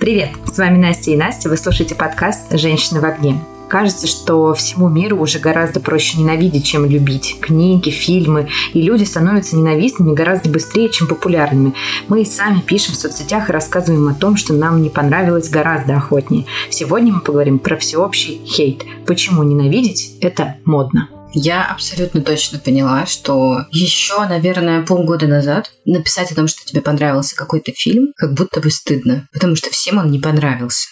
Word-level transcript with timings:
Привет, 0.00 0.30
с 0.46 0.56
вами 0.56 0.78
Настя 0.78 1.10
и 1.10 1.16
Настя, 1.16 1.50
вы 1.50 1.58
слушаете 1.58 1.94
подкаст 1.94 2.58
«Женщины 2.58 3.00
в 3.00 3.04
огне». 3.04 3.38
Кажется, 3.68 4.06
что 4.06 4.54
всему 4.54 4.88
миру 4.88 5.18
уже 5.18 5.38
гораздо 5.38 5.78
проще 5.78 6.18
ненавидеть, 6.18 6.64
чем 6.64 6.86
любить. 6.86 7.36
Книги, 7.38 7.90
фильмы. 7.90 8.48
И 8.72 8.80
люди 8.80 9.04
становятся 9.04 9.58
ненавистными 9.58 10.14
гораздо 10.14 10.48
быстрее, 10.48 10.88
чем 10.88 11.06
популярными. 11.06 11.74
Мы 12.08 12.22
и 12.22 12.24
сами 12.24 12.60
пишем 12.60 12.94
в 12.94 12.96
соцсетях 12.96 13.50
и 13.50 13.52
рассказываем 13.52 14.08
о 14.08 14.14
том, 14.14 14.38
что 14.38 14.54
нам 14.54 14.80
не 14.80 14.88
понравилось 14.88 15.50
гораздо 15.50 15.98
охотнее. 15.98 16.46
Сегодня 16.70 17.12
мы 17.12 17.20
поговорим 17.20 17.58
про 17.58 17.76
всеобщий 17.76 18.40
хейт. 18.46 18.86
Почему 19.06 19.42
ненавидеть– 19.42 20.16
это 20.22 20.56
модно. 20.64 21.10
Я 21.32 21.64
абсолютно 21.64 22.22
точно 22.22 22.58
поняла, 22.58 23.06
что 23.06 23.64
еще, 23.70 24.18
наверное, 24.26 24.82
полгода 24.82 25.26
назад 25.26 25.70
написать 25.84 26.32
о 26.32 26.34
том, 26.34 26.48
что 26.48 26.64
тебе 26.64 26.80
понравился 26.80 27.36
какой-то 27.36 27.72
фильм, 27.72 28.12
как 28.16 28.34
будто 28.34 28.60
бы 28.60 28.70
стыдно, 28.70 29.28
потому 29.32 29.54
что 29.54 29.70
всем 29.70 29.98
он 29.98 30.10
не 30.10 30.18
понравился. 30.18 30.88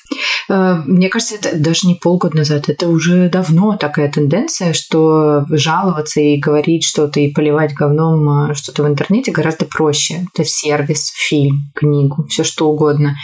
Э, 0.49 0.81
мне 0.87 1.09
кажется, 1.09 1.35
это 1.35 1.57
даже 1.57 1.87
не 1.87 1.97
полгода 1.97 2.37
назад, 2.37 2.69
это 2.69 2.89
уже 2.89 3.29
давно 3.29 3.77
такая 3.77 4.11
тенденция, 4.11 4.73
что 4.73 5.45
жаловаться 5.51 6.21
и 6.21 6.39
говорить 6.39 6.85
что-то 6.85 7.21
и 7.21 7.33
поливать 7.33 7.75
говном 7.75 8.51
э, 8.51 8.55
что-то 8.55 8.85
в 8.85 8.89
интернете 8.89 9.33
гораздо 9.33 9.65
проще. 9.65 10.27
Это 10.35 10.45
сервис, 10.45 11.13
фильм, 11.17 11.73
книгу, 11.75 12.27
все 12.29 12.45
что 12.45 12.69
угодно. 12.71 13.17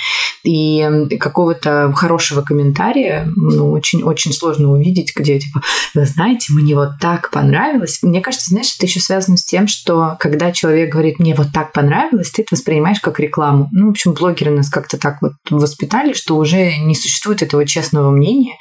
И 0.42 0.86
какого-то 1.18 1.92
хорошего 1.94 2.42
комментария 2.42 3.26
ну, 3.36 3.70
очень-очень 3.70 4.32
сложно 4.32 4.72
увидеть, 4.72 5.14
где 5.16 5.38
типа, 5.38 5.62
вы 5.94 6.04
знаете, 6.04 6.52
мне 6.52 6.74
вот 6.74 6.98
так 7.04 7.30
понравилось. 7.30 7.98
Мне 8.00 8.22
кажется, 8.22 8.48
знаешь, 8.48 8.74
это 8.74 8.86
еще 8.86 8.98
связано 8.98 9.36
с 9.36 9.44
тем, 9.44 9.68
что 9.68 10.16
когда 10.18 10.52
человек 10.52 10.90
говорит, 10.90 11.18
мне 11.18 11.34
вот 11.34 11.48
так 11.52 11.74
понравилось, 11.74 12.30
ты 12.30 12.40
это 12.40 12.54
воспринимаешь 12.54 12.98
как 12.98 13.20
рекламу. 13.20 13.68
Ну, 13.72 13.88
в 13.88 13.90
общем, 13.90 14.14
блогеры 14.14 14.50
нас 14.50 14.70
как-то 14.70 14.96
так 14.96 15.20
вот 15.20 15.32
воспитали, 15.50 16.14
что 16.14 16.38
уже 16.38 16.78
не 16.78 16.94
существует 16.94 17.42
этого 17.42 17.66
честного 17.66 18.10
мнения. 18.10 18.56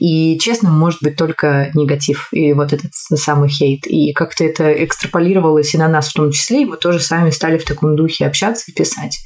И 0.00 0.36
честным 0.40 0.76
может 0.76 1.04
быть 1.04 1.14
только 1.14 1.70
негатив 1.74 2.30
и 2.32 2.52
вот 2.52 2.72
этот 2.72 2.92
самый 2.94 3.48
хейт. 3.48 3.86
И 3.86 4.12
как-то 4.12 4.42
это 4.42 4.72
экстраполировалось 4.84 5.72
и 5.72 5.78
на 5.78 5.86
нас 5.86 6.08
в 6.08 6.14
том 6.14 6.32
числе, 6.32 6.62
и 6.62 6.66
мы 6.66 6.76
тоже 6.78 6.98
сами 6.98 7.30
стали 7.30 7.58
в 7.58 7.64
таком 7.64 7.94
духе 7.94 8.26
общаться 8.26 8.72
и 8.72 8.74
писать. 8.74 9.20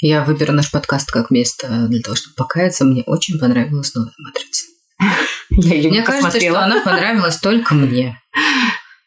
Я 0.00 0.24
выберу 0.24 0.52
наш 0.52 0.72
подкаст 0.72 1.12
как 1.12 1.30
место 1.30 1.86
для 1.88 2.00
того, 2.00 2.16
чтобы 2.16 2.34
покаяться. 2.34 2.84
Мне 2.84 3.04
очень 3.06 3.38
понравилась 3.38 3.94
новая 3.94 4.10
матрица. 4.18 4.64
Я 5.50 5.74
ее 5.74 5.90
Мне 5.90 6.02
кажется, 6.02 6.40
что 6.40 6.60
она 6.60 6.82
понравилась 6.82 7.38
только 7.38 7.74
мне. 7.74 8.20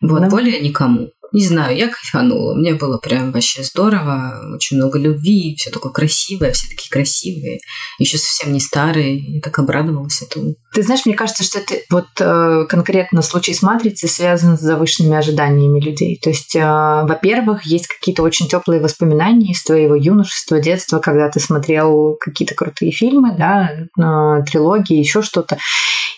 Вот, 0.02 0.22
ну. 0.22 0.30
более 0.30 0.60
никому. 0.62 1.10
Не 1.32 1.46
знаю, 1.46 1.78
я 1.78 1.88
кайфанула. 1.88 2.56
Мне 2.56 2.74
было 2.74 2.98
прям 2.98 3.32
вообще 3.32 3.64
здорово. 3.64 4.56
Очень 4.56 4.78
много 4.78 4.98
любви, 4.98 5.56
все 5.58 5.70
такое 5.70 5.92
красивое, 5.92 6.52
все 6.52 6.68
такие 6.68 6.90
красивые. 6.90 7.60
Еще 8.00 8.18
совсем 8.18 8.52
не 8.52 8.60
старые. 8.60 9.36
Я 9.36 9.42
так 9.42 9.60
обрадовалась 9.60 10.22
этому. 10.22 10.56
Ты 10.74 10.82
знаешь, 10.82 11.06
мне 11.06 11.16
кажется, 11.16 11.44
что 11.44 11.60
это 11.60 11.76
вот 11.92 12.08
э, 12.20 12.66
конкретно 12.68 13.22
случай 13.22 13.54
с 13.54 13.62
матрицей 13.62 14.10
связан 14.10 14.58
с 14.58 14.62
завышенными 14.62 15.18
ожиданиями 15.18 15.80
людей. 15.80 16.20
То 16.22 16.30
есть, 16.30 16.56
э, 16.56 16.62
во-первых, 16.62 17.64
есть 17.64 17.88
какие-то 17.88 18.24
очень 18.24 18.48
теплые 18.48 18.82
воспоминания 18.82 19.52
из 19.52 19.64
твоего 19.64 19.96
юношества, 19.96 20.60
детства, 20.60 21.00
когда 21.00 21.30
ты 21.30 21.40
смотрел 21.40 22.18
какие-то 22.20 22.56
крутые 22.56 22.92
фильмы, 22.92 23.36
да, 23.38 23.72
э, 23.72 24.44
трилогии, 24.46 24.98
еще 24.98 25.22
что-то. 25.22 25.58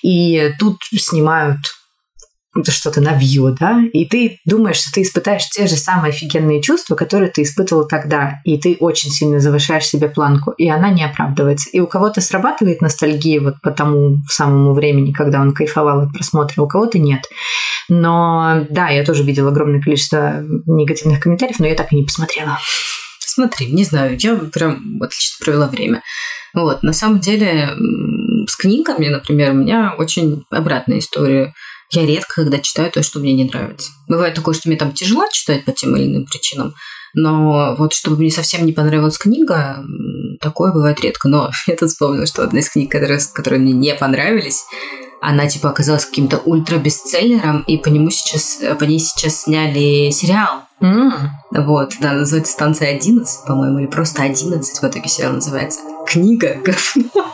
И 0.01 0.51
тут 0.59 0.77
снимают 0.91 1.59
что-то 2.67 2.99
навью, 2.99 3.55
да, 3.57 3.81
и 3.93 4.05
ты 4.05 4.39
думаешь, 4.45 4.75
что 4.75 4.91
ты 4.91 5.03
испытаешь 5.03 5.47
те 5.49 5.67
же 5.67 5.75
самые 5.75 6.09
офигенные 6.09 6.61
чувства, 6.61 6.95
которые 6.95 7.31
ты 7.31 7.43
испытывал 7.43 7.87
тогда, 7.87 8.41
и 8.43 8.57
ты 8.57 8.75
очень 8.79 9.09
сильно 9.09 9.39
завышаешь 9.39 9.85
себе 9.85 10.09
планку, 10.09 10.51
и 10.51 10.67
она 10.67 10.89
не 10.89 11.05
оправдывается. 11.05 11.69
И 11.69 11.79
у 11.79 11.87
кого-то 11.87 12.19
срабатывает 12.19 12.81
ностальгия 12.81 13.39
вот 13.39 13.61
по 13.61 13.71
тому 13.71 14.17
самому 14.29 14.73
времени, 14.73 15.13
когда 15.13 15.39
он 15.39 15.53
кайфовал 15.53 16.01
от 16.01 16.13
просмотра, 16.13 16.61
у 16.61 16.67
кого-то 16.67 16.99
нет. 16.99 17.21
Но 17.87 18.65
да, 18.69 18.89
я 18.89 19.05
тоже 19.05 19.23
видела 19.23 19.49
огромное 19.49 19.81
количество 19.81 20.43
негативных 20.65 21.21
комментариев, 21.21 21.59
но 21.59 21.67
я 21.67 21.75
так 21.75 21.93
и 21.93 21.95
не 21.95 22.03
посмотрела. 22.03 22.59
Смотри, 23.19 23.71
не 23.71 23.85
знаю, 23.85 24.17
я 24.19 24.35
прям 24.35 25.01
отлично 25.01 25.45
провела 25.45 25.67
время. 25.67 26.01
Вот, 26.53 26.83
на 26.83 26.91
самом 26.91 27.19
деле, 27.21 27.69
книгами, 28.61 29.07
например, 29.07 29.51
у 29.51 29.55
меня 29.55 29.95
очень 29.97 30.45
обратная 30.49 30.99
история 30.99 31.53
я 31.91 32.05
редко 32.05 32.35
когда 32.35 32.59
читаю 32.59 32.89
то, 32.89 33.03
что 33.03 33.19
мне 33.19 33.33
не 33.33 33.43
нравится. 33.43 33.91
Бывает 34.07 34.33
такое, 34.33 34.53
что 34.53 34.69
мне 34.69 34.77
там 34.77 34.93
тяжело 34.93 35.25
читать 35.31 35.65
по 35.65 35.73
тем 35.73 35.95
или 35.95 36.05
иным 36.05 36.25
причинам, 36.25 36.73
но 37.13 37.75
вот 37.77 37.93
чтобы 37.93 38.17
мне 38.17 38.31
совсем 38.31 38.65
не 38.65 38.71
понравилась 38.71 39.17
книга, 39.17 39.83
такое 40.39 40.71
бывает 40.71 41.01
редко. 41.01 41.27
Но 41.27 41.51
я 41.67 41.75
тут 41.75 41.89
вспомнила, 41.89 42.25
что 42.25 42.43
одна 42.43 42.59
из 42.59 42.69
книг, 42.69 42.91
которые, 42.91 43.19
которые 43.33 43.59
мне 43.59 43.73
не 43.73 43.93
понравились, 43.93 44.63
она 45.21 45.47
типа 45.47 45.69
оказалась 45.69 46.05
каким-то 46.05 46.37
ультра-бестселлером, 46.37 47.63
и 47.67 47.77
по 47.77 47.89
нему 47.89 48.09
сейчас, 48.09 48.59
по 48.79 48.85
ней 48.85 48.99
сейчас 48.99 49.43
сняли 49.43 50.09
сериал. 50.09 50.63
Mm. 50.81 51.11
Вот, 51.51 51.93
да, 52.01 52.13
называется 52.13 52.53
«Станция 52.53 52.97
11», 52.97 53.45
по-моему, 53.45 53.79
или 53.79 53.85
просто 53.85 54.23
«11», 54.23 54.61
в 54.63 54.83
итоге 54.83 55.07
сериал 55.07 55.33
называется. 55.33 55.81
Книга 56.07 56.55
говно. 56.65 57.31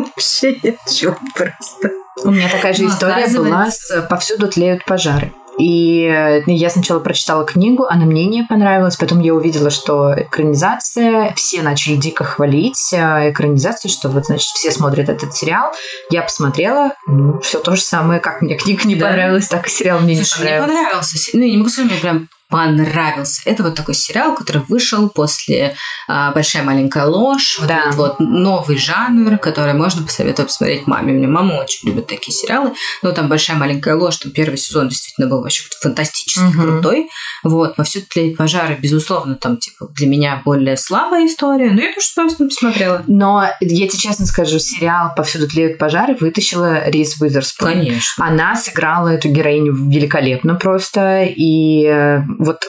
Вообще 0.00 0.58
ни 0.62 0.70
о 0.70 0.90
чем 0.90 1.16
просто. 1.34 1.90
У 2.22 2.30
меня 2.30 2.48
такая 2.48 2.74
же 2.74 2.82
ну, 2.82 2.90
история 2.90 3.28
была 3.28 3.70
с 3.70 4.06
«Повсюду 4.08 4.48
тлеют 4.48 4.84
пожары». 4.84 5.32
И 5.58 6.04
э, 6.04 6.42
я 6.46 6.70
сначала 6.70 7.00
прочитала 7.00 7.44
книгу, 7.44 7.84
она 7.84 8.06
мне 8.06 8.24
не 8.24 8.44
понравилась, 8.44 8.96
потом 8.96 9.20
я 9.20 9.34
увидела, 9.34 9.68
что 9.68 10.14
экранизация, 10.16 11.34
все 11.36 11.60
начали 11.60 11.96
дико 11.96 12.24
хвалить 12.24 12.92
э, 12.94 13.30
экранизацию, 13.30 13.90
что 13.90 14.08
вот, 14.08 14.24
значит, 14.24 14.48
все 14.54 14.70
смотрят 14.70 15.10
этот 15.10 15.34
сериал. 15.34 15.72
Я 16.10 16.22
посмотрела, 16.22 16.94
ну, 17.06 17.40
все 17.40 17.58
то 17.58 17.76
же 17.76 17.82
самое, 17.82 18.20
как 18.20 18.40
мне 18.40 18.56
книга 18.56 18.88
не 18.88 18.94
да. 18.94 19.08
понравилась, 19.08 19.48
так 19.48 19.66
и 19.66 19.70
сериал 19.70 20.00
мне 20.00 20.16
Слушай, 20.16 20.44
не 20.44 20.60
понравился. 20.60 20.72
мне 20.72 20.82
понравился. 20.82 21.30
Ну, 21.34 21.42
я 21.42 21.50
не 21.50 21.56
могу 21.58 21.68
сказать, 21.68 21.90
мне 21.90 22.00
прям 22.00 22.28
понравился. 22.50 23.42
Это 23.44 23.62
вот 23.62 23.74
такой 23.74 23.94
сериал, 23.94 24.34
который 24.34 24.62
вышел 24.68 25.08
после 25.08 25.76
а, 26.08 26.32
«Большая 26.32 26.64
маленькая 26.64 27.06
ложь». 27.06 27.58
Вот 27.60 27.68
да. 27.68 27.92
вот 27.94 28.18
новый 28.18 28.76
жанр, 28.76 29.38
который 29.38 29.74
можно 29.74 30.02
посоветовать 30.02 30.50
посмотреть 30.50 30.86
маме. 30.86 31.12
У 31.12 31.16
меня 31.16 31.28
мама 31.28 31.54
очень 31.54 31.88
любит 31.88 32.08
такие 32.08 32.36
сериалы. 32.36 32.72
Но 33.02 33.12
там 33.12 33.28
«Большая 33.28 33.56
маленькая 33.56 33.94
ложь», 33.94 34.16
там 34.16 34.32
первый 34.32 34.56
сезон 34.56 34.88
действительно 34.88 35.28
был 35.28 35.42
вообще 35.42 35.62
фантастически 35.80 36.44
угу. 36.44 36.62
крутой. 36.62 37.08
Вот, 37.44 37.76
«Повсюду 37.76 38.06
тлеют 38.10 38.36
пожары», 38.36 38.76
безусловно, 38.80 39.36
там 39.36 39.56
типа 39.56 39.88
для 39.94 40.08
меня 40.08 40.42
более 40.44 40.76
слабая 40.76 41.26
история, 41.26 41.70
но 41.70 41.80
я 41.80 41.94
тоже 41.94 42.06
с 42.06 42.12
удовольствием 42.12 42.48
посмотрела. 42.48 43.04
Но 43.06 43.44
я 43.60 43.88
тебе 43.88 43.98
честно 43.98 44.26
скажу, 44.26 44.58
сериал 44.58 45.12
«Повсюду 45.14 45.48
тлеют 45.48 45.78
пожары» 45.78 46.16
вытащила 46.18 46.88
Рис 46.88 47.20
Уизерспун. 47.20 47.68
Конечно. 47.68 48.26
Она 48.26 48.56
сыграла 48.56 49.08
эту 49.08 49.28
героиню 49.28 49.72
великолепно 49.72 50.56
просто, 50.56 51.24
и 51.24 51.84
э, 51.86 52.22
вот 52.40 52.62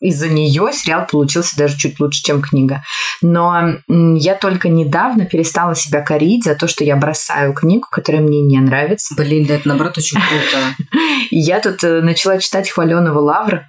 из-за 0.00 0.28
нее 0.28 0.70
сериал 0.72 1.06
получился 1.10 1.56
даже 1.56 1.76
чуть 1.76 1.98
лучше, 1.98 2.22
чем 2.22 2.42
книга. 2.42 2.82
Но 3.22 3.78
я 3.88 4.34
только 4.34 4.68
недавно 4.68 5.24
перестала 5.24 5.74
себя 5.74 6.02
корить 6.02 6.44
за 6.44 6.54
то, 6.54 6.68
что 6.68 6.84
я 6.84 6.96
бросаю 6.96 7.52
книгу, 7.54 7.86
которая 7.90 8.22
мне 8.22 8.42
не 8.42 8.58
нравится. 8.58 9.14
Блин, 9.16 9.46
да 9.46 9.54
это 9.54 9.68
наоборот 9.68 9.96
очень 9.98 10.18
круто. 10.20 10.98
Я 11.30 11.60
тут 11.60 11.82
э, 11.82 12.02
начала 12.02 12.38
читать 12.38 12.70
хваленого 12.70 13.18
Лавра. 13.18 13.66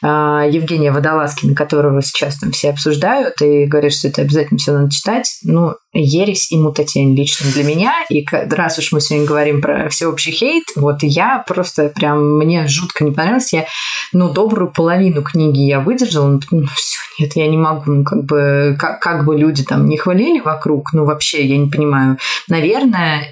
А, 0.00 0.44
Евгения 0.46 0.92
Водолазкина, 0.92 1.54
которого 1.54 2.00
сейчас 2.02 2.38
там 2.38 2.52
все 2.52 2.70
обсуждают 2.70 3.40
и 3.42 3.66
говорят, 3.66 3.92
что 3.92 4.08
это 4.08 4.22
обязательно 4.22 4.58
все 4.58 4.72
надо 4.72 4.90
читать. 4.90 5.38
Ну, 5.42 5.74
ересь 5.92 6.52
и 6.52 6.56
мутатень 6.56 7.16
лично 7.16 7.50
для 7.52 7.64
меня. 7.64 7.92
И 8.10 8.24
раз 8.30 8.78
уж 8.78 8.92
мы 8.92 9.00
сегодня 9.00 9.26
говорим 9.26 9.60
про 9.60 9.88
всеобщий 9.88 10.32
хейт, 10.32 10.64
вот 10.76 10.98
я 11.02 11.42
просто 11.46 11.88
прям, 11.88 12.38
мне 12.38 12.66
жутко 12.68 13.04
не 13.04 13.10
понравилось. 13.10 13.52
Я, 13.52 13.66
ну, 14.12 14.32
добрую 14.32 14.72
половину 14.72 15.22
книги 15.22 15.60
я 15.60 15.80
выдержала, 15.80 16.28
ну, 16.28 16.40
ну 16.50 16.66
все, 16.66 16.98
нет, 17.18 17.32
я 17.34 17.48
не 17.48 17.56
могу, 17.56 17.90
ну, 17.90 18.04
как 18.04 18.24
бы, 18.24 18.76
как, 18.78 19.00
как 19.00 19.24
бы 19.24 19.36
люди 19.36 19.64
там 19.64 19.86
не 19.86 19.96
хвалили 19.96 20.40
вокруг, 20.40 20.92
ну, 20.92 21.04
вообще, 21.04 21.44
я 21.44 21.58
не 21.58 21.68
понимаю. 21.68 22.18
Наверное, 22.46 23.28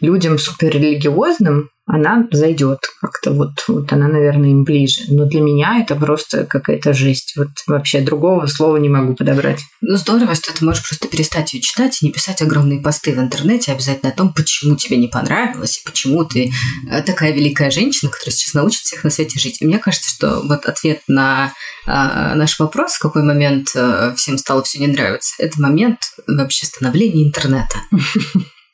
людям 0.00 0.38
суперрелигиозным 0.38 1.70
она 1.88 2.26
зайдет 2.30 2.80
как-то 3.00 3.32
вот, 3.32 3.64
вот 3.66 3.90
она, 3.92 4.08
наверное, 4.08 4.50
им 4.50 4.64
ближе. 4.64 5.04
Но 5.08 5.24
для 5.24 5.40
меня 5.40 5.80
это 5.80 5.96
просто 5.96 6.44
какая-то 6.44 6.92
жесть. 6.92 7.34
Вот 7.36 7.48
вообще 7.66 8.00
другого 8.00 8.46
слова 8.46 8.76
не 8.76 8.90
могу 8.90 9.14
подобрать. 9.14 9.60
Ну, 9.80 9.96
здорово, 9.96 10.34
что 10.34 10.54
ты 10.54 10.64
можешь 10.64 10.86
просто 10.86 11.08
перестать 11.08 11.54
ее 11.54 11.62
читать 11.62 12.02
и 12.02 12.06
не 12.06 12.12
писать 12.12 12.42
огромные 12.42 12.80
посты 12.80 13.14
в 13.14 13.18
интернете 13.18 13.72
обязательно 13.72 14.12
о 14.12 14.14
том, 14.14 14.34
почему 14.34 14.76
тебе 14.76 14.98
не 14.98 15.08
понравилось 15.08 15.78
и 15.78 15.88
почему 15.88 16.24
ты 16.24 16.52
э, 16.90 17.02
такая 17.02 17.32
великая 17.32 17.70
женщина, 17.70 18.10
которая 18.10 18.34
сейчас 18.34 18.52
научит 18.52 18.82
всех 18.82 19.02
на 19.02 19.10
свете 19.10 19.38
жить. 19.40 19.62
И 19.62 19.66
мне 19.66 19.78
кажется, 19.78 20.10
что 20.10 20.42
вот 20.42 20.66
ответ 20.66 21.00
на 21.08 21.54
э, 21.86 21.90
наш 22.34 22.58
вопрос, 22.58 22.94
в 22.94 23.00
какой 23.00 23.22
момент 23.22 23.68
э, 23.74 24.12
всем 24.14 24.36
стало 24.36 24.62
все 24.62 24.78
не 24.78 24.88
нравиться, 24.88 25.34
это 25.38 25.58
момент 25.60 26.00
вообще 26.26 26.66
становления 26.66 27.26
интернета. 27.26 27.78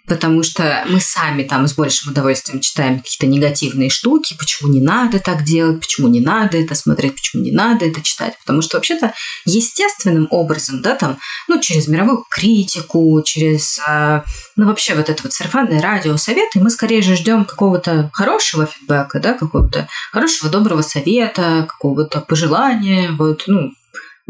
Потому 0.06 0.42
что 0.42 0.84
мы 0.88 1.00
сами 1.00 1.44
там 1.44 1.66
с 1.66 1.74
большим 1.74 2.12
удовольствием 2.12 2.60
читаем 2.60 2.98
какие-то 2.98 3.26
негативные 3.26 3.88
штуки, 3.88 4.36
почему 4.38 4.70
не 4.70 4.80
надо 4.80 5.18
так 5.18 5.44
делать, 5.44 5.80
почему 5.80 6.08
не 6.08 6.20
надо 6.20 6.58
это 6.58 6.74
смотреть, 6.74 7.14
почему 7.14 7.42
не 7.42 7.52
надо 7.52 7.86
это 7.86 8.02
читать, 8.02 8.34
потому 8.40 8.60
что 8.60 8.76
вообще-то 8.76 9.14
естественным 9.46 10.28
образом, 10.30 10.82
да, 10.82 10.94
там, 10.94 11.18
ну, 11.48 11.60
через 11.60 11.88
мировую 11.88 12.24
критику, 12.30 13.20
через, 13.24 13.80
а, 13.86 14.24
ну, 14.56 14.66
вообще 14.66 14.94
вот 14.94 15.08
это 15.08 15.22
вот 15.22 15.32
сарафанное 15.32 15.80
радио, 15.80 16.16
советы, 16.18 16.60
мы 16.60 16.68
скорее 16.70 17.00
же 17.00 17.16
ждем 17.16 17.46
какого-то 17.46 18.10
хорошего 18.12 18.66
фидбэка, 18.66 19.20
да, 19.20 19.32
какого-то 19.32 19.88
хорошего, 20.12 20.50
доброго 20.50 20.82
совета, 20.82 21.66
какого-то 21.68 22.20
пожелания, 22.20 23.10
вот, 23.12 23.44
ну, 23.46 23.70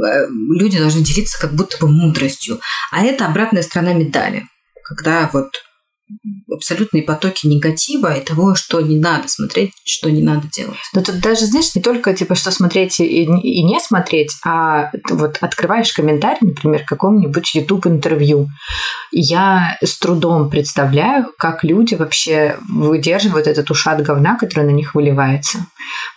э, 0.04 0.26
люди 0.28 0.78
должны 0.78 1.02
делиться 1.02 1.40
как 1.40 1.52
будто 1.52 1.78
бы 1.78 1.88
мудростью. 1.88 2.60
А 2.92 3.04
это 3.04 3.26
обратная 3.26 3.62
сторона 3.62 3.92
медали 3.92 4.46
когда 4.84 5.28
вот 5.32 5.50
абсолютные 6.52 7.02
потоки 7.02 7.46
негатива 7.46 8.14
и 8.14 8.24
того, 8.24 8.54
что 8.54 8.80
не 8.80 8.98
надо 8.98 9.28
смотреть, 9.28 9.72
что 9.84 10.10
не 10.10 10.22
надо 10.22 10.48
делать. 10.48 10.78
Но 10.94 11.02
тут 11.02 11.20
даже, 11.20 11.46
знаешь, 11.46 11.74
не 11.74 11.82
только 11.82 12.14
типа 12.14 12.34
что 12.34 12.50
смотреть 12.50 13.00
и, 13.00 13.24
и 13.24 13.62
не 13.62 13.80
смотреть, 13.80 14.32
а 14.44 14.90
вот 15.10 15.38
открываешь 15.40 15.92
комментарий, 15.92 16.38
например, 16.42 16.84
какому-нибудь 16.86 17.54
YouTube 17.54 17.86
интервью. 17.86 18.48
Я 19.10 19.76
с 19.82 19.98
трудом 19.98 20.50
представляю, 20.50 21.26
как 21.38 21.64
люди 21.64 21.94
вообще 21.94 22.56
выдерживают 22.68 23.46
этот 23.46 23.70
ушат 23.70 24.02
говна, 24.02 24.36
который 24.36 24.64
на 24.64 24.70
них 24.70 24.94
выливается. 24.94 25.66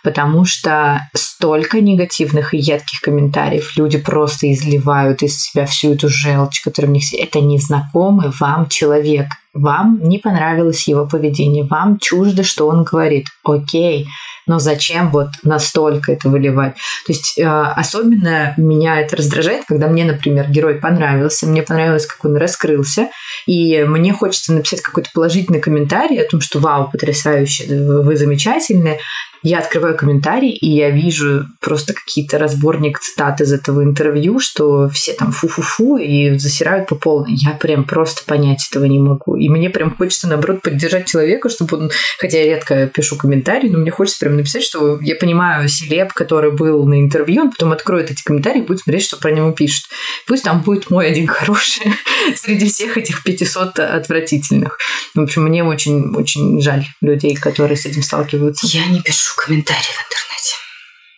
Потому 0.02 0.44
что 0.44 1.08
столько 1.14 1.80
негативных 1.80 2.54
и 2.54 2.58
едких 2.58 3.00
комментариев 3.00 3.76
люди 3.76 3.98
просто 3.98 4.52
изливают 4.52 5.22
из 5.22 5.40
себя 5.40 5.66
всю 5.66 5.94
эту 5.94 6.08
желчь, 6.08 6.62
которая 6.62 6.90
в 6.90 6.94
них... 6.94 7.04
Это 7.18 7.40
незнакомый 7.40 8.30
вам 8.38 8.68
человек 8.68 9.26
вам 9.54 10.00
не 10.02 10.18
понравилось 10.18 10.86
его 10.88 11.06
поведение, 11.06 11.64
вам 11.64 11.98
чуждо, 11.98 12.42
что 12.42 12.68
он 12.68 12.84
говорит. 12.84 13.26
Окей, 13.44 14.06
но 14.46 14.58
зачем 14.58 15.10
вот 15.10 15.28
настолько 15.42 16.12
это 16.12 16.28
выливать? 16.28 16.74
То 17.06 17.12
есть 17.12 17.38
э, 17.38 17.46
особенно 17.46 18.54
меня 18.56 19.00
это 19.00 19.16
раздражает, 19.16 19.64
когда 19.66 19.88
мне, 19.88 20.04
например, 20.04 20.48
герой 20.50 20.76
понравился, 20.76 21.46
мне 21.46 21.62
понравилось, 21.62 22.06
как 22.06 22.24
он 22.24 22.36
раскрылся, 22.36 23.08
и 23.46 23.84
мне 23.84 24.12
хочется 24.12 24.52
написать 24.52 24.80
какой-то 24.80 25.10
положительный 25.12 25.60
комментарий 25.60 26.20
о 26.20 26.28
том, 26.28 26.40
что 26.40 26.58
вау, 26.60 26.90
потрясающе, 26.90 27.64
вы 27.68 28.16
замечательные, 28.16 28.98
я 29.42 29.60
открываю 29.60 29.96
комментарий, 29.96 30.50
и 30.50 30.68
я 30.68 30.90
вижу 30.90 31.46
просто 31.60 31.94
какие-то 31.94 32.38
разборник 32.38 32.98
цитат 32.98 33.40
из 33.40 33.52
этого 33.52 33.82
интервью, 33.82 34.40
что 34.40 34.88
все 34.88 35.12
там 35.12 35.32
фу-фу-фу 35.32 35.96
и 35.96 36.36
засирают 36.38 36.88
по 36.88 36.94
полной. 36.94 37.34
Я 37.34 37.52
прям 37.52 37.84
просто 37.84 38.22
понять 38.24 38.66
этого 38.70 38.84
не 38.84 38.98
могу. 38.98 39.36
И 39.36 39.48
мне 39.48 39.70
прям 39.70 39.94
хочется, 39.94 40.28
наоборот, 40.28 40.62
поддержать 40.62 41.06
человека, 41.06 41.48
чтобы 41.48 41.76
он... 41.76 41.90
Хотя 42.18 42.38
я 42.38 42.46
редко 42.46 42.86
пишу 42.88 43.16
комментарии, 43.16 43.68
но 43.68 43.78
мне 43.78 43.90
хочется 43.90 44.20
прям 44.20 44.36
написать, 44.36 44.62
что 44.62 44.98
я 45.00 45.14
понимаю 45.14 45.68
селеб, 45.68 46.12
который 46.12 46.52
был 46.52 46.84
на 46.84 47.00
интервью, 47.00 47.42
он 47.42 47.50
потом 47.50 47.72
откроет 47.72 48.10
эти 48.10 48.22
комментарии 48.22 48.60
и 48.60 48.66
будет 48.66 48.80
смотреть, 48.80 49.04
что 49.04 49.16
про 49.16 49.30
него 49.30 49.52
пишут. 49.52 49.84
Пусть 50.26 50.44
там 50.44 50.62
будет 50.62 50.90
мой 50.90 51.08
один 51.08 51.26
хороший 51.26 51.92
среди 52.36 52.68
всех 52.68 52.96
этих 52.96 53.22
500 53.22 53.78
отвратительных. 53.78 54.78
В 55.14 55.20
общем, 55.20 55.44
мне 55.44 55.64
очень-очень 55.64 56.60
жаль 56.60 56.84
людей, 57.00 57.36
которые 57.36 57.76
с 57.76 57.86
этим 57.86 58.02
сталкиваются. 58.02 58.66
Я 58.66 58.86
не 58.86 59.00
пишу 59.00 59.27
пишу 59.28 59.34
комментарии 59.36 59.82
в 59.82 60.04
интернете. 60.06 60.54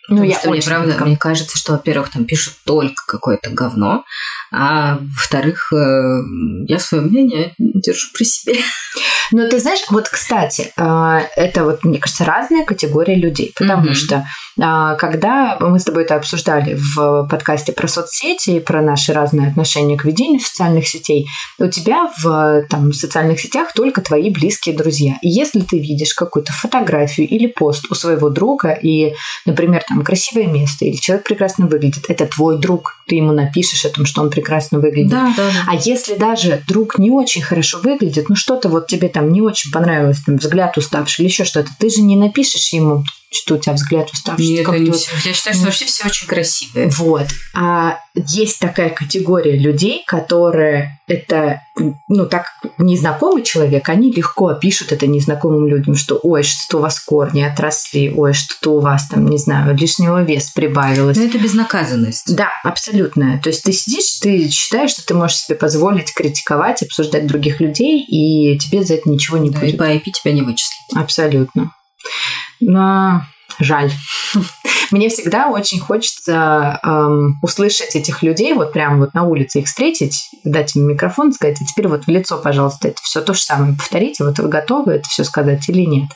Ну, 0.09 0.15
Потому 0.17 0.29
я 0.29 0.39
что 0.39 0.49
мне, 0.49 0.57
очень 0.59 0.67
правда, 0.67 0.89
редко. 0.89 1.05
мне 1.05 1.17
кажется, 1.17 1.57
что, 1.57 1.71
во-первых, 1.73 2.11
там 2.11 2.25
пишут 2.25 2.55
только 2.65 3.03
какое-то 3.07 3.49
говно, 3.51 4.03
а 4.51 4.97
во-вторых, 4.99 5.71
э, 5.71 6.21
я 6.67 6.79
свое 6.79 7.03
мнение 7.03 7.53
держу 7.57 8.09
при 8.13 8.23
себе. 8.25 8.59
Но 9.31 9.47
ты 9.47 9.59
знаешь, 9.59 9.79
вот, 9.89 10.09
кстати, 10.09 10.73
э, 10.75 11.19
это 11.37 11.63
вот, 11.63 11.85
мне 11.85 11.99
кажется, 11.99 12.25
разная 12.25 12.65
категория 12.65 13.15
людей, 13.15 13.53
потому 13.55 13.83
Мгм. 13.83 13.93
что 13.95 14.25
когда 14.57 15.57
мы 15.59 15.79
с 15.79 15.83
тобой 15.83 16.03
это 16.03 16.15
обсуждали 16.15 16.77
в 16.77 17.27
подкасте 17.29 17.71
про 17.71 17.87
соцсети 17.87 18.51
и 18.51 18.59
про 18.59 18.81
наши 18.81 19.13
разные 19.13 19.49
отношения 19.49 19.97
к 19.97 20.05
ведению 20.05 20.39
социальных 20.39 20.87
сетей, 20.87 21.27
у 21.59 21.67
тебя 21.67 22.11
в 22.21 22.65
там, 22.69 22.93
социальных 22.93 23.39
сетях 23.39 23.73
только 23.73 24.01
твои 24.01 24.29
близкие 24.29 24.75
друзья. 24.75 25.17
И 25.21 25.29
если 25.29 25.61
ты 25.61 25.79
видишь 25.79 26.13
какую-то 26.13 26.51
фотографию 26.53 27.27
или 27.27 27.47
пост 27.47 27.85
у 27.89 27.95
своего 27.95 28.29
друга, 28.29 28.71
и, 28.71 29.13
например, 29.45 29.83
там 29.87 30.03
красивое 30.03 30.47
место, 30.47 30.85
или 30.85 30.95
человек 30.95 31.25
прекрасно 31.25 31.67
выглядит, 31.67 32.05
это 32.09 32.25
твой 32.25 32.59
друг, 32.59 32.95
ты 33.07 33.15
ему 33.15 33.31
напишешь 33.31 33.85
о 33.85 33.89
том, 33.89 34.05
что 34.05 34.21
он 34.21 34.29
прекрасно 34.29 34.79
выглядит. 34.79 35.11
Да, 35.11 35.33
да, 35.35 35.49
А 35.67 35.75
если 35.75 36.15
даже 36.15 36.61
друг 36.67 36.97
не 36.97 37.11
очень 37.11 37.41
хорошо 37.41 37.79
выглядит, 37.79 38.29
ну 38.29 38.35
что-то 38.35 38.69
вот 38.69 38.87
тебе 38.87 39.07
там 39.09 39.31
не 39.31 39.41
очень 39.41 39.71
понравилось, 39.71 40.21
там 40.25 40.37
взгляд 40.37 40.77
уставший 40.77 41.23
или 41.23 41.31
еще 41.31 41.43
что-то, 41.43 41.69
ты 41.79 41.89
же 41.89 42.01
не 42.01 42.15
напишешь 42.15 42.73
ему, 42.73 43.03
что 43.33 43.55
у 43.55 43.57
тебя 43.57 43.73
взгляд 43.73 44.09
уставший. 44.11 44.45
Нет, 44.45 44.65
как 44.65 44.77
не 44.77 44.89
вот- 44.89 44.99
всё. 44.99 45.11
Я 45.23 45.33
считаю, 45.33 45.55
что 45.55 45.65
вообще 45.65 45.85
все 45.85 46.05
очень 46.05 46.27
красивые. 46.27 46.89
Вот. 46.97 47.27
А 47.55 47.97
есть 48.13 48.59
такая 48.59 48.89
категория 48.89 49.57
людей, 49.57 50.03
которые 50.05 50.99
это, 51.07 51.61
ну, 52.09 52.25
так, 52.25 52.47
незнакомый 52.77 53.43
человек, 53.43 53.87
они 53.87 54.11
легко 54.11 54.53
пишут 54.55 54.91
это 54.91 55.07
незнакомым 55.07 55.65
людям, 55.67 55.95
что, 55.95 56.19
ой, 56.21 56.43
что-то 56.43 56.79
у 56.79 56.81
вас 56.81 56.99
корни 56.99 57.41
отросли, 57.41 58.13
ой, 58.13 58.33
что-то 58.33 58.71
у 58.73 58.79
вас 58.81 59.07
там, 59.07 59.25
не 59.29 59.37
знаю, 59.37 59.77
лишнего 59.77 60.21
вес 60.23 60.51
прибавилось. 60.51 61.15
Но 61.15 61.23
это 61.23 61.37
безнаказанность. 61.37 62.35
Да, 62.35 62.49
абсолютно. 62.65 63.39
То 63.41 63.49
есть 63.49 63.63
ты 63.63 63.71
сидишь, 63.71 64.19
ты 64.21 64.49
считаешь, 64.49 64.91
что 64.91 65.05
ты 65.05 65.13
можешь 65.13 65.37
себе 65.37 65.55
позволить 65.55 66.13
критиковать, 66.13 66.83
обсуждать 66.83 67.27
других 67.27 67.61
людей, 67.61 68.03
и 68.03 68.57
тебе 68.57 68.83
за 68.83 68.95
это 68.95 69.09
ничего 69.09 69.37
не 69.37 69.49
Да, 69.51 69.59
и 69.59 69.67
будет. 69.67 69.77
по 69.77 69.83
IP 69.83 70.01
тебя 70.21 70.33
не 70.33 70.41
вычислят. 70.41 70.97
Абсолютно. 70.97 71.71
Но 72.61 73.23
жаль. 73.59 73.91
Мне 74.91 75.07
всегда 75.09 75.47
очень 75.47 75.79
хочется 75.79 76.79
эм, 76.83 77.39
услышать 77.41 77.95
этих 77.95 78.23
людей, 78.23 78.53
вот 78.53 78.73
прям 78.73 78.99
вот 78.99 79.13
на 79.13 79.23
улице 79.23 79.59
их 79.59 79.67
встретить, 79.67 80.29
дать 80.43 80.75
им 80.75 80.87
микрофон, 80.87 81.31
сказать, 81.31 81.57
а 81.61 81.65
теперь 81.65 81.87
вот 81.87 82.05
в 82.05 82.07
лицо, 82.09 82.37
пожалуйста, 82.37 82.89
это 82.89 83.01
все 83.01 83.21
то 83.21 83.33
же 83.33 83.41
самое 83.41 83.73
повторите, 83.73 84.23
вот 84.25 84.37
вы 84.39 84.49
готовы 84.49 84.93
это 84.93 85.07
все 85.07 85.23
сказать 85.23 85.67
или 85.69 85.81
нет. 85.81 86.09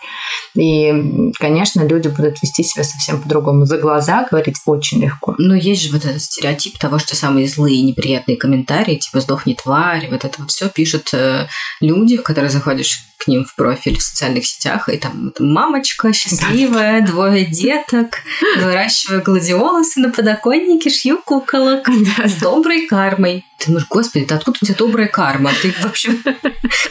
И, 0.56 1.32
конечно, 1.40 1.86
люди 1.88 2.10
будут 2.10 2.42
вести 2.42 2.64
себя 2.64 2.84
совсем 2.84 3.22
по-другому. 3.22 3.66
За 3.66 3.78
глаза 3.78 4.28
говорить 4.30 4.58
очень 4.66 5.02
легко. 5.02 5.36
Но 5.38 5.56
есть 5.56 5.84
же 5.84 5.94
вот 5.94 6.06
этот 6.06 6.22
стереотип 6.22 6.78
того, 6.78 7.00
что 7.00 7.16
самые 7.16 7.48
злые 7.48 7.78
и 7.78 7.84
неприятные 7.84 8.38
комментарии, 8.38 8.96
типа 8.96 9.22
«сдохни 9.22 9.54
тварь», 9.54 10.10
вот 10.10 10.26
это 10.26 10.42
вот 10.42 10.52
все 10.52 10.70
пишут 10.70 11.10
э, 11.14 11.48
люди, 11.80 12.18
которые 12.18 12.50
заходишь 12.50 13.06
к 13.18 13.28
ним 13.28 13.46
в 13.46 13.56
профиль 13.56 13.98
в 13.98 14.04
социальных 14.04 14.46
сетях, 14.46 14.88
и 14.90 14.98
там 14.98 15.34
мамочка 15.40 16.14
счастливая, 16.14 17.02
двое 17.02 17.25
деток, 17.46 18.20
выращиваю 18.58 19.24
гладиолусы 19.24 20.00
на 20.00 20.12
подоконнике, 20.12 20.90
шью 20.90 21.22
куколок 21.24 21.88
с 22.24 22.36
доброй 22.36 22.88
кармой. 22.88 23.46
Ты 23.58 23.68
думаешь, 23.68 23.88
господи, 23.90 24.26
да 24.26 24.36
откуда 24.36 24.60
у 24.62 24.66
тебя 24.66 24.76
добрая 24.76 25.08
карма? 25.08 25.52
Ты 25.62 25.74
вообще... 25.82 26.12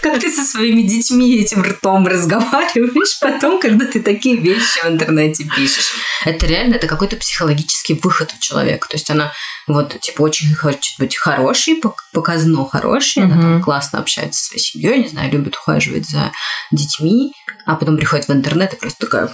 Как 0.01 0.19
ты 0.19 0.31
со 0.31 0.43
своими 0.45 0.83
детьми 0.83 1.37
этим 1.37 1.63
ртом 1.63 2.07
разговариваешь 2.07 3.21
потом, 3.21 3.61
когда 3.61 3.87
ты 3.87 4.01
такие 4.01 4.37
вещи 4.37 4.81
в 4.83 4.87
интернете 4.87 5.45
пишешь? 5.57 5.93
Это 6.25 6.47
реально, 6.47 6.77
это 6.77 6.87
какой-то 6.87 7.17
психологический 7.17 8.01
выход 8.03 8.33
у 8.35 8.41
человека. 8.41 8.89
То 8.89 8.97
есть 8.97 9.11
она 9.11 9.33
вот, 9.67 9.99
типа, 10.01 10.23
очень 10.23 10.55
хочет 10.55 10.99
быть 10.99 11.17
хорошей, 11.17 11.81
пок- 11.81 12.01
показно 12.13 12.67
хорошей, 12.67 13.25
она 13.25 13.41
там 13.41 13.63
классно 13.63 13.99
общается 13.99 14.41
со 14.41 14.49
своей 14.49 14.63
семьей, 14.63 15.03
не 15.03 15.09
знаю, 15.09 15.31
любит 15.33 15.57
ухаживать 15.57 16.09
за 16.09 16.33
детьми, 16.71 17.33
а 17.67 17.77
потом 17.77 17.97
приходит 17.97 18.29
в 18.29 18.33
интернет 18.33 18.73
и 18.73 18.77
просто 18.77 19.07
такая 19.07 19.31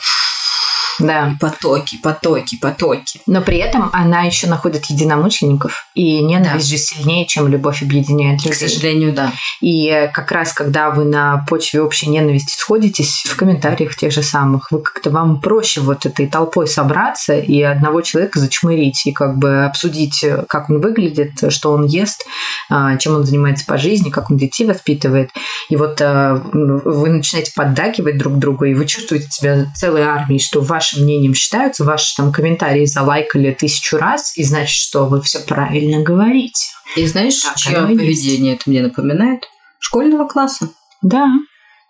Да. 1.00 1.34
потоки, 1.40 1.96
потоки, 1.96 2.56
потоки. 2.56 3.20
Но 3.26 3.40
при 3.40 3.58
этом 3.58 3.90
она 3.92 4.22
еще 4.22 4.46
находит 4.46 4.86
единомышленников, 4.86 5.86
и 5.94 6.22
ненависть 6.22 6.68
же 6.68 6.76
сильнее, 6.76 7.26
чем 7.26 7.48
любовь 7.48 7.82
объединяет 7.82 8.42
К 8.42 8.46
людей. 8.46 8.68
сожалению, 8.68 9.12
да. 9.12 9.32
И 9.60 10.08
как 10.12 10.30
раз, 10.32 10.52
когда 10.52 10.90
вы 10.90 11.04
на 11.04 11.44
почве 11.48 11.82
общей 11.82 12.08
ненависти 12.08 12.54
сходитесь 12.56 13.24
в 13.26 13.36
комментариях 13.36 13.96
тех 13.96 14.12
же 14.12 14.22
самых, 14.22 14.70
вы 14.70 14.80
как-то 14.82 15.10
вам 15.10 15.40
проще 15.40 15.80
вот 15.80 16.06
этой 16.06 16.26
толпой 16.26 16.66
собраться 16.66 17.36
и 17.36 17.62
одного 17.62 18.00
человека 18.02 18.38
зачмырить 18.38 19.06
и 19.06 19.12
как 19.12 19.38
бы 19.38 19.64
обсудить, 19.64 20.24
как 20.48 20.70
он 20.70 20.80
выглядит, 20.80 21.52
что 21.52 21.72
он 21.72 21.86
ест, 21.86 22.24
а, 22.68 22.96
чем 22.96 23.16
он 23.16 23.24
занимается 23.24 23.64
по 23.66 23.78
жизни, 23.78 24.10
как 24.10 24.30
он 24.30 24.36
детей 24.36 24.66
воспитывает. 24.66 25.30
И 25.68 25.76
вот 25.76 26.00
э, 26.00 26.40
вы 26.52 27.08
начинаете 27.10 27.52
поддакивать 27.54 28.18
друг 28.18 28.38
другу, 28.38 28.64
и 28.64 28.74
вы 28.74 28.86
чувствуете 28.86 29.28
себя 29.30 29.66
целой 29.74 30.02
армией, 30.02 30.40
что 30.40 30.60
вашим 30.90 31.04
мнением 31.04 31.34
считаются, 31.34 31.84
ваши 31.84 32.14
там 32.16 32.32
комментарии 32.32 32.84
залайкали 32.84 33.52
тысячу 33.52 33.96
раз, 33.96 34.36
и 34.36 34.44
значит, 34.44 34.74
что 34.74 35.06
вы 35.06 35.22
все 35.22 35.40
правильно 35.40 36.02
говорите. 36.02 36.66
И 36.96 37.06
знаешь, 37.06 37.40
Так, 37.40 37.56
чье 37.56 37.72
и 37.72 37.92
есть. 37.92 37.98
поведение 37.98 38.54
это 38.54 38.62
мне 38.66 38.82
напоминает? 38.82 39.44
Школьного 39.78 40.26
класса. 40.28 40.70
Да, 41.02 41.28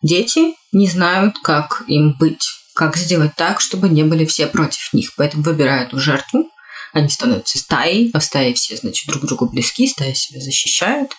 Дети 0.02 0.54
не 0.72 0.86
знают, 0.86 1.34
как 1.42 1.82
им 1.86 2.14
быть, 2.18 2.46
как 2.74 2.96
сделать 2.96 3.34
так, 3.36 3.60
чтобы 3.60 3.88
не 3.90 4.02
были 4.02 4.24
все 4.24 4.46
против 4.46 4.92
них. 4.94 5.12
Поэтому 5.16 5.42
выбирают 5.42 5.92
жертву. 5.92 6.48
Они 6.94 7.08
становятся 7.08 7.58
стаей, 7.58 8.10
а 8.14 8.18
в 8.18 8.24
стае 8.24 8.54
все, 8.54 8.76
значит, 8.76 9.06
друг 9.08 9.24
другу 9.26 9.46
близки, 9.50 9.86
стая 9.86 10.14
себя 10.14 10.40
защищает. 10.40 11.12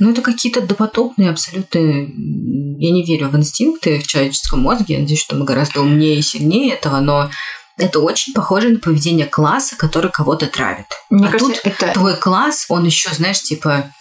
Ну, 0.00 0.10
это 0.10 0.22
какие-то 0.22 0.62
допотопные 0.62 1.30
абсолютно... 1.30 1.78
Я 1.78 2.90
не 2.90 3.04
верю 3.04 3.28
в 3.28 3.36
инстинкты 3.36 4.00
в 4.00 4.06
человеческом 4.06 4.60
мозге. 4.60 4.94
Я 4.94 5.00
надеюсь, 5.00 5.20
что 5.20 5.36
мы 5.36 5.44
гораздо 5.44 5.82
умнее 5.82 6.18
и 6.18 6.22
сильнее 6.22 6.72
этого, 6.72 7.00
но 7.00 7.30
это 7.76 8.00
очень 8.00 8.32
похоже 8.32 8.70
на 8.70 8.78
поведение 8.78 9.26
класса, 9.26 9.76
который 9.76 10.10
кого-то 10.10 10.46
травит. 10.46 10.86
Мне 11.10 11.28
а 11.28 11.30
кажется, 11.30 11.60
тут 11.62 11.72
это... 11.72 11.92
твой 11.92 12.16
класс, 12.16 12.66
он 12.68 12.86
еще, 12.86 13.12
знаешь, 13.12 13.42
типа 13.42 13.92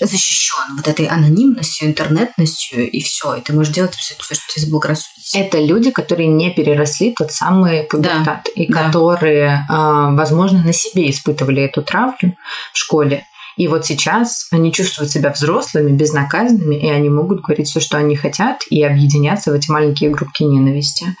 защищен 0.00 0.76
вот 0.76 0.86
этой 0.86 1.06
анонимностью, 1.06 1.88
интернетностью, 1.88 2.88
и 2.88 3.00
все. 3.00 3.34
И 3.34 3.40
ты 3.40 3.52
можешь 3.52 3.74
делать 3.74 3.94
все, 3.94 4.14
что 4.14 4.54
тебе 4.54 4.64
заблагорассудится. 4.64 5.38
Это 5.38 5.58
люди, 5.58 5.90
которые 5.90 6.28
не 6.28 6.50
переросли 6.50 7.12
тот 7.12 7.32
самый 7.32 7.84
пубертат, 7.84 8.44
Да, 8.44 8.50
и 8.54 8.66
да. 8.66 8.84
которые, 8.84 9.66
а, 9.68 10.10
возможно, 10.12 10.62
на 10.62 10.72
себе 10.72 11.10
испытывали 11.10 11.62
эту 11.62 11.82
травлю 11.82 12.36
в 12.72 12.78
школе. 12.78 13.24
И 13.58 13.66
вот 13.66 13.84
сейчас 13.84 14.46
они 14.52 14.72
чувствуют 14.72 15.10
себя 15.10 15.30
взрослыми, 15.30 15.90
безнаказанными, 15.90 16.76
и 16.76 16.88
они 16.88 17.10
могут 17.10 17.42
говорить 17.42 17.68
все, 17.68 17.80
что 17.80 17.98
они 17.98 18.14
хотят, 18.14 18.62
и 18.70 18.82
объединяться 18.82 19.50
в 19.50 19.54
эти 19.54 19.70
маленькие 19.70 20.10
группки 20.10 20.44
ненависти. 20.44 21.16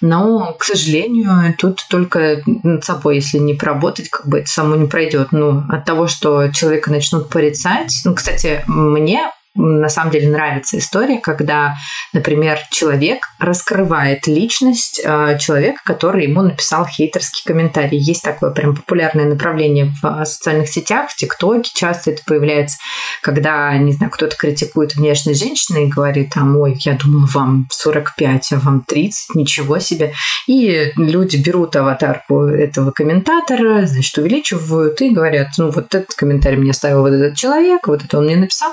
Но, 0.00 0.54
к 0.58 0.64
сожалению, 0.64 1.54
тут 1.58 1.84
только 1.90 2.42
над 2.46 2.84
собой, 2.84 3.16
если 3.16 3.38
не 3.38 3.54
поработать, 3.54 4.08
как 4.08 4.28
бы 4.28 4.38
это 4.38 4.48
само 4.48 4.76
не 4.76 4.86
пройдет. 4.86 5.32
Ну, 5.32 5.64
от 5.68 5.84
того, 5.84 6.06
что 6.06 6.48
человека 6.52 6.92
начнут 6.92 7.28
порицать. 7.28 7.92
Ну, 8.04 8.14
кстати, 8.14 8.62
мне 8.66 9.28
на 9.54 9.88
самом 9.88 10.12
деле 10.12 10.28
нравится 10.28 10.78
история, 10.78 11.18
когда, 11.18 11.74
например, 12.12 12.58
человек 12.70 13.24
раскрывает 13.40 14.28
личность 14.28 15.00
э, 15.04 15.38
человека, 15.40 15.80
который 15.84 16.24
ему 16.24 16.42
написал 16.42 16.86
хейтерский 16.86 17.42
комментарий. 17.44 17.98
Есть 17.98 18.22
такое 18.22 18.50
прям 18.52 18.76
популярное 18.76 19.24
направление 19.24 19.92
в 20.00 20.06
э, 20.06 20.24
социальных 20.24 20.68
сетях, 20.68 21.10
в 21.10 21.16
ТикТоке 21.16 21.70
часто 21.74 22.12
это 22.12 22.22
появляется, 22.24 22.78
когда, 23.22 23.76
не 23.76 23.92
знаю, 23.92 24.12
кто-то 24.12 24.36
критикует 24.36 24.94
внешность 24.94 25.40
женщины 25.40 25.86
и 25.86 25.90
говорит, 25.90 26.30
там, 26.32 26.56
ой, 26.56 26.76
я 26.80 26.94
думала, 26.94 27.26
вам 27.26 27.66
45, 27.72 28.52
а 28.52 28.56
вам 28.60 28.82
30, 28.82 29.34
ничего 29.34 29.80
себе. 29.80 30.12
И 30.46 30.92
люди 30.96 31.36
берут 31.36 31.74
аватарку 31.74 32.44
этого 32.44 32.92
комментатора, 32.92 33.86
значит, 33.86 34.16
увеличивают 34.16 35.00
и 35.00 35.10
говорят, 35.10 35.48
ну, 35.58 35.70
вот 35.70 35.92
этот 35.92 36.14
комментарий 36.14 36.58
мне 36.58 36.70
оставил 36.70 37.00
вот 37.00 37.12
этот 37.12 37.36
человек, 37.36 37.88
вот 37.88 38.04
это 38.04 38.18
он 38.18 38.26
мне 38.26 38.36
написал. 38.36 38.72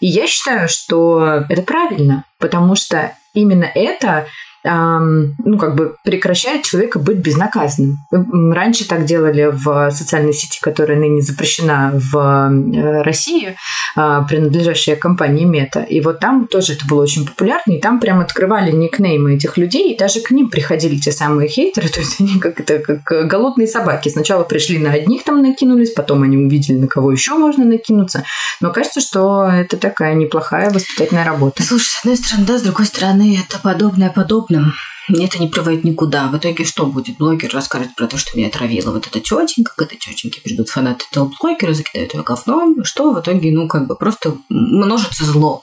И 0.00 0.06
я 0.06 0.26
считаю, 0.26 0.68
что 0.68 1.44
это 1.48 1.62
правильно, 1.62 2.24
потому 2.38 2.74
что 2.74 3.14
именно 3.34 3.64
это 3.64 4.26
ну, 4.62 5.58
как 5.58 5.74
бы 5.74 5.96
прекращает 6.04 6.64
человека 6.64 6.98
быть 6.98 7.18
безнаказанным. 7.18 7.98
Раньше 8.10 8.86
так 8.86 9.04
делали 9.04 9.50
в 9.52 9.90
социальной 9.90 10.32
сети, 10.32 10.58
которая 10.60 10.98
ныне 10.98 11.22
запрещена 11.22 11.92
в 11.94 12.16
э, 12.16 13.02
России, 13.02 13.56
э, 13.96 14.20
принадлежащая 14.28 14.96
компании 14.96 15.44
Мета. 15.44 15.80
И 15.80 16.00
вот 16.00 16.20
там 16.20 16.46
тоже 16.46 16.74
это 16.74 16.86
было 16.86 17.02
очень 17.02 17.26
популярно, 17.26 17.72
и 17.72 17.80
там 17.80 18.00
прям 18.00 18.20
открывали 18.20 18.70
никнеймы 18.70 19.34
этих 19.34 19.56
людей, 19.56 19.92
и 19.92 19.98
даже 19.98 20.20
к 20.20 20.30
ним 20.30 20.50
приходили 20.50 20.96
те 20.96 21.12
самые 21.12 21.48
хейтеры, 21.48 21.88
то 21.92 22.00
есть 22.00 22.20
они 22.20 22.38
как 22.38 22.60
это 22.60 22.78
как 22.78 23.28
голодные 23.28 23.66
собаки. 23.66 24.08
Сначала 24.08 24.44
пришли 24.44 24.78
на 24.78 24.92
одних 24.92 25.24
там 25.24 25.42
накинулись, 25.42 25.92
потом 25.92 26.22
они 26.22 26.36
увидели, 26.36 26.76
на 26.76 26.86
кого 26.86 27.12
еще 27.12 27.34
можно 27.34 27.64
накинуться. 27.64 28.24
Но 28.60 28.72
кажется, 28.72 29.00
что 29.00 29.46
это 29.46 29.76
такая 29.76 30.14
неплохая 30.14 30.70
воспитательная 30.70 31.24
работа. 31.24 31.62
Слушай, 31.62 31.88
с 31.88 31.98
одной 32.00 32.16
стороны, 32.16 32.46
да, 32.46 32.58
с 32.58 32.62
другой 32.62 32.86
стороны, 32.86 33.38
это 33.38 33.58
подобное 33.58 34.10
подобным. 34.50 34.72
Это 35.08 35.38
не 35.40 35.48
приводит 35.48 35.84
никуда. 35.84 36.28
В 36.28 36.36
итоге 36.36 36.64
что 36.64 36.86
будет? 36.86 37.16
Блогер 37.18 37.50
расскажет 37.52 37.94
про 37.96 38.06
то, 38.06 38.16
что 38.16 38.36
меня 38.36 38.48
отравила 38.48 38.92
вот 38.92 39.06
эта 39.06 39.18
тетенька, 39.20 39.72
когда 39.76 39.94
тетеньки 39.96 40.40
придут 40.40 40.68
фанаты 40.68 41.04
этого 41.10 41.30
блогера, 41.40 41.74
закидают 41.74 42.14
ее 42.14 42.22
говном, 42.22 42.84
что 42.84 43.12
в 43.12 43.20
итоге, 43.20 43.50
ну, 43.52 43.66
как 43.66 43.86
бы 43.86 43.96
просто 43.96 44.36
множится 44.48 45.24
зло. 45.24 45.62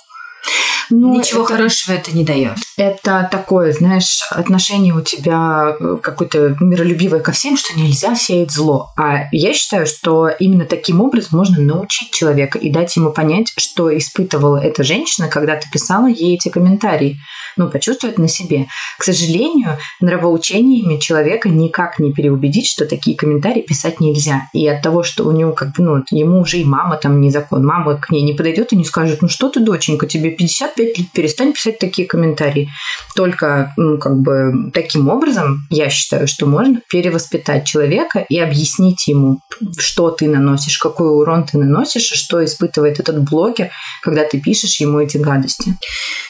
Ну, 0.89 1.17
Ничего 1.19 1.43
это- 1.43 1.55
хорошего 1.55 1.95
это 1.95 2.15
не 2.15 2.23
дает. 2.23 2.57
Это 2.77 3.27
такое, 3.29 3.73
знаешь, 3.73 4.21
отношение 4.31 4.93
у 4.93 5.01
тебя 5.01 5.75
э, 5.77 5.97
какое-то 6.01 6.55
миролюбивое 6.61 7.19
ко 7.19 7.33
всем, 7.33 7.57
что 7.57 7.77
нельзя 7.77 8.15
сеять 8.15 8.51
зло. 8.51 8.91
А 8.95 9.25
я 9.33 9.53
считаю, 9.53 9.85
что 9.85 10.29
именно 10.29 10.63
таким 10.63 11.01
образом 11.01 11.39
можно 11.39 11.59
научить 11.59 12.11
человека 12.11 12.57
и 12.57 12.69
дать 12.69 12.95
ему 12.95 13.11
понять, 13.11 13.51
что 13.57 13.95
испытывала 13.97 14.57
эта 14.57 14.83
женщина, 14.83 15.27
когда 15.27 15.57
ты 15.57 15.69
писала 15.69 16.07
ей 16.07 16.35
эти 16.35 16.47
комментарии. 16.47 17.17
Ну, 17.57 17.69
почувствовать 17.69 18.17
на 18.17 18.27
себе. 18.27 18.67
К 18.97 19.03
сожалению, 19.03 19.77
нравоучениями 19.99 20.99
человека 20.99 21.49
никак 21.49 21.99
не 21.99 22.13
переубедить, 22.13 22.67
что 22.67 22.85
такие 22.85 23.17
комментарии 23.17 23.61
писать 23.61 23.99
нельзя. 23.99 24.43
И 24.53 24.67
от 24.67 24.81
того, 24.81 25.03
что 25.03 25.23
у 25.23 25.31
него 25.31 25.53
как 25.53 25.75
бы, 25.75 25.83
ну, 25.83 26.03
ему 26.11 26.41
уже 26.41 26.59
и 26.59 26.65
мама 26.65 26.97
там 26.97 27.19
не 27.19 27.31
закон, 27.31 27.65
мама 27.65 27.97
к 27.97 28.09
ней 28.11 28.21
не 28.21 28.33
подойдет 28.33 28.73
и 28.73 28.75
не 28.75 28.85
скажет, 28.85 29.21
ну 29.21 29.27
что 29.27 29.49
ты, 29.49 29.59
доченька, 29.59 30.05
тебе 30.05 30.31
55 30.31 30.97
лет, 30.97 31.11
перестань 31.11 31.53
писать 31.53 31.79
такие 31.79 32.07
комментарии. 32.07 32.69
Только, 33.15 33.73
ну, 33.77 33.97
как 33.97 34.19
бы, 34.19 34.71
таким 34.73 35.09
образом, 35.09 35.67
я 35.69 35.89
считаю, 35.89 36.27
что 36.27 36.45
можно 36.45 36.81
перевоспитать 36.89 37.65
человека 37.65 38.25
и 38.29 38.39
объяснить 38.39 39.07
ему, 39.07 39.39
что 39.77 40.11
ты 40.11 40.27
наносишь, 40.27 40.77
какой 40.77 41.09
урон 41.09 41.45
ты 41.45 41.57
наносишь, 41.57 42.11
и 42.11 42.15
что 42.15 42.43
испытывает 42.43 42.99
этот 42.99 43.27
блогер, 43.29 43.69
когда 44.01 44.23
ты 44.23 44.39
пишешь 44.39 44.79
ему 44.79 44.99
эти 44.99 45.17
гадости. 45.17 45.75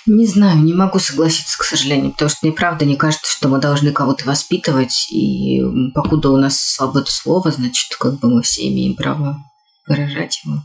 Не 0.05 0.25
знаю, 0.25 0.59
не 0.59 0.73
могу 0.73 0.99
согласиться, 0.99 1.16
к 1.57 1.63
сожалению, 1.63 2.11
потому 2.11 2.29
что 2.29 2.39
мне 2.43 2.51
правда 2.51 2.85
не 2.85 2.95
кажется, 2.95 3.31
что 3.31 3.47
мы 3.49 3.59
должны 3.59 3.91
кого-то 3.91 4.25
воспитывать, 4.25 5.07
и 5.11 5.61
покуда 5.93 6.29
у 6.29 6.37
нас 6.37 6.59
свобода 6.59 7.09
слова, 7.11 7.51
значит, 7.51 7.95
как 7.99 8.19
бы 8.19 8.29
мы 8.29 8.41
все 8.41 8.67
имеем 8.69 8.95
право 8.95 9.37
выражать 9.87 10.41
его. 10.45 10.61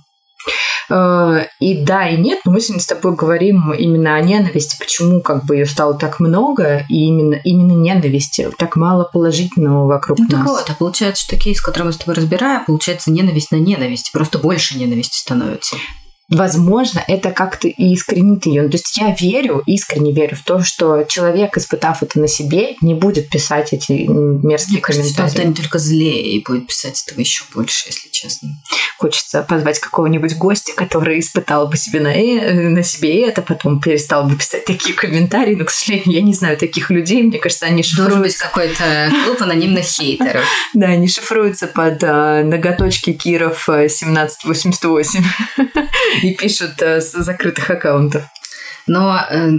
Э, 0.91 1.47
И 1.61 1.83
да, 1.85 2.09
и 2.09 2.17
нет, 2.17 2.41
но 2.45 2.53
мы 2.53 2.61
сегодня 2.61 2.83
с 2.83 2.87
тобой 2.87 3.15
говорим 3.15 3.73
именно 3.73 4.15
о 4.17 4.21
ненависти, 4.21 4.77
почему 4.79 5.21
как 5.21 5.45
бы 5.45 5.57
ее 5.57 5.67
стало 5.67 5.95
так 5.95 6.19
много, 6.21 6.85
и 6.89 7.07
именно, 7.07 7.35
именно 7.35 7.73
ненависти, 7.73 8.51
так 8.59 8.77
мало 8.77 9.05
положительного 9.05 9.87
вокруг 9.87 10.19
Ну, 10.19 10.27
так 10.29 10.41
нас. 10.41 10.49
вот, 10.49 10.71
а 10.71 10.75
получается, 10.75 11.23
что 11.25 11.37
кейс, 11.37 11.61
который 11.61 11.85
мы 11.85 11.93
с 11.93 11.99
тобой 11.99 12.15
разбираем, 12.17 12.65
получается 12.65 13.11
ненависть 13.11 13.53
на 13.53 13.57
ненависть, 13.57 14.11
просто 14.13 14.39
больше 14.39 14.77
ненависти 14.79 15.19
становится. 15.19 15.77
Возможно, 16.29 17.03
это 17.07 17.31
как-то 17.31 17.69
и 17.69 17.93
искренит 17.93 18.47
ее. 18.47 18.63
То 18.69 18.77
есть 18.77 18.97
я 18.97 19.15
верю, 19.15 19.63
искренне 19.67 20.13
верю 20.13 20.37
в 20.37 20.43
то, 20.45 20.61
что 20.63 21.05
человек, 21.05 21.57
испытав 21.59 22.03
это 22.03 22.19
на 22.19 22.29
себе, 22.29 22.77
не 22.81 22.95
будет 22.95 23.29
писать 23.29 23.73
эти 23.73 23.93
мерзкие 23.93 24.75
Мне 24.75 24.81
кажется, 24.81 25.13
что 25.13 25.23
он 25.25 25.31
комментарии. 25.31 25.57
только 25.57 25.79
злее 25.79 26.23
и 26.23 26.43
будет 26.43 26.67
писать 26.69 27.03
этого 27.07 27.21
еще 27.21 27.45
больше, 27.55 27.89
если 27.89 28.09
честно. 28.11 28.51
Хочется 28.99 29.43
позвать 29.43 29.79
какого-нибудь 29.79 30.37
гостя, 30.37 30.73
который 30.75 31.21
испытал 31.21 31.67
бы 31.69 31.77
себе 31.77 32.01
на, 32.01 32.15
э- 32.15 32.69
на 32.69 32.83
себе 32.83 33.27
это, 33.27 33.43
потом 33.43 33.81
перестал 33.81 34.25
бы 34.25 34.37
писать 34.37 34.65
такие 34.65 34.95
комментарии. 34.95 35.55
Но, 35.55 35.65
к 35.65 35.71
сожалению, 35.71 36.13
я 36.13 36.23
не 36.23 36.35
знаю 36.35 36.57
таких 36.57 36.91
людей. 36.91 37.23
Мне 37.23 37.39
кажется, 37.39 37.67
они 37.67 37.83
Должен 37.83 38.23
быть 38.23 38.33
шифруются, 38.33 38.45
какой-то 38.45 39.13
клуб 39.25 39.43
анонимных 39.43 39.85
хейтеров. 39.85 40.45
да, 40.75 40.87
они 40.87 41.09
шифруются 41.09 41.67
под 41.67 42.03
а, 42.05 42.43
ноготочки 42.43 43.13
Киров 43.13 43.69
а, 43.69 43.73
1788 43.83 45.25
и 46.23 46.35
пишут 46.35 46.81
а, 46.83 47.01
с 47.01 47.13
закрытых 47.13 47.71
аккаунтов. 47.71 48.25
Но, 48.87 49.17
э, 49.31 49.51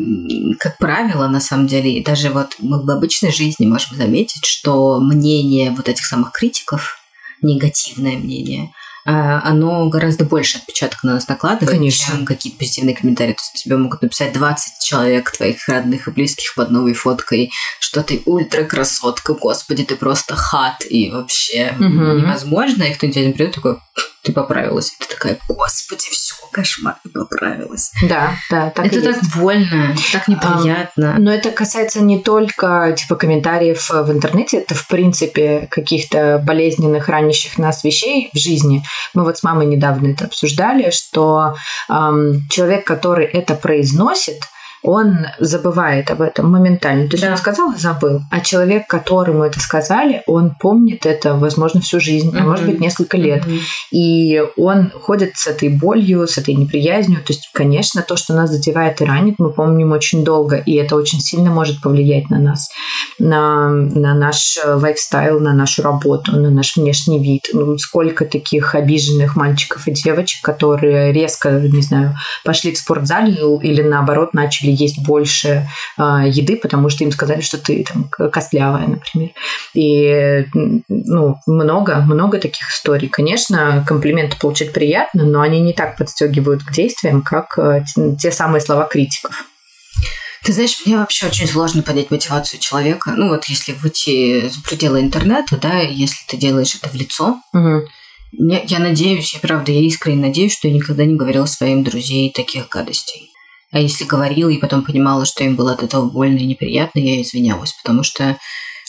как 0.59 0.77
правило, 0.77 1.27
на 1.27 1.39
самом 1.39 1.67
деле, 1.67 1.93
и 1.97 2.03
даже 2.03 2.29
вот 2.29 2.55
мы 2.59 2.83
в 2.83 2.89
обычной 2.89 3.31
жизни 3.31 3.65
можем 3.65 3.95
заметить, 3.95 4.45
что 4.45 4.99
мнение 4.99 5.71
вот 5.71 5.87
этих 5.87 6.05
самых 6.05 6.33
критиков, 6.33 6.97
негативное 7.41 8.17
мнение, 8.17 8.73
э, 9.05 9.11
оно 9.11 9.87
гораздо 9.87 10.25
больше 10.25 10.57
отпечаток 10.57 11.03
на 11.03 11.13
нас 11.13 11.29
накладывает, 11.29 11.77
Конечно. 11.77 12.17
чем 12.17 12.25
какие-то 12.25 12.59
позитивные 12.59 12.95
комментарии. 12.97 13.31
То 13.31 13.39
есть 13.41 13.63
тебе 13.63 13.77
могут 13.77 14.01
написать 14.01 14.33
20 14.33 14.83
человек 14.83 15.31
твоих 15.31 15.69
родных 15.69 16.09
и 16.09 16.11
близких 16.11 16.53
под 16.55 16.71
новой 16.71 16.93
фоткой, 16.93 17.49
что 17.79 18.03
ты 18.03 18.21
ультра 18.25 18.65
красотка, 18.65 19.35
господи, 19.35 19.85
ты 19.85 19.95
просто 19.95 20.35
хат, 20.35 20.83
и 20.89 21.09
вообще 21.09 21.73
Мгм. 21.79 22.17
невозможно. 22.17 22.83
И 22.83 22.93
кто-нибудь 22.93 23.17
один 23.17 23.33
придет 23.33 23.55
такой, 23.55 23.77
ты 24.23 24.33
поправилась. 24.33 24.91
И 24.91 25.03
ты 25.03 25.09
такая, 25.13 25.37
господи, 25.47 26.07
все, 26.11 26.32
кошмар, 26.53 26.95
ты 27.03 27.09
поправилась. 27.09 27.91
Да, 28.07 28.31
да, 28.49 28.69
так 28.69 28.85
это 28.85 28.99
и 28.99 29.01
так 29.01 29.15
есть. 29.17 29.35
больно, 29.35 29.95
так 30.11 30.27
неприятно. 30.27 31.15
Но 31.17 31.33
это 31.33 31.51
касается 31.51 32.01
не 32.01 32.19
только 32.19 32.95
типа 32.97 33.15
комментариев 33.15 33.89
в 33.89 34.11
интернете, 34.11 34.57
это 34.57 34.75
в 34.75 34.87
принципе 34.87 35.67
каких-то 35.69 36.41
болезненных, 36.45 37.09
ранящих 37.09 37.57
нас 37.57 37.83
вещей 37.83 38.29
в 38.33 38.37
жизни. 38.37 38.83
Мы 39.13 39.23
вот 39.23 39.37
с 39.37 39.43
мамой 39.43 39.65
недавно 39.65 40.07
это 40.11 40.25
обсуждали, 40.25 40.91
что 40.91 41.55
эм, 41.89 42.47
человек, 42.49 42.85
который 42.85 43.25
это 43.25 43.55
произносит, 43.55 44.41
он 44.83 45.25
забывает 45.39 46.11
об 46.11 46.21
этом 46.21 46.51
моментально. 46.51 47.07
То 47.07 47.13
есть 47.13 47.23
Да. 47.23 47.31
он 47.31 47.37
сказал 47.37 47.71
и 47.71 47.77
забыл. 47.77 48.21
А 48.29 48.41
человек, 48.41 48.87
которому 48.87 49.43
это 49.43 49.59
сказали, 49.59 50.21
он 50.27 50.51
помнит 50.59 51.05
это, 51.05 51.35
возможно, 51.35 51.79
всю 51.81 51.99
жизнь, 51.99 52.31
а 52.35 52.39
Мгм. 52.41 52.49
может 52.49 52.65
быть, 52.65 52.79
несколько 52.79 53.17
лет. 53.17 53.45
Мгм. 53.47 53.59
И 53.91 54.41
он 54.57 54.91
ходит 54.91 55.31
с 55.35 55.47
этой 55.47 55.69
болью, 55.69 56.27
с 56.27 56.37
этой 56.37 56.53
неприязнью. 56.55 57.19
То 57.19 57.31
есть, 57.33 57.49
конечно, 57.53 58.01
то, 58.01 58.17
что 58.17 58.33
нас 58.33 58.49
задевает 58.51 59.01
и 59.01 59.05
ранит, 59.05 59.35
мы 59.37 59.51
помним 59.51 59.91
очень 59.93 60.23
долго, 60.25 60.57
и 60.57 60.73
это 60.75 60.95
очень 60.97 61.19
сильно 61.21 61.49
может 61.49 61.81
повлиять 61.81 62.29
на 62.29 62.39
нас, 62.39 62.69
на, 63.19 63.69
на 63.69 64.13
наш 64.13 64.57
э, 64.63 64.73
лайфстайл, 64.73 65.39
на 65.39 65.53
нашу 65.53 65.81
работу, 65.81 66.33
на 66.33 66.49
наш 66.49 66.75
внешний 66.75 67.19
вид. 67.23 67.49
Ну, 67.53 67.77
сколько 67.77 68.25
таких 68.25 68.75
обиженных 68.75 69.35
мальчиков 69.37 69.87
и 69.87 69.91
девочек, 69.91 70.41
которые 70.43 71.13
резко, 71.13 71.51
не 71.51 71.81
знаю, 71.81 72.15
пошли 72.43 72.73
в 72.73 72.77
спортзал 72.77 73.13
или 73.61 73.81
наоборот 73.81 74.33
начали 74.33 74.71
есть 74.73 75.03
больше 75.05 75.67
э, 75.97 76.01
еды, 76.27 76.57
потому 76.57 76.89
что 76.89 77.03
им 77.03 77.11
сказали, 77.11 77.41
что 77.41 77.57
ты 77.57 77.83
там 77.83 78.09
костлявая, 78.29 78.87
например. 78.87 79.29
И 79.73 80.45
ну, 80.87 81.37
много, 81.47 81.97
много 81.97 82.39
таких 82.39 82.69
историй. 82.71 83.07
Конечно, 83.09 83.83
комплименты 83.87 84.37
получать 84.39 84.73
приятно, 84.73 85.23
но 85.25 85.41
они 85.41 85.59
не 85.61 85.73
так 85.73 85.97
подстегивают 85.97 86.63
к 86.63 86.71
действиям, 86.71 87.21
как 87.21 87.57
э, 87.57 87.83
те- 88.19 88.31
самые 88.31 88.61
слова 88.61 88.85
критиков. 88.85 89.45
Ты 90.43 90.51
знаешь, 90.51 90.81
мне 90.85 90.97
вообще 90.97 91.27
очень 91.27 91.47
сложно 91.47 91.83
понять 91.83 92.11
мотивацию 92.11 92.59
человека. 92.59 93.13
Ну 93.15 93.29
вот 93.29 93.45
если 93.45 93.71
выйти 93.71 94.49
за 94.49 94.61
пределы 94.61 94.99
интернета, 94.99 95.57
да, 95.57 95.79
если 95.79 96.17
ты 96.27 96.35
делаешь 96.35 96.75
это 96.75 96.89
в 96.89 96.95
лицо, 96.95 97.37
Мгм. 97.53 97.83
я, 98.33 98.61
я 98.63 98.79
надеюсь, 98.79 99.33
я 99.33 99.39
правда, 99.39 99.71
я 99.71 99.79
искренне 99.79 100.27
надеюсь, 100.27 100.53
что 100.53 100.67
я 100.67 100.73
никогда 100.73 101.05
не 101.05 101.15
говорила 101.15 101.45
своим 101.45 101.83
друзей 101.85 102.29
таких 102.33 102.67
гадостей. 102.67 103.29
А 103.73 103.79
если 103.79 104.03
говорила 104.03 104.49
и 104.49 104.59
потом 104.59 104.83
понимала, 104.83 105.25
что 105.25 105.43
им 105.43 105.55
было 105.55 105.73
от 105.73 105.81
этого 105.81 106.07
больно 106.07 106.37
и 106.37 106.45
неприятно, 106.45 106.99
я 106.99 107.19
извинялась, 107.21 107.73
потому 107.83 108.03
что 108.03 108.37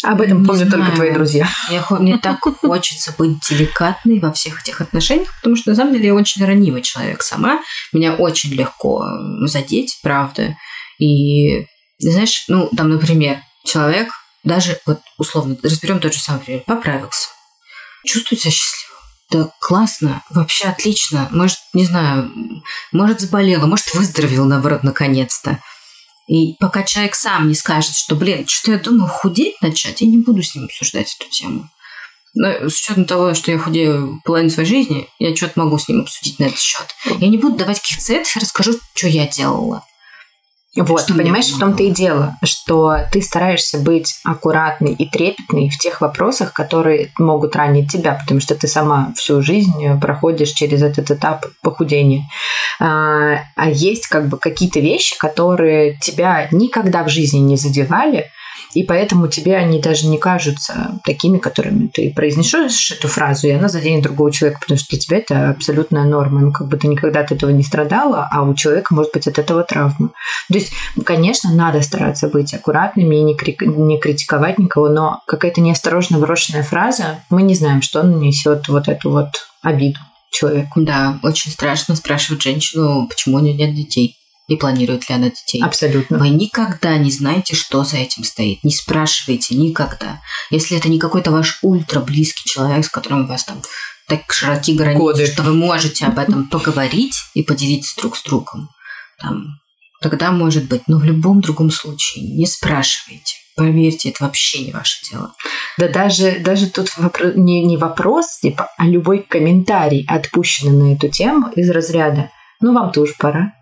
Об 0.02 0.20
этом 0.20 0.44
помнят 0.44 0.70
только 0.70 0.84
знаю. 0.84 0.96
твои 0.96 1.10
друзья. 1.12 1.48
мне, 1.70 1.82
мне 1.98 2.18
так 2.18 2.40
хочется 2.60 3.14
быть 3.16 3.40
деликатной 3.48 4.20
во 4.20 4.30
всех 4.30 4.60
этих 4.60 4.82
отношениях, 4.82 5.34
потому 5.36 5.56
что 5.56 5.70
на 5.70 5.76
самом 5.76 5.94
деле 5.94 6.08
я 6.08 6.14
очень 6.14 6.44
ранимый 6.44 6.82
человек 6.82 7.22
сама. 7.22 7.60
Меня 7.94 8.14
очень 8.14 8.52
легко 8.52 9.02
задеть, 9.46 9.98
правда. 10.02 10.54
И, 10.98 11.64
знаешь, 11.98 12.44
ну, 12.48 12.68
там, 12.76 12.90
например, 12.90 13.38
человек, 13.64 14.10
даже 14.44 14.78
вот 14.84 15.00
условно, 15.16 15.56
разберем 15.62 15.98
тот 15.98 16.12
же 16.12 16.20
самый 16.20 16.40
пример, 16.40 16.62
поправился. 16.66 17.28
Чувствует 18.04 18.42
себя 18.42 18.50
счастливым. 18.50 18.83
Да 19.30 19.50
классно, 19.60 20.22
вообще 20.30 20.66
отлично. 20.66 21.28
Может, 21.30 21.58
не 21.72 21.84
знаю, 21.84 22.30
может, 22.92 23.20
заболела, 23.20 23.66
может, 23.66 23.94
выздоровел, 23.94 24.44
наоборот, 24.44 24.82
наконец-то. 24.82 25.60
И 26.26 26.54
пока 26.58 26.82
человек 26.82 27.14
сам 27.14 27.48
не 27.48 27.54
скажет, 27.54 27.94
что, 27.94 28.14
блин, 28.16 28.46
что 28.46 28.72
я 28.72 28.78
думаю, 28.78 29.08
худеть 29.08 29.60
начать, 29.60 30.00
я 30.00 30.06
не 30.06 30.18
буду 30.18 30.42
с 30.42 30.54
ним 30.54 30.64
обсуждать 30.64 31.16
эту 31.18 31.30
тему. 31.30 31.68
Но 32.34 32.68
с 32.68 32.80
учетом 32.80 33.04
того, 33.04 33.34
что 33.34 33.52
я 33.52 33.58
худею 33.58 34.20
половину 34.24 34.50
своей 34.50 34.68
жизни, 34.68 35.08
я 35.18 35.36
что-то 35.36 35.60
могу 35.60 35.78
с 35.78 35.88
ним 35.88 36.00
обсудить 36.00 36.38
на 36.38 36.44
этот 36.44 36.58
счет. 36.58 36.86
Я 37.20 37.28
не 37.28 37.38
буду 37.38 37.56
давать 37.56 37.80
каких 37.80 38.00
советов, 38.00 38.34
я 38.34 38.40
расскажу, 38.40 38.78
что 38.94 39.06
я 39.06 39.28
делала. 39.28 39.84
Вот, 40.76 41.02
Что 41.02 41.14
понимаешь, 41.14 41.52
в 41.52 41.58
том-то 41.58 41.84
и 41.84 41.90
дело, 41.90 42.36
что 42.42 42.96
ты 43.12 43.22
стараешься 43.22 43.78
быть 43.78 44.16
аккуратной 44.24 44.92
и 44.92 45.08
трепетной 45.08 45.70
в 45.70 45.78
тех 45.78 46.00
вопросах, 46.00 46.52
которые 46.52 47.12
могут 47.16 47.54
ранить 47.54 47.92
тебя, 47.92 48.14
потому 48.14 48.40
что 48.40 48.56
ты 48.56 48.66
сама 48.66 49.12
всю 49.16 49.40
жизнь 49.40 50.00
проходишь 50.00 50.50
через 50.50 50.82
этот 50.82 51.12
этап 51.12 51.46
похудения. 51.62 52.24
А, 52.80 53.38
а 53.54 53.70
есть 53.70 54.08
как 54.08 54.28
бы 54.28 54.36
какие-то 54.36 54.80
вещи, 54.80 55.16
которые 55.16 55.96
тебя 55.98 56.48
никогда 56.50 57.04
в 57.04 57.08
жизни 57.08 57.38
не 57.38 57.56
задевали, 57.56 58.26
и 58.74 58.82
поэтому 58.82 59.28
тебе 59.28 59.56
они 59.56 59.80
даже 59.80 60.06
не 60.06 60.18
кажутся 60.18 61.00
такими, 61.04 61.38
которыми 61.38 61.88
ты 61.88 62.12
произнесешь 62.14 62.90
эту 62.90 63.08
фразу, 63.08 63.46
и 63.46 63.52
она 63.52 63.68
заденет 63.68 64.02
другого 64.02 64.32
человека, 64.32 64.60
потому 64.60 64.78
что 64.78 64.88
для 64.90 64.98
тебя 64.98 65.18
это 65.18 65.50
абсолютная 65.50 66.04
норма. 66.04 66.40
Ну, 66.40 66.52
как 66.52 66.68
бы 66.68 66.76
ты 66.76 66.88
никогда 66.88 67.20
от 67.20 67.32
этого 67.32 67.50
не 67.50 67.62
страдала, 67.62 68.28
а 68.30 68.42
у 68.42 68.54
человека 68.54 68.94
может 68.94 69.12
быть 69.12 69.26
от 69.26 69.38
этого 69.38 69.62
травма. 69.62 70.10
То 70.48 70.54
есть, 70.54 70.72
конечно, 71.04 71.52
надо 71.52 71.82
стараться 71.82 72.28
быть 72.28 72.52
аккуратными 72.52 73.16
и 73.16 73.22
не, 73.22 73.34
крик- 73.34 73.64
не 73.64 73.98
критиковать 73.98 74.58
никого, 74.58 74.88
но 74.88 75.20
какая-то 75.26 75.60
неосторожно 75.60 76.18
брошенная 76.18 76.62
фраза, 76.62 77.20
мы 77.30 77.42
не 77.42 77.54
знаем, 77.54 77.82
что 77.82 78.02
нанесет 78.02 78.68
вот 78.68 78.88
эту 78.88 79.10
вот 79.10 79.28
обиду 79.62 80.00
человеку. 80.30 80.80
Да, 80.80 81.18
очень 81.22 81.50
страшно 81.50 81.94
спрашивать 81.94 82.42
женщину, 82.42 83.06
почему 83.08 83.36
у 83.36 83.40
нее 83.40 83.54
нет 83.54 83.74
детей 83.74 84.16
и 84.46 84.56
планирует 84.56 85.08
ли 85.08 85.14
она 85.14 85.30
детей. 85.30 85.62
Абсолютно. 85.62 86.18
Вы 86.18 86.28
никогда 86.28 86.96
не 86.98 87.10
знаете, 87.10 87.54
что 87.54 87.84
за 87.84 87.96
этим 87.96 88.24
стоит. 88.24 88.62
Не 88.62 88.72
спрашивайте 88.72 89.54
никогда. 89.54 90.20
Если 90.50 90.76
это 90.76 90.88
не 90.88 90.98
какой-то 90.98 91.30
ваш 91.30 91.58
ультра 91.62 92.00
близкий 92.00 92.48
человек, 92.48 92.84
с 92.84 92.90
которым 92.90 93.24
у 93.24 93.26
вас 93.26 93.44
там 93.44 93.62
так 94.06 94.30
широки 94.30 94.74
границы, 94.74 94.98
Годы. 95.00 95.26
что 95.26 95.42
вы 95.42 95.54
можете 95.54 96.04
об 96.04 96.18
этом 96.18 96.48
поговорить 96.48 97.16
и 97.32 97.42
поделиться 97.42 97.96
друг 97.98 98.16
с 98.18 98.22
другом, 98.22 98.68
там, 99.18 99.60
тогда 100.02 100.30
может 100.30 100.68
быть. 100.68 100.82
Но 100.88 100.98
в 100.98 101.04
любом 101.04 101.40
другом 101.40 101.70
случае 101.70 102.24
не 102.36 102.46
спрашивайте. 102.46 103.36
Поверьте, 103.56 104.10
это 104.10 104.24
вообще 104.24 104.64
не 104.64 104.72
ваше 104.72 105.08
дело. 105.10 105.32
Да 105.78 105.88
даже, 105.88 106.40
даже 106.40 106.68
тут 106.68 106.88
вопро- 106.98 107.34
не, 107.34 107.64
не 107.64 107.76
вопрос, 107.76 108.40
типа, 108.40 108.68
а 108.76 108.84
любой 108.84 109.22
комментарий, 109.22 110.04
отпущенный 110.08 110.72
на 110.72 110.94
эту 110.94 111.08
тему 111.08 111.50
из 111.54 111.70
разряда 111.70 112.30
«ну, 112.60 112.74
вам 112.74 112.92
тоже 112.92 113.14
пора». 113.18 113.52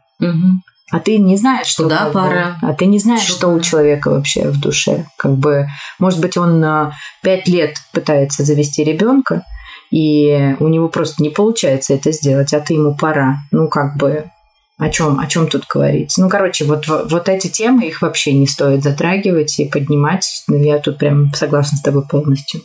А 0.92 1.00
ты 1.00 1.16
не 1.16 1.37
знаешь, 1.38 1.66
что 1.66 1.85
Куда 1.85 2.07
бы- 2.07 2.12
пора? 2.12 2.59
а 2.61 2.74
ты 2.74 2.85
не 2.85 2.98
знаешь, 2.98 3.22
Чё 3.22 3.33
что 3.33 3.48
у 3.48 3.61
человека 3.61 4.11
вообще 4.11 4.50
в 4.50 4.61
душе. 4.61 5.07
Как 5.16 5.33
бы, 5.38 5.66
может 5.98 6.20
быть, 6.20 6.37
он 6.37 6.62
а, 6.62 6.92
пять 7.22 7.48
лет 7.48 7.76
пытается 7.92 8.44
завести 8.44 8.85
ребенка, 8.85 9.42
и 9.90 10.55
у 10.61 10.68
него 10.68 10.88
просто 10.88 11.22
не 11.22 11.31
получается 11.31 11.94
это 11.94 12.12
сделать, 12.12 12.52
а 12.52 12.61
ты 12.61 12.74
ему 12.74 12.94
пора. 12.94 13.38
Ну, 13.50 13.68
как 13.68 13.96
бы, 13.96 14.31
о 14.78 14.90
чем, 14.90 15.18
о 15.18 15.26
чем 15.26 15.46
тут 15.48 15.64
говорить? 15.66 16.12
Ну, 16.18 16.28
короче, 16.28 16.66
вот, 16.66 16.87
вот 16.87 17.28
эти 17.28 17.48
темы, 17.48 17.87
их 17.87 18.02
вообще 18.02 18.33
не 18.33 18.46
стоит 18.46 18.83
затрагивать 18.83 19.59
и 19.61 19.64
поднимать. 19.68 20.44
Я 20.48 20.78
тут 20.78 20.98
прям 20.98 21.33
согласна 21.33 21.78
с 21.78 21.83
тобой 21.83 22.07
полностью. 22.07 22.61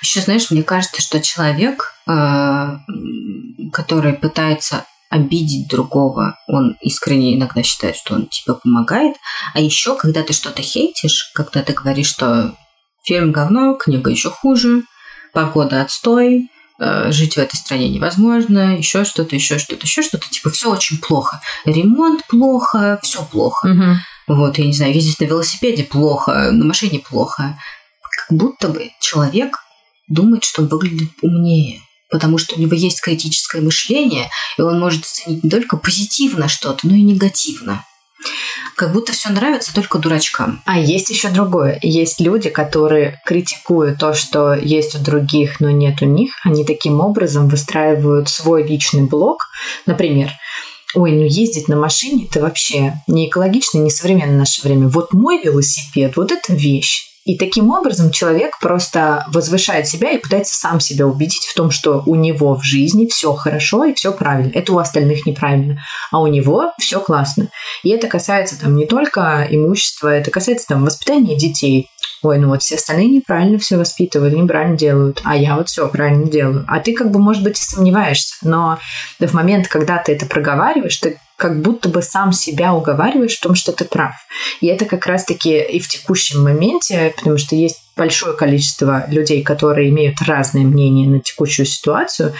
Еще, 0.00 0.20
знаешь, 0.20 0.50
мне 0.50 0.62
кажется, 0.62 1.02
что 1.02 1.20
человек, 1.20 1.92
э, 2.08 2.68
который 3.72 4.12
пытается 4.12 4.84
обидеть 5.14 5.68
другого, 5.68 6.36
он 6.48 6.76
искренне 6.80 7.36
иногда 7.36 7.62
считает, 7.62 7.94
что 7.94 8.14
он 8.14 8.26
тебе 8.26 8.54
помогает. 8.54 9.14
А 9.54 9.60
еще, 9.60 9.94
когда 9.94 10.24
ты 10.24 10.32
что-то 10.32 10.60
хейтишь, 10.60 11.30
когда 11.34 11.62
ты 11.62 11.72
говоришь, 11.72 12.08
что 12.08 12.56
фильм 13.04 13.30
говно, 13.30 13.74
книга 13.74 14.10
еще 14.10 14.30
хуже, 14.30 14.82
погода 15.32 15.82
отстой, 15.82 16.48
э, 16.80 17.12
жить 17.12 17.34
в 17.34 17.38
этой 17.38 17.54
стране 17.54 17.88
невозможно, 17.90 18.76
еще 18.76 19.04
что-то, 19.04 19.36
еще 19.36 19.58
что-то, 19.58 19.86
еще 19.86 20.02
что-то, 20.02 20.28
типа 20.28 20.50
все 20.50 20.72
очень 20.72 20.98
плохо. 20.98 21.40
Ремонт 21.64 22.26
плохо, 22.26 22.98
все 23.04 23.24
плохо. 23.24 23.68
Вот, 24.26 24.58
я 24.58 24.66
не 24.66 24.72
знаю, 24.72 24.94
ездить 24.94 25.20
на 25.20 25.26
велосипеде 25.26 25.84
плохо, 25.84 26.50
на 26.50 26.64
машине 26.64 26.98
плохо. 26.98 27.56
Как 28.00 28.36
будто 28.36 28.66
бы 28.68 28.90
человек 29.00 29.58
думает, 30.08 30.42
что 30.42 30.62
он 30.62 30.68
выглядит 30.68 31.10
умнее. 31.22 31.82
Потому 32.10 32.38
что 32.38 32.56
у 32.56 32.60
него 32.60 32.74
есть 32.74 33.00
критическое 33.00 33.60
мышление, 33.60 34.30
и 34.58 34.62
он 34.62 34.78
может 34.78 35.04
оценить 35.04 35.42
не 35.44 35.50
только 35.50 35.76
позитивно 35.76 36.48
что-то, 36.48 36.86
но 36.86 36.94
и 36.94 37.02
негативно. 37.02 37.84
Как 38.76 38.92
будто 38.92 39.12
все 39.12 39.30
нравится 39.30 39.74
только 39.74 39.98
дурачкам. 39.98 40.62
А 40.64 40.78
есть 40.78 41.10
еще 41.10 41.28
другое. 41.28 41.78
Есть 41.82 42.20
люди, 42.20 42.50
которые 42.50 43.20
критикуют 43.24 43.98
то, 43.98 44.14
что 44.14 44.54
есть 44.54 44.94
у 44.94 44.98
других, 44.98 45.60
но 45.60 45.70
нет 45.70 46.02
у 46.02 46.06
них. 46.06 46.32
Они 46.42 46.64
таким 46.64 47.00
образом 47.00 47.48
выстраивают 47.48 48.28
свой 48.28 48.66
личный 48.66 49.02
блог. 49.02 49.42
Например, 49.86 50.30
ой, 50.94 51.12
ну 51.12 51.24
ездить 51.24 51.68
на 51.68 51.76
машине 51.76 52.26
это 52.28 52.40
вообще 52.40 52.94
не 53.06 53.28
экологично, 53.28 53.78
не 53.78 53.90
современно 53.90 54.32
в 54.32 54.38
наше 54.38 54.62
время. 54.62 54.88
Вот 54.88 55.12
мой 55.12 55.40
велосипед, 55.42 56.16
вот 56.16 56.32
это 56.32 56.52
вещь. 56.52 57.13
И 57.24 57.38
таким 57.38 57.70
образом 57.70 58.10
человек 58.10 58.58
просто 58.60 59.24
возвышает 59.28 59.86
себя 59.86 60.10
и 60.10 60.18
пытается 60.18 60.56
сам 60.56 60.78
себя 60.78 61.06
убедить 61.06 61.46
в 61.46 61.54
том, 61.54 61.70
что 61.70 62.02
у 62.04 62.14
него 62.16 62.54
в 62.54 62.62
жизни 62.62 63.06
все 63.06 63.32
хорошо 63.32 63.84
и 63.84 63.94
все 63.94 64.12
правильно. 64.12 64.52
Это 64.54 64.72
у 64.72 64.78
остальных 64.78 65.24
неправильно, 65.24 65.82
а 66.10 66.20
у 66.20 66.26
него 66.26 66.72
все 66.78 67.00
классно. 67.00 67.48
И 67.82 67.88
это 67.88 68.08
касается 68.08 68.60
там 68.60 68.76
не 68.76 68.86
только 68.86 69.46
имущества, 69.48 70.08
это 70.08 70.30
касается 70.30 70.66
там 70.68 70.84
воспитания 70.84 71.36
детей. 71.36 71.88
Ой, 72.22 72.38
ну 72.38 72.48
вот 72.48 72.62
все 72.62 72.76
остальные 72.76 73.08
неправильно 73.08 73.58
все 73.58 73.76
воспитывают, 73.76 74.34
неправильно 74.34 74.76
делают, 74.76 75.20
а 75.24 75.36
я 75.36 75.56
вот 75.56 75.68
все 75.68 75.88
правильно 75.88 76.26
делаю. 76.26 76.64
А 76.68 76.80
ты 76.80 76.94
как 76.94 77.10
бы, 77.10 77.18
может 77.18 77.42
быть, 77.42 77.58
и 77.58 77.62
сомневаешься, 77.62 78.34
но 78.42 78.78
в 79.18 79.32
момент, 79.34 79.68
когда 79.68 79.98
ты 79.98 80.12
это 80.12 80.24
проговариваешь, 80.26 80.96
ты 80.96 81.18
как 81.44 81.60
будто 81.60 81.90
бы 81.90 82.00
сам 82.00 82.32
себя 82.32 82.72
уговариваешь 82.72 83.36
в 83.36 83.42
том, 83.42 83.54
что 83.54 83.72
ты 83.72 83.84
прав. 83.84 84.14
И 84.62 84.66
это 84.66 84.86
как 84.86 85.04
раз-таки 85.06 85.60
и 85.60 85.78
в 85.78 85.86
текущем 85.88 86.42
моменте, 86.42 87.12
потому 87.14 87.36
что 87.36 87.54
есть 87.54 87.82
большое 87.98 88.34
количество 88.34 89.04
людей, 89.10 89.42
которые 89.42 89.90
имеют 89.90 90.22
разные 90.22 90.64
мнения 90.64 91.06
на 91.06 91.20
текущую 91.20 91.66
ситуацию. 91.66 92.32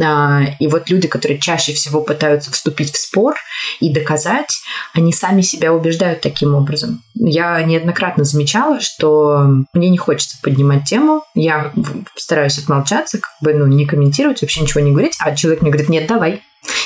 А, 0.00 0.42
и 0.60 0.68
вот 0.68 0.88
люди, 0.90 1.08
которые 1.08 1.40
чаще 1.40 1.72
всего 1.72 2.02
пытаются 2.02 2.52
вступить 2.52 2.92
в 2.92 2.98
спор 2.98 3.34
и 3.80 3.92
доказать, 3.92 4.60
они 4.94 5.12
сами 5.12 5.40
себя 5.42 5.72
убеждают 5.72 6.20
таким 6.20 6.54
образом. 6.54 7.02
Я 7.14 7.60
неоднократно 7.64 8.22
замечала, 8.22 8.80
что 8.80 9.44
мне 9.74 9.88
не 9.88 9.98
хочется 9.98 10.38
поднимать 10.40 10.84
тему, 10.84 11.24
я 11.34 11.72
стараюсь 12.14 12.58
отмолчаться, 12.58 13.18
как 13.18 13.32
бы 13.40 13.54
ну, 13.54 13.66
не 13.66 13.86
комментировать, 13.86 14.40
вообще 14.40 14.60
ничего 14.60 14.84
не 14.84 14.92
говорить, 14.92 15.16
а 15.18 15.34
человек 15.34 15.62
мне 15.62 15.72
говорит, 15.72 15.90
нет, 15.90 16.06
давай, 16.06 16.42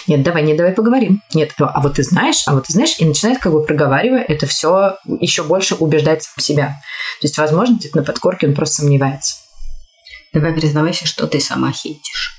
нет, 0.06 0.22
давай, 0.22 0.42
не 0.42 0.54
давай 0.54 0.72
поговорим. 0.72 1.22
Нет, 1.34 1.52
а 1.58 1.80
вот 1.80 1.94
ты 1.94 2.02
знаешь, 2.02 2.42
а 2.46 2.54
вот 2.54 2.66
ты 2.66 2.72
знаешь, 2.72 2.96
и 2.98 3.04
начинает 3.04 3.38
как 3.38 3.52
бы 3.52 3.64
проговаривая 3.64 4.22
это 4.22 4.46
все 4.46 4.98
еще 5.20 5.42
больше 5.42 5.74
убеждать 5.74 6.22
сам 6.22 6.42
себя. 6.42 6.66
То 7.20 7.26
есть, 7.26 7.38
возможно, 7.38 7.76
где-то 7.76 7.98
на 7.98 8.04
подкорке 8.04 8.46
он 8.46 8.54
просто 8.54 8.82
сомневается. 8.82 9.36
Давай 10.32 10.52
признавайся, 10.52 11.06
что 11.06 11.26
ты 11.26 11.40
сама 11.40 11.72
хейтишь. 11.72 12.34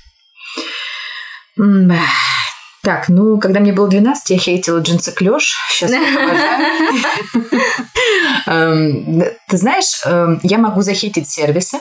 Так, 2.82 3.08
ну, 3.08 3.38
когда 3.38 3.60
мне 3.60 3.72
было 3.72 3.88
12, 3.88 4.30
я 4.30 4.38
хейтила 4.38 4.78
джинсы 4.78 5.12
клеш. 5.12 5.56
Сейчас 5.72 5.90
эм, 8.46 9.24
Ты 9.48 9.56
знаешь, 9.56 10.00
эм, 10.06 10.40
я 10.42 10.58
могу 10.58 10.82
захейтить 10.82 11.28
сервисы, 11.28 11.78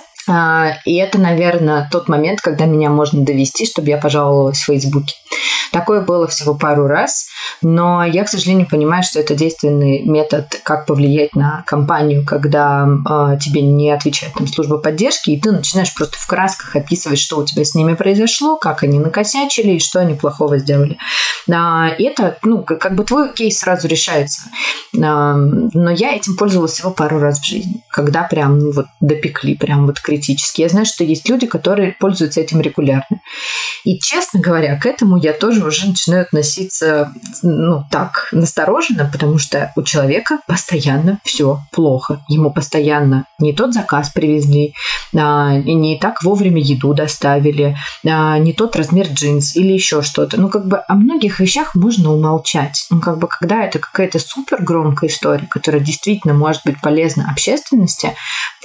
и 0.86 0.96
это, 0.96 1.20
наверное, 1.20 1.88
тот 1.92 2.10
момент, 2.10 2.42
когда 2.42 2.66
меня 2.66 2.90
можно 2.90 3.24
довести, 3.24 3.66
чтобы 3.66 3.90
я 3.90 3.98
пожаловалась 3.98 4.60
в 4.60 4.66
Фейсбуке. 4.66 5.16
Такое 5.72 6.02
было 6.02 6.28
всего 6.28 6.56
пару 6.56 6.88
раз, 6.88 7.28
но 7.62 8.04
я, 8.04 8.24
к 8.24 8.30
сожалению, 8.30 8.68
понимаю, 8.68 9.04
что 9.04 9.20
это 9.20 9.36
действенный 9.36 10.04
метод, 10.04 10.60
как 10.64 10.86
повлиять 10.86 11.36
на 11.36 11.64
компанию, 11.68 12.26
когда 12.26 12.88
э, 12.88 13.38
тебе 13.40 13.62
не 13.62 13.92
отвечает 13.92 14.34
там 14.34 14.48
служба 14.48 14.78
поддержки, 14.78 15.32
и 15.32 15.40
ты 15.40 15.52
начинаешь 15.52 15.94
просто 15.94 16.18
в 16.18 16.28
красках 16.28 16.76
описывать, 16.76 17.20
что 17.20 17.38
у 17.38 17.46
тебя 17.46 17.64
с 17.64 17.76
ними 17.76 17.96
произошло, 17.96 18.58
как 18.58 18.84
они 18.84 19.00
накосячили 19.00 19.74
и 19.74 19.80
что 19.80 20.00
они 20.00 20.14
плохого 20.14 20.58
сделали. 20.58 20.98
А, 21.52 21.90
это, 21.90 22.38
ну, 22.44 22.64
как 22.64 22.96
бы 22.96 23.04
твой 23.04 23.34
кейс 23.34 23.60
сразу 23.60 23.88
решается. 23.88 24.44
А, 25.02 25.36
но 25.36 25.92
я 25.92 26.16
этим 26.16 26.38
пользовалась 26.38 26.74
всего 26.74 26.92
пару 26.92 27.20
раз 27.20 27.40
в 27.40 27.46
жизни, 27.46 27.84
когда 27.90 28.24
прям 28.24 28.60
ну, 28.60 28.72
вот 28.72 28.88
допекли, 29.00 29.56
прям 29.56 29.86
вот 29.86 30.00
критично 30.00 30.17
критически. 30.18 30.62
Я 30.62 30.70
знаю, 30.70 30.86
что 30.86 31.04
есть 31.04 31.30
люди, 31.30 31.48
которые 31.48 31.96
пользуются 32.00 32.42
этим 32.42 32.62
регулярно. 32.62 33.22
И, 33.84 34.00
честно 34.00 34.40
говоря, 34.40 34.78
к 34.78 34.86
этому 34.86 35.18
я 35.18 35.34
тоже 35.34 35.66
уже 35.66 35.88
начинаю 35.88 36.24
относиться, 36.24 37.14
ну, 37.44 37.84
так, 37.92 38.30
настороженно, 38.32 39.10
потому 39.12 39.38
что 39.38 39.72
у 39.76 39.84
человека 39.84 40.40
постоянно 40.48 41.20
все 41.24 41.60
плохо. 41.72 42.22
Ему 42.28 42.52
постоянно 42.52 43.26
не 43.40 43.54
тот 43.54 43.74
заказ 43.74 44.10
привезли, 44.10 44.74
а, 45.16 45.56
не 45.58 45.98
так 46.00 46.24
вовремя 46.24 46.62
еду 46.62 46.94
доставили, 46.94 47.78
а, 48.06 48.38
не 48.40 48.54
тот 48.54 48.76
размер 48.76 49.08
джинс 49.08 49.56
или 49.56 49.74
еще 49.74 50.02
что-то. 50.02 50.40
Ну, 50.40 50.50
как 50.50 50.68
бы 50.68 50.82
о 50.88 50.96
многих 50.96 51.40
вещах 51.40 51.76
можно 51.76 52.12
умолчать. 52.12 52.88
Ну, 52.90 53.00
как 53.00 53.20
бы 53.20 53.28
когда 53.28 53.64
это 53.64 53.80
какая-то 53.80 54.20
супер 54.20 54.62
громкая 54.64 55.10
история, 55.10 55.48
которая 55.48 55.82
действительно 55.82 56.34
может 56.34 56.64
быть 56.66 56.82
полезна 56.82 57.30
общественности, 57.32 58.14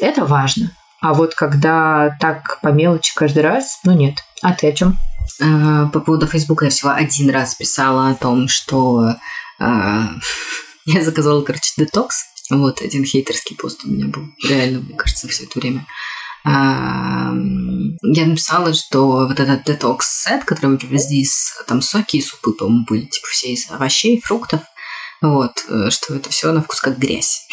это 0.01 0.25
важно. 0.25 0.71
А 1.03 1.15
вот 1.15 1.35
когда 1.35 2.17
так 2.21 2.61
по 2.63 2.69
мелочи 2.69 3.13
каждый 3.15 3.43
раз, 3.43 3.81
ну 3.83 3.93
нет. 3.93 4.19
А 4.41 4.55
ты 4.55 4.69
о 4.69 4.73
чем? 4.73 4.99
А, 5.41 5.89
по 5.89 5.99
поводу 5.99 6.29
Фейсбука 6.29 6.67
я 6.67 6.71
всего 6.71 6.93
один 6.93 7.29
раз 7.31 7.57
писала 7.57 8.11
о 8.11 8.15
том, 8.15 8.47
что 8.47 9.17
а, 9.59 10.11
я 10.87 11.03
заказала, 11.03 11.43
короче, 11.43 11.73
детокс. 11.77 12.25
Вот 12.51 12.83
один 12.83 13.05
хейтерский 13.05 13.57
пост 13.57 13.85
у 13.85 13.89
меня 13.89 14.07
был. 14.07 14.29
Реально, 14.45 14.81
мне 14.81 14.95
кажется, 14.95 15.27
все 15.27 15.45
это 15.45 15.59
время. 15.59 15.87
Я 16.45 18.27
написала, 18.27 18.75
что 18.75 19.27
вот 19.29 19.39
этот 19.39 19.65
детокс-сет, 19.65 20.45
который 20.45 20.75
у 20.75 20.77
тебя 20.77 20.99
здесь, 20.99 21.53
там 21.69 21.81
соки 21.81 22.17
и 22.17 22.23
супы, 22.23 22.53
по-моему, 22.53 22.85
были, 22.85 23.07
типа 23.07 23.29
все 23.31 23.53
из 23.53 23.71
овощей, 23.71 24.21
фруктов, 24.21 24.61
вот, 25.23 25.65
э, 25.69 25.91
что 25.91 26.15
это 26.15 26.29
все 26.31 26.53
на 26.53 26.63
вкус 26.63 26.81
как 26.81 26.99
грязь. 26.99 27.47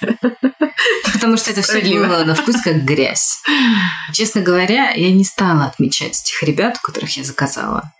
Потому 1.12 1.36
что 1.36 1.50
это 1.50 1.62
все 1.62 1.80
было 1.80 2.24
на 2.24 2.34
вкус 2.34 2.56
как 2.62 2.84
грязь. 2.84 3.40
Честно 4.12 4.40
говоря, 4.40 4.90
я 4.90 5.12
не 5.12 5.24
стала 5.24 5.64
отмечать 5.64 6.20
этих 6.22 6.42
ребят, 6.42 6.78
которых 6.78 7.16
я 7.16 7.24
заказала. 7.24 7.92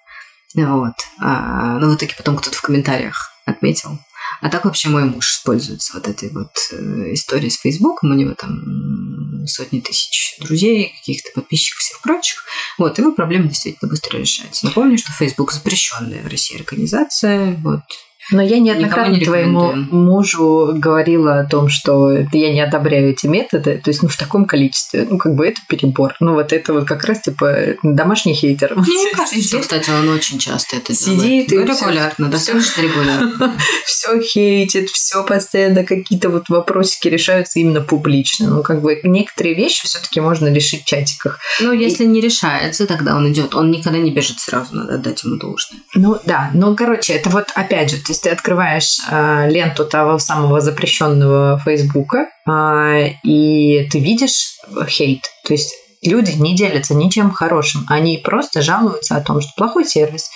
Вот. 0.54 0.94
А, 1.20 1.78
ну, 1.78 1.90
в 1.90 1.96
итоге 1.96 2.14
потом 2.16 2.36
кто-то 2.36 2.56
в 2.56 2.62
комментариях 2.62 3.32
отметил. 3.44 3.98
А 4.40 4.48
так 4.48 4.64
вообще 4.64 4.88
мой 4.88 5.04
муж 5.04 5.42
пользуется 5.44 5.94
вот 5.94 6.08
этой 6.08 6.30
вот 6.30 6.52
э, 6.72 7.14
историей 7.14 7.50
с 7.50 7.58
Фейсбуком. 7.58 8.10
У 8.10 8.14
него 8.14 8.34
там 8.34 9.46
сотни 9.46 9.80
тысяч 9.80 10.36
друзей, 10.40 10.94
каких-то 10.98 11.30
подписчиков, 11.34 11.80
всех 11.80 12.00
прочих. 12.00 12.44
Вот, 12.78 12.98
его 12.98 13.12
проблема 13.12 13.48
действительно 13.48 13.88
быстро 13.88 14.18
решается. 14.18 14.66
Напомню, 14.66 14.98
что 14.98 15.12
Facebook 15.12 15.52
запрещенная 15.52 16.22
в 16.22 16.28
России 16.28 16.56
организация. 16.56 17.56
Вот, 17.62 17.82
но 18.30 18.42
я 18.42 18.58
неоднократно 18.58 19.14
не 19.14 19.24
твоему 19.24 19.72
мужу 19.90 20.74
говорила 20.74 21.40
о 21.40 21.44
том, 21.44 21.68
что 21.68 22.12
я 22.12 22.52
не 22.52 22.60
одобряю 22.60 23.10
эти 23.10 23.26
методы, 23.26 23.80
то 23.82 23.90
есть 23.90 24.02
ну, 24.02 24.08
в 24.08 24.16
таком 24.16 24.46
количестве, 24.46 25.06
ну 25.08 25.18
как 25.18 25.34
бы 25.34 25.46
это 25.46 25.60
перебор. 25.68 26.14
Ну 26.20 26.34
вот 26.34 26.52
это 26.52 26.72
вот 26.72 26.86
как 26.86 27.04
раз 27.04 27.22
типа 27.22 27.76
домашний 27.82 28.34
хейтер. 28.34 28.74
Мне 28.76 29.12
кажется, 29.14 29.58
кстати, 29.58 29.90
он 29.90 30.08
очень 30.08 30.38
часто 30.38 30.76
это 30.76 30.94
Сидит 30.94 31.48
делает. 31.48 31.52
И 31.52 31.72
регулярно, 31.72 32.28
достаточно 32.28 32.82
регулярно. 32.82 33.56
Все 33.84 34.20
хейтит, 34.20 34.90
все 34.90 35.24
постоянно 35.24 35.84
какие-то 35.84 36.28
вот 36.30 36.48
вопросики 36.48 37.08
решаются 37.08 37.58
именно 37.58 37.80
публично. 37.80 38.48
Ну 38.48 38.62
как 38.62 38.80
бы 38.82 39.00
некоторые 39.02 39.54
вещи 39.54 39.86
все-таки 39.86 40.20
можно 40.20 40.52
решить 40.52 40.82
в 40.82 40.86
чатиках. 40.86 41.38
Ну 41.60 41.72
если 41.72 42.04
не 42.04 42.20
решается, 42.20 42.86
тогда 42.86 43.16
он 43.16 43.32
идет. 43.32 43.54
Он 43.54 43.70
никогда 43.70 43.98
не 43.98 44.10
бежит 44.10 44.40
сразу, 44.40 44.74
надо 44.74 44.98
дать 44.98 45.22
ему 45.24 45.36
должное. 45.36 45.80
Ну 45.94 46.18
да, 46.24 46.50
ну 46.54 46.74
короче, 46.76 47.14
это 47.14 47.30
вот 47.30 47.46
опять 47.54 47.90
же, 47.90 47.98
есть 48.16 48.22
ты 48.24 48.30
открываешь 48.30 48.98
э, 49.10 49.48
ленту 49.50 49.84
того 49.84 50.18
самого 50.18 50.60
запрещенного 50.60 51.60
Фейсбука, 51.64 52.28
э, 52.48 53.10
и 53.22 53.88
ты 53.90 54.00
видишь 54.00 54.56
хейт. 54.88 55.22
То 55.44 55.52
есть 55.52 55.74
люди 56.02 56.32
не 56.32 56.56
делятся 56.56 56.94
ничем 56.94 57.30
хорошим. 57.30 57.84
Они 57.88 58.18
просто 58.18 58.62
жалуются 58.62 59.16
о 59.16 59.20
том, 59.20 59.40
что 59.40 59.52
плохой 59.56 59.84
сервис, 59.84 60.30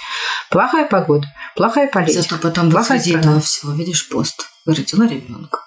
плохая 0.51 0.87
погода, 0.87 1.27
плохая 1.57 1.89
политика. 1.89 2.23
Зато 2.23 2.37
потом 2.37 2.71
плохая 2.71 3.01
этого 3.01 3.41
всего 3.41 3.73
видишь 3.73 4.09
пост. 4.09 4.47
Родила 4.67 5.07
ребенка. 5.07 5.61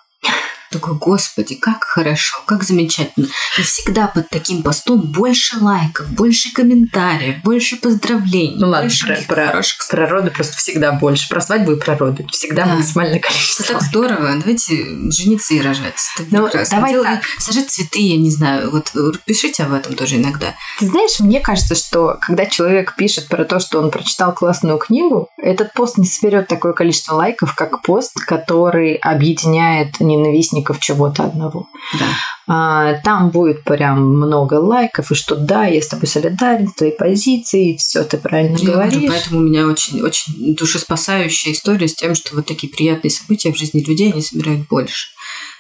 Такой, 0.73 0.95
господи, 0.95 1.55
как 1.55 1.83
хорошо, 1.83 2.38
как 2.45 2.63
замечательно. 2.63 3.27
И 3.59 3.62
всегда 3.62 4.07
под 4.07 4.29
таким 4.29 4.63
постом 4.63 5.01
больше 5.01 5.57
лайков, 5.59 6.09
больше 6.09 6.51
комментариев, 6.51 7.43
больше 7.43 7.75
поздравлений. 7.77 8.55
Ну 8.57 8.69
ладно, 8.69 8.89
про, 9.05 9.15
про, 9.27 9.47
хороших... 9.47 9.88
про 9.88 10.07
роды 10.07 10.31
просто 10.31 10.57
всегда 10.57 10.93
больше. 10.93 11.29
Про 11.29 11.41
свадьбу 11.41 11.73
и 11.73 11.79
про 11.79 11.95
роды. 11.95 12.25
Всегда 12.31 12.65
да. 12.65 12.75
максимальное 12.75 13.19
количество. 13.19 13.63
Это 13.63 13.73
так 13.73 13.83
здорово. 13.83 14.33
Давайте 14.39 15.12
жениться 15.12 15.53
и 15.53 15.62
рожать. 15.62 15.93
Это 16.17 16.27
ну, 16.31 16.45
прекрасно. 16.45 16.77
Давай 16.77 16.91
Делай, 16.93 17.05
так. 17.05 17.23
Сажать 17.38 17.69
цветы, 17.69 17.99
я 17.99 18.17
не 18.17 18.31
знаю. 18.31 18.71
Вот 18.71 18.91
пишите 19.25 19.63
об 19.63 19.73
этом 19.73 19.93
тоже 19.93 20.15
иногда. 20.15 20.55
Ты 20.79 20.88
знаешь, 20.88 21.19
мне 21.19 21.39
кажется, 21.39 21.75
что 21.75 22.17
когда 22.21 22.47
человек 22.47 22.95
пишет 22.95 23.27
про 23.27 23.45
то, 23.45 23.59
что 23.59 23.79
он 23.79 23.91
прочитал 23.91 24.33
классную 24.33 24.79
книгу, 24.79 25.29
этот 25.38 25.73
пост 25.73 25.97
не 25.97 26.07
соберет 26.07 26.47
такое 26.47 26.73
количество 26.73 27.13
лайков, 27.13 27.53
как 27.53 27.81
пост, 27.83 28.13
который 28.25 28.95
объединяет 28.95 29.99
ненавистников 29.99 30.62
участников 30.63 30.80
чего-то 30.80 31.23
одного. 31.23 31.67
Да. 31.99 32.06
А, 32.45 32.93
там 33.04 33.30
будет 33.30 33.63
прям 33.63 34.17
много 34.17 34.56
лайков, 34.56 35.12
и 35.12 35.15
что 35.15 35.36
да, 35.36 35.65
я 35.65 35.82
с 35.82 35.88
тобой 35.88 36.08
солидарен, 36.08 36.67
с 36.67 36.73
твоей 36.73 36.93
позиции, 36.93 37.78
все 37.78 38.04
ты 38.04 38.17
правильно 38.17 38.58
я 38.58 38.71
говоришь. 38.71 38.93
Говорю, 38.93 39.12
поэтому 39.12 39.39
у 39.39 39.43
меня 39.43 39.67
очень, 39.67 40.02
очень 40.02 40.56
душеспасающая 40.56 41.54
история 41.54 41.88
с 41.88 41.95
тем, 41.95 42.15
что 42.15 42.36
вот 42.36 42.45
такие 42.45 42.71
приятные 42.71 43.12
события 43.12 43.52
в 43.52 43.58
жизни 43.58 43.82
людей, 43.82 44.12
они 44.12 44.21
собирают 44.21 44.67
больше. 44.67 45.08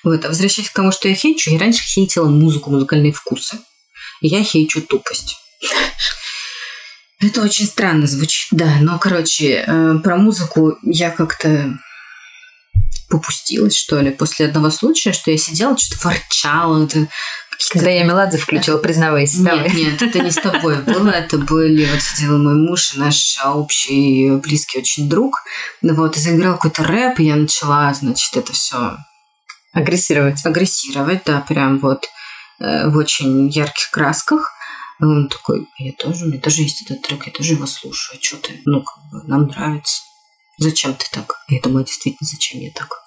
Вот. 0.03 0.25
А 0.25 0.27
возвращаясь 0.27 0.69
к 0.69 0.73
тому, 0.73 0.91
что 0.91 1.07
я 1.07 1.15
хейчу, 1.15 1.51
я 1.51 1.59
раньше 1.59 1.83
хейтила 1.83 2.27
музыку, 2.27 2.71
музыкальные 2.71 3.13
вкусы. 3.13 3.57
И 4.21 4.27
я 4.27 4.43
хейчу 4.43 4.81
тупость. 4.81 5.37
Это 7.19 7.41
очень 7.41 7.65
странно 7.65 8.05
звучит, 8.05 8.47
да. 8.51 8.79
Но, 8.81 8.99
короче, 8.99 9.63
э, 9.65 9.95
про 10.03 10.17
музыку 10.17 10.77
я 10.83 11.09
как-то 11.09 11.77
попустилась, 13.13 13.75
что 13.75 13.99
ли, 13.99 14.09
после 14.09 14.47
одного 14.47 14.71
случая, 14.71 15.13
что 15.13 15.29
я 15.29 15.37
сидела, 15.37 15.77
что-то 15.77 16.07
ворчала. 16.07 16.83
Это 16.83 17.07
когда 17.71 17.91
я 17.91 18.03
Меладзе 18.03 18.39
включила, 18.39 18.79
признавайся. 18.79 19.37
Нет, 19.37 19.45
давай. 19.45 19.71
нет, 19.75 20.01
это 20.01 20.19
не 20.19 20.31
с 20.31 20.35
тобой 20.35 20.81
было. 20.81 21.09
Это 21.09 21.37
были, 21.37 21.85
вот 21.85 22.01
сидел 22.01 22.39
мой 22.39 22.55
муж, 22.55 22.95
наш 22.95 23.37
общий 23.45 24.31
близкий 24.37 24.79
очень 24.79 25.07
друг. 25.07 25.35
Ну 25.83 25.93
вот, 25.93 26.17
и 26.17 26.19
заиграл 26.19 26.55
какой-то 26.55 26.83
рэп, 26.83 27.19
и 27.19 27.25
я 27.25 27.35
начала, 27.35 27.93
значит, 27.93 28.35
это 28.35 28.51
все 28.51 28.97
агрессировать. 29.73 30.43
Агрессировать, 30.43 31.21
да, 31.25 31.41
прям 31.41 31.77
вот 31.77 32.09
э, 32.59 32.89
в 32.89 32.97
очень 32.97 33.47
ярких 33.49 33.91
красках. 33.91 34.51
И 34.99 35.03
он 35.03 35.29
такой, 35.29 35.67
я 35.77 35.91
тоже, 35.93 36.25
у 36.25 36.29
меня 36.29 36.41
тоже 36.41 36.63
есть 36.63 36.81
этот 36.81 37.03
трек, 37.03 37.27
я 37.27 37.31
тоже 37.31 37.53
его 37.53 37.67
слушаю. 37.67 38.19
А 38.19 38.23
что 38.23 38.37
ты? 38.37 38.61
Ну, 38.65 38.81
как 38.81 38.97
бы, 39.11 39.27
нам 39.27 39.47
нравится. 39.47 40.01
Зачем 40.57 40.95
ты 40.95 41.05
так? 41.11 41.35
Я 41.49 41.61
думаю, 41.61 41.85
действительно, 41.85 42.27
зачем 42.27 42.59
я 42.59 42.71
так? 42.71 43.02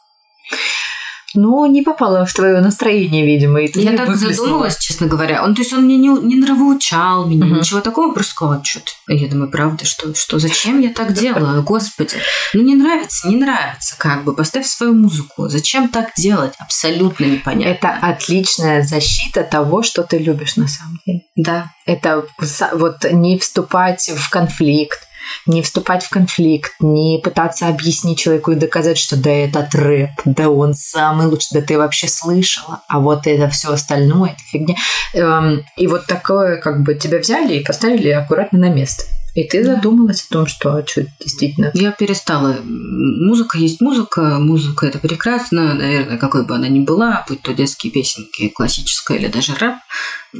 Ну, 1.38 1.66
не 1.66 1.82
попала 1.82 2.24
в 2.24 2.32
твое 2.32 2.60
настроение, 2.62 3.26
видимо. 3.26 3.60
И 3.60 3.68
ты 3.68 3.80
Я 3.80 3.90
так 3.94 4.06
выплеснула. 4.08 4.32
задумалась, 4.34 4.78
честно 4.78 5.06
говоря. 5.06 5.44
Он, 5.44 5.54
то 5.54 5.60
есть 5.60 5.72
он 5.74 5.82
мне 5.84 5.98
не, 5.98 6.08
не 6.08 6.36
нравоучал 6.36 7.26
меня, 7.26 7.44
Мгм. 7.44 7.58
ничего 7.58 7.80
такого, 7.80 8.12
просто 8.14 8.30
сказал, 8.32 8.64
что 8.64 8.80
ты. 8.80 9.14
Я 9.14 9.28
думаю, 9.28 9.50
правда, 9.50 9.84
что, 9.84 10.14
что, 10.14 10.38
зачем 10.38 10.80
я 10.80 10.88
так 10.90 11.12
делаю, 11.12 11.62
господи. 11.62 12.14
Ну, 12.54 12.62
не 12.62 12.74
нравится, 12.74 13.28
не 13.28 13.36
нравится, 13.36 13.96
как 13.98 14.24
бы. 14.24 14.34
Поставь 14.34 14.66
свою 14.66 14.94
музыку. 14.94 15.48
Зачем 15.48 15.88
так 15.88 16.12
делать? 16.16 16.54
Абсолютно 16.58 17.26
непонятно. 17.26 17.70
Это 17.70 17.98
отличная 18.00 18.82
защита 18.82 19.42
того, 19.42 19.82
что 19.82 20.04
ты 20.04 20.16
любишь 20.16 20.56
на 20.56 20.68
самом 20.68 21.00
деле. 21.04 21.20
Да. 21.34 21.70
Это 21.84 22.24
вот 22.72 23.04
не 23.12 23.38
вступать 23.38 24.10
в 24.16 24.30
конфликт, 24.30 25.00
не 25.46 25.62
вступать 25.62 26.04
в 26.04 26.10
конфликт, 26.10 26.72
не 26.80 27.20
пытаться 27.22 27.68
объяснить 27.68 28.18
человеку 28.18 28.52
и 28.52 28.56
доказать, 28.56 28.98
что 28.98 29.16
да, 29.16 29.30
этот 29.30 29.74
рэп, 29.74 30.10
да 30.24 30.48
он 30.48 30.74
самый 30.74 31.26
лучший, 31.26 31.60
да 31.60 31.62
ты 31.62 31.78
вообще 31.78 32.08
слышала, 32.08 32.82
а 32.88 33.00
вот 33.00 33.26
это 33.26 33.48
все 33.48 33.72
остальное, 33.72 34.30
это 34.30 34.42
фигня. 34.50 34.76
Эм, 35.14 35.64
И 35.76 35.86
вот 35.86 36.06
такое, 36.06 36.58
как 36.58 36.82
бы 36.82 36.94
тебя 36.94 37.18
взяли 37.18 37.54
и 37.54 37.64
поставили 37.64 38.10
аккуратно 38.10 38.58
на 38.58 38.68
место. 38.70 39.04
И 39.36 39.44
ты 39.44 39.62
задумалась 39.62 40.22
о 40.22 40.32
том, 40.32 40.46
что, 40.46 40.74
а 40.74 40.86
что 40.86 41.04
действительно 41.20 41.70
Я 41.74 41.92
перестала. 41.92 42.56
Музыка 42.64 43.58
есть 43.58 43.82
музыка, 43.82 44.38
музыка 44.38 44.86
это 44.86 44.98
прекрасно, 44.98 45.74
наверное, 45.74 46.16
какой 46.16 46.46
бы 46.46 46.54
она 46.54 46.68
ни 46.68 46.80
была, 46.80 47.22
будь 47.28 47.42
то 47.42 47.52
детские 47.52 47.92
песенки, 47.92 48.48
классическая 48.48 49.18
или 49.18 49.26
даже 49.26 49.54
рэп, 49.54 49.74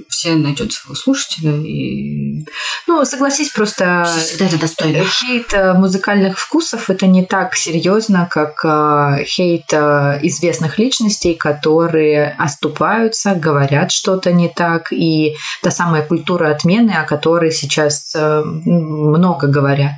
все 0.09 0.35
найдет 0.35 0.73
своего 0.73 0.95
слушателя 0.95 1.53
и 1.57 2.45
Ну, 2.87 3.05
согласись, 3.05 3.51
просто 3.51 4.07
всегда 4.19 4.47
это 4.47 4.59
достойно. 4.59 5.05
хейт 5.05 5.53
э, 5.53 5.73
музыкальных 5.75 6.39
вкусов 6.39 6.91
это 6.91 7.07
не 7.07 7.25
так 7.25 7.55
серьезно, 7.57 8.29
как 8.31 8.65
э, 8.65 9.25
хейт 9.25 9.73
э, 9.73 10.19
известных 10.23 10.79
личностей, 10.79 11.35
которые 11.35 12.35
оступаются, 12.39 13.35
говорят 13.35 13.93
что-то 13.93 14.33
не 14.33 14.49
так, 14.49 14.93
и 14.93 15.37
та 15.63 15.71
самая 15.71 16.03
культура 16.03 16.51
отмены, 16.51 16.93
о 16.93 17.05
которой 17.05 17.53
сейчас 17.53 18.15
много 18.15 19.47
говорят. 19.47 19.95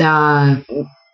А, 0.00 0.56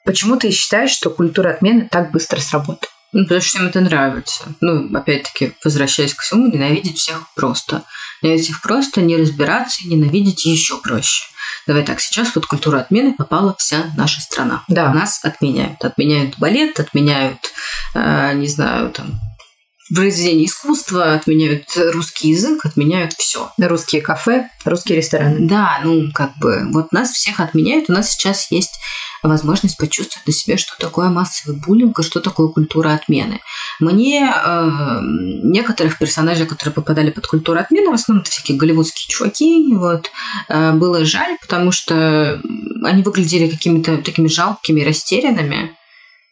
Почему 0.07 0.37
ты 0.37 0.53
считаешь, 0.53 0.93
что 0.93 1.11
культура 1.11 1.51
отмены 1.51 1.89
так 1.91 2.13
быстро 2.13 2.39
сработала? 2.41 2.93
Ну, 3.13 3.23
потому 3.23 3.41
что 3.41 3.51
всем 3.51 3.67
это 3.69 3.81
нравится. 3.81 4.45
Ну, 4.61 4.95
опять-таки, 4.97 5.55
возвращаясь 5.65 6.15
к 6.15 6.23
всему, 6.23 6.49
ненавидеть 6.49 6.99
всех 6.99 7.23
просто. 7.35 7.85
Ненавидеть 8.23 8.51
их 8.51 8.63
просто, 8.63 9.01
не 9.01 9.17
разбираться 9.17 9.83
и 9.85 9.89
ненавидеть 9.89 10.45
еще 10.45 10.79
проще. 10.79 11.25
Давай 11.67 11.83
так, 11.83 12.01
сейчас 12.01 12.31
под 12.31 12.47
культуру 12.47 12.79
отмены 12.79 13.15
попала 13.15 13.55
вся 13.59 13.93
наша 13.97 14.21
страна. 14.21 14.65
Да. 14.69 14.93
Нас 14.93 15.25
отменяют. 15.25 15.85
Отменяют 15.85 16.39
балет, 16.39 16.79
отменяют, 16.79 17.39
э, 17.95 18.33
не 18.35 18.49
знаю, 18.49 18.91
там, 18.91 19.21
произведение 19.95 20.47
искусства, 20.47 21.15
отменяют 21.15 21.65
русский 21.93 22.31
язык, 22.31 22.65
отменяют 22.65 23.13
все. 23.15 23.51
Русские 23.59 24.03
кафе, 24.03 24.49
русские 24.65 24.99
рестораны. 24.99 25.47
Да, 25.47 25.81
ну, 25.85 26.11
как 26.13 26.37
бы, 26.39 26.67
вот 26.73 26.93
нас 26.93 27.11
всех 27.13 27.41
отменяют. 27.41 27.89
У 27.89 27.93
нас 27.93 28.13
сейчас 28.13 28.51
есть 28.51 28.79
возможность 29.23 29.77
почувствовать 29.77 30.27
на 30.27 30.33
себе, 30.33 30.57
что 30.57 30.77
такое 30.79 31.09
массовый 31.09 31.59
буллинг 31.59 31.99
и 31.99 32.03
что 32.03 32.21
такое 32.21 32.49
культура 32.49 32.95
отмены. 32.95 33.41
Мне 33.81 34.33
э, 34.33 34.99
некоторых 35.03 35.99
персонажей, 35.99 36.47
которые 36.47 36.75
попадали 36.75 37.11
под 37.11 37.27
культуру 37.27 37.59
отмены, 37.59 37.91
в 37.91 37.95
основном 37.95 38.23
это 38.23 38.31
всякие 38.31 38.57
голливудские 38.57 39.09
чуваки, 39.09 39.75
вот, 39.75 40.11
э, 40.49 40.73
было 40.73 41.05
жаль, 41.05 41.37
потому 41.41 41.73
что 41.73 42.41
они 42.85 43.03
выглядели 43.03 43.49
какими-то 43.49 43.99
такими 43.99 44.29
жалкими, 44.29 44.83
растерянными. 44.83 45.77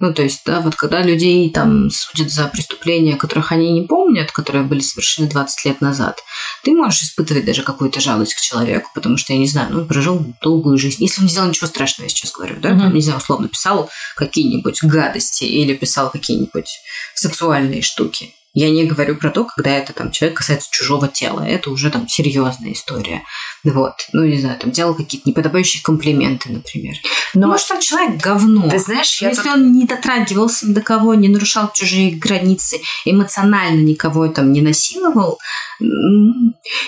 Ну, 0.00 0.12
то 0.12 0.22
есть, 0.22 0.42
да, 0.44 0.60
вот 0.60 0.74
когда 0.74 1.02
людей 1.02 1.48
там 1.50 1.88
судят 1.90 2.30
за 2.30 2.48
преступления, 2.48 3.16
которых 3.16 3.52
они 3.52 3.70
не 3.70 3.82
помнят, 3.82 4.32
которые 4.32 4.64
были 4.64 4.80
совершены 4.80 5.28
20 5.28 5.64
лет 5.64 5.80
назад, 5.80 6.20
ты 6.64 6.72
можешь 6.72 7.02
испытывать 7.04 7.44
даже 7.44 7.62
какую-то 7.62 8.00
жалость 8.00 8.34
к 8.34 8.40
человеку, 8.40 8.90
потому 8.94 9.16
что, 9.16 9.32
я 9.32 9.38
не 9.38 9.46
знаю, 9.46 9.68
ну, 9.70 9.80
он 9.80 9.88
прожил 9.88 10.24
долгую 10.42 10.78
жизнь. 10.78 11.02
Если 11.02 11.20
он 11.20 11.26
не 11.26 11.30
сделал 11.30 11.48
ничего 11.48 11.68
страшного, 11.68 12.06
я 12.06 12.10
сейчас 12.10 12.32
говорю, 12.32 12.56
да, 12.58 12.70
Мгм. 12.70 12.80
там, 12.80 12.94
не 12.94 13.00
знаю, 13.00 13.18
условно 13.18 13.48
писал 13.48 13.88
какие-нибудь 14.16 14.82
гадости 14.82 15.44
или 15.44 15.74
писал 15.74 16.10
какие-нибудь 16.10 16.78
сексуальные 17.14 17.82
штуки. 17.82 18.34
Я 18.54 18.70
не 18.70 18.84
говорю 18.84 19.16
про 19.16 19.30
то, 19.30 19.44
когда 19.44 19.70
это 19.70 19.92
там 19.92 20.12
человек 20.12 20.38
касается 20.38 20.68
чужого 20.70 21.08
тела. 21.08 21.40
Это 21.40 21.70
уже 21.70 21.90
там 21.90 22.08
серьезная 22.08 22.72
история. 22.72 23.22
Вот. 23.64 23.94
Ну, 24.12 24.24
не 24.24 24.38
знаю, 24.38 24.58
там 24.58 24.70
делал 24.70 24.94
какие-то 24.94 25.28
неподобающие 25.28 25.82
комплименты, 25.82 26.50
например. 26.52 26.94
Но 27.34 27.48
Может, 27.48 27.66
там 27.68 27.80
человек 27.80 28.22
говно. 28.22 28.68
ты 28.70 28.78
знаешь, 28.78 29.20
я 29.20 29.30
Если 29.30 29.42
тут- 29.42 29.52
он 29.54 29.72
не 29.72 29.86
дотрагивался 29.86 30.68
до 30.68 30.80
кого, 30.82 31.14
не 31.14 31.28
нарушал 31.28 31.70
чужие 31.74 32.12
границы, 32.12 32.78
эмоционально 33.04 33.80
никого 33.80 34.28
там 34.28 34.52
не 34.52 34.62
насиловал, 34.62 35.38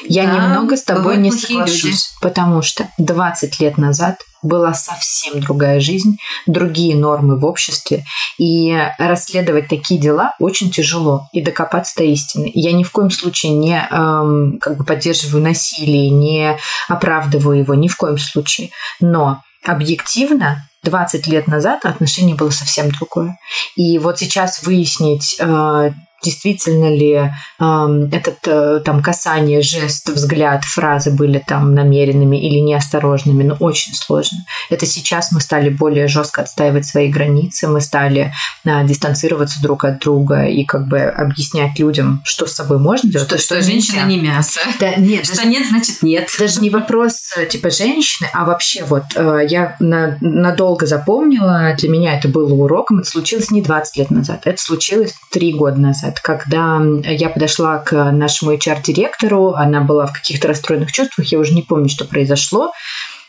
Я 0.05 0.27
да, 0.27 0.33
немного 0.35 0.77
с 0.77 0.85
тобой 0.85 1.17
не 1.17 1.33
соглашусь, 1.33 1.83
люди. 1.85 1.97
потому 2.21 2.63
что 2.63 2.89
20 2.99 3.59
лет 3.61 3.77
назад 3.77 4.21
была 4.47 4.75
совсем 4.75 5.41
другая 5.41 5.81
жизнь, 5.81 6.19
другие 6.47 6.97
нормы 6.97 7.39
в 7.39 7.45
обществе, 7.45 8.05
и 8.39 8.77
расследовать 8.99 9.69
такие 9.69 10.01
дела 10.01 10.35
очень 10.39 10.71
тяжело, 10.71 11.29
и 11.33 11.41
докопаться 11.41 11.97
до 11.97 12.05
истины. 12.05 12.51
Я 12.55 12.73
ни 12.73 12.83
в 12.83 12.91
коем 12.91 13.11
случае 13.11 13.53
не 13.53 13.87
эм, 13.91 14.59
как 14.61 14.77
бы 14.79 14.85
поддерживаю 14.85 15.43
насилие, 15.43 16.11
не 16.11 16.57
оправдываю 16.89 17.59
его, 17.59 17.75
ни 17.75 17.89
в 17.89 17.97
коем 17.97 18.19
случае. 18.19 18.71
Но 19.01 19.43
объективно 19.65 20.69
20 20.83 21.27
лет 21.27 21.49
назад 21.49 21.85
отношение 21.85 22.37
было 22.37 22.51
совсем 22.51 22.91
другое. 22.91 23.39
И 23.75 23.99
вот 23.99 24.19
сейчас 24.19 24.63
выяснить, 24.63 25.37
э, 25.39 25.93
действительно 26.23 26.95
ли 26.95 27.31
эм, 27.61 28.05
этот 28.13 28.39
э, 28.47 28.81
там 28.85 29.03
касание, 29.03 29.63
жест, 29.63 30.09
взгляд, 30.09 30.65
фразы 30.65 31.11
были 31.11 31.43
там 31.47 31.75
намеренными 31.75 32.37
или 32.37 32.59
неосторожными, 32.59 33.43
но 33.45 33.55
очень 33.61 33.95
сложно. 33.95 34.39
Это 34.71 34.87
сейчас 34.87 35.31
мы 35.33 35.41
стали 35.41 35.69
более 35.69 36.09
жестко 36.09 36.43
отстаивать 36.43 36.87
свои 36.87 37.09
границы, 37.09 37.69
мы 37.69 37.81
стали 37.81 38.33
э, 38.65 38.85
дистанцироваться 38.87 39.61
друг 39.63 39.85
от 39.85 40.01
друга 40.01 40.45
и 40.47 40.65
как 40.65 40.89
бы 40.89 41.01
объяснять 41.01 41.79
людям, 41.79 42.23
что 42.25 42.47
с 42.47 42.53
собой 42.53 42.79
можно 42.79 43.11
делать, 43.11 43.27
что, 43.29 43.37
а 43.37 43.39
что 43.39 43.63
женщина 43.63 44.05
нельзя. 44.07 44.07
не 44.07 44.29
мясо. 44.29 44.61
Да, 44.81 44.95
нет, 44.97 45.27
Что 45.27 45.47
нет, 45.47 45.67
значит 45.69 46.03
нет. 46.03 46.29
даже 46.39 46.61
не 46.61 46.71
вопрос 46.71 47.33
э, 47.37 47.47
типа 47.47 47.71
женщины, 47.71 48.29
а 48.33 48.45
вообще 48.45 48.85
вот 48.85 49.05
э, 49.15 49.41
я 49.49 49.77
на- 49.81 50.17
надолго 50.21 50.87
запомнила, 50.87 51.75
для 51.79 51.89
меня 51.89 52.19
это 52.19 52.29
было 52.29 52.53
уроком, 52.55 52.99
это 53.01 53.09
случилось 53.09 53.51
не 53.51 53.63
20 53.63 53.97
лет 53.97 54.11
назад, 54.11 54.43
это 54.45 54.61
случилось 54.61 55.15
3 55.33 55.53
года 55.53 55.79
назад, 55.81 56.16
когда 56.21 56.81
я 57.05 57.29
подошла 57.31 57.79
к 57.79 58.11
нашему 58.13 58.53
HR-директору, 58.55 59.55
она 59.55 59.81
была 59.81 60.07
в 60.07 60.13
каких-то 60.13 60.49
расстроенных 60.49 60.93
чувствах, 60.93 61.27
я 61.29 61.39
уже 61.39 61.55
не 61.55 61.63
помню, 61.63 61.89
что 61.89 62.05
произошло, 62.05 62.73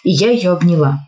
и 0.04 0.12
я 0.12 0.32
ее 0.32 0.52
обняла. 0.52 1.08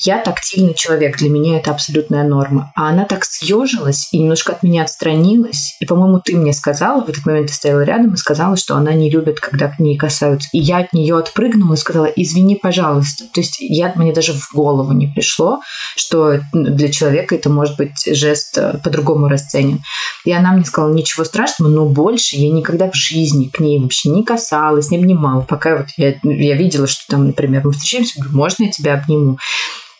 Я 0.00 0.18
тактильный 0.18 0.74
человек, 0.74 1.16
для 1.18 1.30
меня 1.30 1.58
это 1.58 1.70
абсолютная 1.70 2.24
норма. 2.24 2.72
А 2.74 2.88
она 2.88 3.04
так 3.04 3.24
съежилась 3.24 4.08
и 4.12 4.18
немножко 4.18 4.52
от 4.52 4.62
меня 4.62 4.82
отстранилась. 4.82 5.76
И, 5.80 5.86
по-моему, 5.86 6.20
ты 6.20 6.36
мне 6.36 6.52
сказала, 6.52 7.04
в 7.04 7.08
этот 7.08 7.26
момент 7.26 7.48
ты 7.48 7.54
стояла 7.54 7.82
рядом 7.82 8.14
и 8.14 8.16
сказала, 8.16 8.56
что 8.56 8.76
она 8.76 8.92
не 8.92 9.10
любит, 9.10 9.40
когда 9.40 9.68
к 9.68 9.78
ней 9.78 9.96
касаются. 9.96 10.48
И 10.52 10.58
я 10.58 10.78
от 10.78 10.92
нее 10.92 11.16
отпрыгнула 11.16 11.74
и 11.74 11.78
сказала, 11.78 12.06
извини, 12.06 12.56
пожалуйста. 12.56 13.24
То 13.32 13.40
есть 13.40 13.56
я, 13.60 13.92
мне 13.96 14.12
даже 14.12 14.32
в 14.32 14.50
голову 14.52 14.92
не 14.92 15.06
пришло, 15.06 15.60
что 15.96 16.40
для 16.52 16.90
человека 16.90 17.34
это 17.34 17.50
может 17.50 17.76
быть 17.76 18.04
жест 18.06 18.56
э, 18.58 18.78
по-другому 18.82 19.28
расценен. 19.28 19.80
И 20.24 20.32
она 20.32 20.52
мне 20.52 20.64
сказала, 20.64 20.92
ничего 20.92 21.24
страшного, 21.24 21.70
но 21.70 21.86
больше 21.86 22.36
я 22.36 22.50
никогда 22.50 22.90
в 22.90 22.94
жизни 22.94 23.46
к 23.46 23.60
ней 23.60 23.80
вообще 23.80 24.10
не 24.10 24.24
касалась, 24.24 24.90
не 24.90 24.98
обнимала. 24.98 25.42
Пока 25.42 25.76
вот 25.76 25.86
я, 25.96 26.14
я 26.22 26.56
видела, 26.56 26.86
что 26.86 27.02
там, 27.08 27.26
например, 27.26 27.62
мы 27.64 27.72
встречаемся, 27.72 28.20
говорю, 28.20 28.36
можно 28.36 28.64
я 28.64 28.70
тебя 28.70 28.94
обниму? 28.94 29.38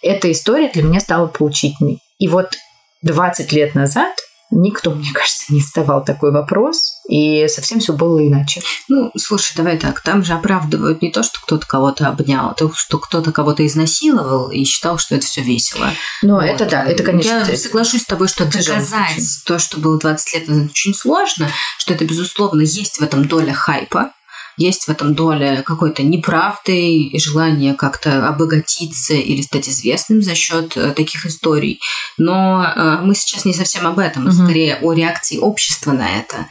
Эта 0.03 0.31
история 0.31 0.69
для 0.69 0.83
меня 0.83 1.01
стала 1.01 1.27
поучительной. 1.27 1.99
И 2.19 2.29
вот 2.29 2.57
20 3.03 3.53
лет 3.53 3.75
назад 3.75 4.15
никто, 4.51 4.91
мне 4.91 5.11
кажется, 5.13 5.53
не 5.53 5.61
задавал 5.61 6.05
такой 6.05 6.33
вопрос, 6.33 7.01
и 7.09 7.47
совсем 7.49 7.81
все 7.81 7.93
было 7.93 8.27
иначе. 8.27 8.63
Ну, 8.89 9.11
слушай, 9.17 9.53
давай 9.57 9.79
так, 9.79 10.01
там 10.01 10.25
же 10.25 10.33
оправдывают 10.33 11.03
не 11.03 11.11
то, 11.11 11.23
что 11.23 11.41
кто-то 11.41 11.67
кого-то 11.67 12.09
обнял, 12.09 12.51
а 12.51 12.55
то, 12.55 12.73
что 12.75 12.99
кто-то 12.99 13.33
кого-то 13.33 13.65
изнасиловал 13.67 14.51
и 14.51 14.65
считал, 14.65 14.99
что 14.99 15.15
это 15.15 15.27
все 15.27 15.43
весело. 15.43 15.93
Но 16.23 16.37
Вот. 16.37 16.45
это 16.45 16.67
да, 16.67 16.85
это, 16.85 17.03
конечно... 17.03 17.47
Я 17.49 17.57
соглашусь 17.57 18.03
с 18.03 18.07
тобой, 18.07 18.29
что 18.29 18.45
доказать 18.45 19.23
то, 19.47 19.59
что 19.59 19.79
было 19.79 19.99
20 19.99 20.35
лет 20.35 20.49
назад, 20.49 20.71
очень 20.71 20.95
сложно, 20.95 21.49
что 21.79 21.95
это, 21.95 22.05
безусловно, 22.05 22.63
есть 22.63 22.99
в 22.99 23.03
этом 23.03 23.27
доля 23.27 23.53
хайпа, 23.53 24.13
есть 24.61 24.85
в 24.85 24.89
этом 24.91 25.15
доля 25.15 25.63
какой-то 25.65 26.03
неправды 26.03 27.05
и 27.05 27.19
желания 27.19 27.75
как-то 27.75 28.29
обогатиться 28.29 29.15
или 29.15 29.41
стать 29.41 29.69
известным 29.69 30.23
за 30.23 30.35
счет 30.35 30.77
э, 30.77 30.93
таких 30.93 31.25
историй. 31.27 31.81
Но 32.19 32.63
э, 32.65 32.99
мы 33.03 33.15
сейчас 33.15 33.45
не 33.47 33.55
совсем 33.55 33.87
об 33.87 33.99
этом, 33.99 34.27
а 34.27 34.31
Мгм. 34.31 34.45
скорее 34.45 34.77
о 34.83 34.93
реакции 34.93 35.39
общества 35.39 35.93
на 35.93 36.09
это. 36.19 36.47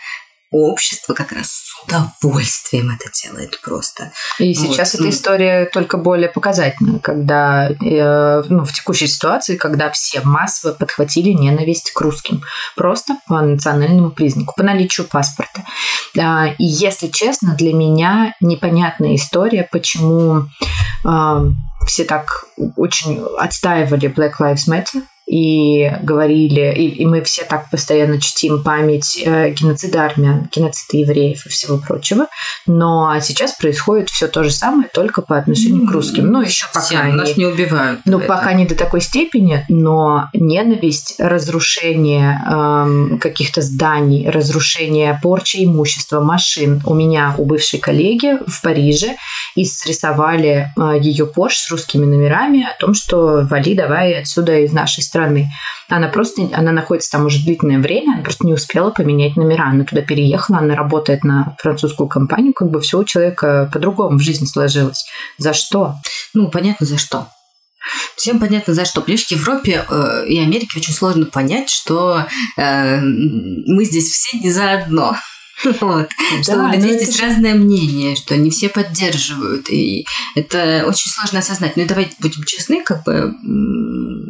Общество 0.52 1.14
как 1.14 1.32
раз 1.32 1.48
с 1.48 1.84
удовольствием 1.84 2.90
это 2.90 3.12
делает 3.24 3.62
просто. 3.62 4.12
И 4.40 4.54
сейчас 4.54 4.94
вот. 4.94 5.02
эта 5.02 5.10
история 5.12 5.66
только 5.66 5.98
более 5.98 6.30
показательна, 6.30 7.00
когда 7.00 7.70
э, 7.70 8.44
ну, 8.50 8.66
в 8.66 8.74
текущей 8.74 9.08
ситуации, 9.08 9.58
когда 9.58 9.92
все 9.92 10.22
массово 10.22 10.74
подхватили 10.74 11.30
ненависть 11.30 11.92
к 11.92 12.02
русским, 12.02 12.42
просто 12.76 13.18
по 13.28 13.42
национальному 13.42 14.10
признаку, 14.10 14.54
по 14.58 14.64
наличию 14.64 15.08
паспорта. 15.08 15.64
Э, 16.18 16.56
и 16.58 16.66
если 16.66 17.08
честно, 17.08 17.56
для 17.56 17.74
меня 17.74 18.34
непонятная 18.42 19.16
история, 19.16 19.68
почему 19.72 20.46
э, 21.06 21.52
все 21.86 22.06
так 22.06 22.46
очень 22.76 23.24
отстаивали 23.38 24.10
Black 24.10 24.34
Lives 24.40 24.68
Matter, 24.68 25.04
и 25.30 25.92
говорили, 26.02 26.74
и, 26.76 26.88
и 26.88 27.06
мы 27.06 27.22
все 27.22 27.44
так 27.44 27.70
постоянно 27.70 28.20
чтим 28.20 28.64
память 28.64 29.22
э, 29.24 29.52
геноцида 29.52 30.06
армян, 30.06 30.50
геноцида 30.52 30.98
евреев 30.98 31.46
и 31.46 31.50
всего 31.50 31.78
прочего, 31.78 32.26
но 32.66 33.16
сейчас 33.22 33.54
происходит 33.54 34.10
все 34.10 34.28
то 34.28 34.44
же 34.44 34.50
самое, 34.50 34.90
только 34.92 35.22
по 35.22 35.38
отношению 35.38 35.88
к 35.88 35.92
русским. 35.92 36.32
Ну, 36.32 36.42
еще 36.42 36.66
пока 36.74 36.82
все, 36.82 36.98
они... 36.98 37.14
Нас 37.14 37.38
не 37.38 37.46
убивают. 37.46 38.02
Ну, 38.06 38.20
пока 38.20 38.54
не 38.54 38.66
до 38.66 38.74
такой 38.74 39.02
степени, 39.02 39.64
но 39.70 40.30
ненависть, 40.34 41.16
разрушение 41.20 42.42
эм, 42.50 43.20
каких-то 43.20 43.62
зданий, 43.62 44.28
разрушение 44.28 45.20
порчи 45.22 45.64
имущества, 45.64 46.22
машин. 46.22 46.82
У 46.86 46.96
меня, 46.96 47.36
у 47.38 47.46
бывшей 47.46 47.80
коллеги 47.80 48.40
в 48.48 48.64
Париже, 48.64 49.16
и 49.54 49.64
срисовали 49.66 50.72
э, 50.76 51.00
ее 51.00 51.28
Порш 51.28 51.58
с 51.58 51.70
русскими 51.70 52.06
номерами 52.06 52.64
о 52.64 52.76
том, 52.80 52.96
что 52.96 53.48
вали 53.48 53.76
давай 53.76 54.20
отсюда 54.20 54.58
из 54.60 54.72
нашей 54.72 55.04
страны 55.04 55.19
страны. 55.20 55.50
Она 55.90 56.08
просто, 56.08 56.50
она 56.54 56.72
находится 56.72 57.12
там 57.12 57.26
уже 57.26 57.44
длительное 57.44 57.80
время, 57.80 58.14
она 58.14 58.24
просто 58.24 58.46
не 58.46 58.54
успела 58.54 58.92
поменять 58.92 59.36
номера. 59.36 59.70
Она 59.70 59.84
туда 59.84 60.02
переехала, 60.02 60.60
она 60.60 60.76
работает 60.76 61.24
на 61.24 61.56
французскую 61.60 62.08
компанию, 62.08 62.54
как 62.54 62.70
бы 62.70 62.80
все 62.80 63.00
у 63.00 63.04
человека 63.04 63.70
по-другому 63.74 64.18
в 64.18 64.22
жизни 64.22 64.46
сложилось. 64.46 65.06
За 65.38 65.54
что? 65.54 65.96
Ну, 66.34 66.50
понятно, 66.50 66.86
за 66.86 66.98
что. 66.98 67.28
Всем 68.16 68.40
понятно, 68.40 68.74
за 68.74 68.86
что. 68.86 69.02
Понимаешь, 69.02 69.26
в 69.26 69.32
Европе 69.32 69.84
э, 69.90 70.28
и 70.28 70.40
Америке 70.40 70.78
очень 70.78 70.94
сложно 70.94 71.26
понять, 71.26 71.70
что 71.70 72.26
э, 72.58 73.00
мы 73.02 73.84
здесь 73.86 74.12
все 74.12 74.38
не 74.38 74.52
заодно. 74.52 75.16
Вот. 75.82 76.08
Да, 76.38 76.44
что 76.44 76.64
у 76.64 76.68
людей 76.72 76.94
здесь 76.94 77.18
же... 77.18 77.24
разное 77.24 77.54
мнение, 77.54 78.16
что 78.16 78.38
не 78.38 78.50
все 78.50 78.70
поддерживают. 78.70 79.70
И 79.70 80.06
это 80.36 80.86
очень 80.88 81.12
сложно 81.12 81.40
осознать. 81.40 81.76
Ну 81.76 81.84
и 81.84 81.86
давайте 81.86 82.16
будем 82.20 82.46
честны, 82.46 82.82
как 82.82 83.04
бы 83.04 83.34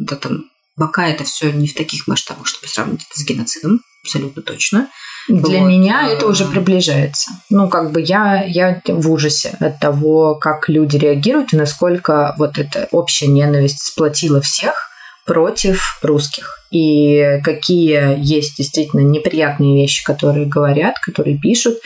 да, 0.00 0.16
там, 0.16 0.50
Пока 0.80 1.08
это 1.08 1.24
все 1.24 1.52
не 1.52 1.68
в 1.68 1.74
таких 1.74 2.08
масштабах, 2.08 2.46
чтобы 2.46 2.66
сравнить 2.66 3.02
это 3.10 3.20
с 3.20 3.24
геноцидом, 3.26 3.82
абсолютно 4.02 4.40
точно. 4.40 4.88
Для 5.28 5.60
вот. 5.60 5.68
меня 5.68 6.08
это 6.08 6.26
уже 6.26 6.46
приближается. 6.46 7.32
Ну, 7.50 7.68
как 7.68 7.92
бы 7.92 8.00
я, 8.00 8.42
я 8.42 8.80
в 8.86 9.10
ужасе 9.12 9.54
от 9.60 9.78
того, 9.78 10.36
как 10.36 10.70
люди 10.70 10.96
реагируют 10.96 11.52
и 11.52 11.58
насколько 11.58 12.34
вот 12.38 12.56
эта 12.56 12.88
общая 12.92 13.26
ненависть 13.26 13.82
сплотила 13.82 14.40
всех 14.40 14.88
против 15.26 15.98
русских. 16.02 16.58
И 16.70 17.40
какие 17.44 18.18
есть 18.18 18.56
действительно 18.56 19.02
неприятные 19.02 19.76
вещи, 19.76 20.02
которые 20.02 20.46
говорят, 20.46 20.98
которые 20.98 21.38
пишут. 21.38 21.76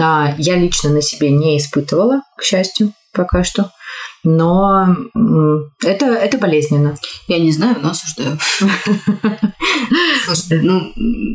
А, 0.00 0.34
я 0.38 0.56
лично 0.56 0.88
на 0.88 1.02
себе 1.02 1.30
не 1.30 1.58
испытывала, 1.58 2.22
к 2.38 2.42
счастью, 2.42 2.94
пока 3.12 3.44
что 3.44 3.70
но 4.22 4.96
это, 5.82 6.06
это 6.06 6.38
болезненно. 6.38 6.96
Я 7.28 7.38
не 7.38 7.52
знаю, 7.52 7.76
но 7.82 7.90
осуждаю. 7.90 8.38
Слушай, 10.24 10.60
ну, 10.62 10.92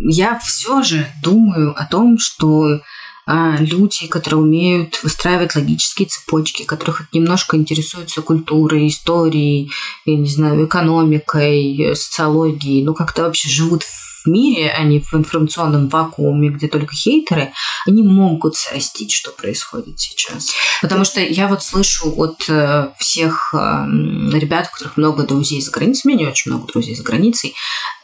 я 0.09 0.37
все 0.39 0.83
же 0.83 1.07
думаю 1.23 1.73
о 1.79 1.85
том, 1.85 2.17
что 2.19 2.79
а, 3.27 3.57
люди, 3.59 4.07
которые 4.07 4.41
умеют 4.41 5.01
выстраивать 5.01 5.55
логические 5.55 6.07
цепочки, 6.07 6.63
которых 6.63 7.11
немножко 7.11 7.57
интересуются 7.57 8.21
культурой, 8.21 8.87
историей, 8.87 9.71
я 10.05 10.15
не 10.15 10.27
знаю, 10.27 10.65
экономикой, 10.65 11.95
социологией, 11.95 12.83
ну 12.83 12.93
как-то 12.93 13.23
вообще 13.23 13.49
живут 13.49 13.81
в 13.81 14.04
в 14.25 14.29
мире, 14.29 14.71
а 14.71 14.83
не 14.83 14.99
в 14.99 15.13
информационном 15.13 15.87
вакууме, 15.87 16.49
где 16.49 16.67
только 16.67 16.93
хейтеры, 16.93 17.53
они 17.85 18.03
могут 18.03 18.55
срастить, 18.55 19.11
что 19.11 19.31
происходит 19.31 19.99
сейчас. 19.99 20.51
Потому 20.81 21.05
что 21.05 21.19
я 21.19 21.47
вот 21.47 21.63
слышу 21.63 22.13
от 22.17 22.45
э, 22.49 22.89
всех 22.99 23.53
э, 23.53 23.57
ребят, 23.57 24.69
у 24.69 24.73
которых 24.73 24.97
много 24.97 25.23
друзей 25.23 25.61
за 25.61 25.71
границей, 25.71 26.01
у 26.05 26.07
меня 26.09 26.25
не 26.25 26.31
очень 26.31 26.51
много 26.51 26.71
друзей 26.71 26.95
за 26.95 27.03
границей, 27.03 27.55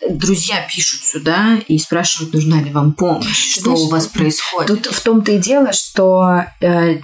друзья 0.09 0.65
пишут 0.73 1.03
сюда 1.03 1.59
и 1.67 1.77
спрашивают, 1.77 2.33
нужна 2.33 2.61
ли 2.61 2.71
вам 2.71 2.93
помощь, 2.93 3.53
что 3.53 3.61
Знаешь, 3.61 3.79
у 3.79 3.89
вас 3.89 4.07
происходит. 4.07 4.67
Тут 4.67 4.93
в 4.93 5.03
том-то 5.03 5.31
и 5.33 5.37
дело, 5.37 5.73
что 5.73 6.45
э, 6.59 6.99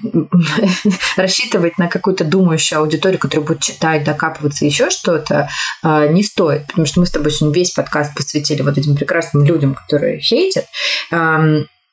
рассчитывать 1.18 1.78
на 1.78 1.88
какую-то 1.88 2.24
думающую 2.24 2.80
аудиторию, 2.80 3.20
которая 3.20 3.46
будет 3.46 3.62
читать, 3.62 4.04
докапываться, 4.04 4.66
еще 4.66 4.90
что-то, 4.90 5.50
э, 5.84 6.08
не 6.12 6.24
стоит. 6.24 6.68
Потому 6.68 6.88
что 6.88 7.00
мы 7.00 7.06
с 7.06 7.12
тобой 7.12 7.32
сегодня 7.32 7.56
весь 7.56 7.72
подкаст 7.72 8.16
посвятили 8.16 8.62
вот 8.62 8.78
этим 8.78 8.96
прекрасным 9.08 9.46
людям, 9.46 9.74
которые 9.74 10.20
хейтят. 10.20 10.66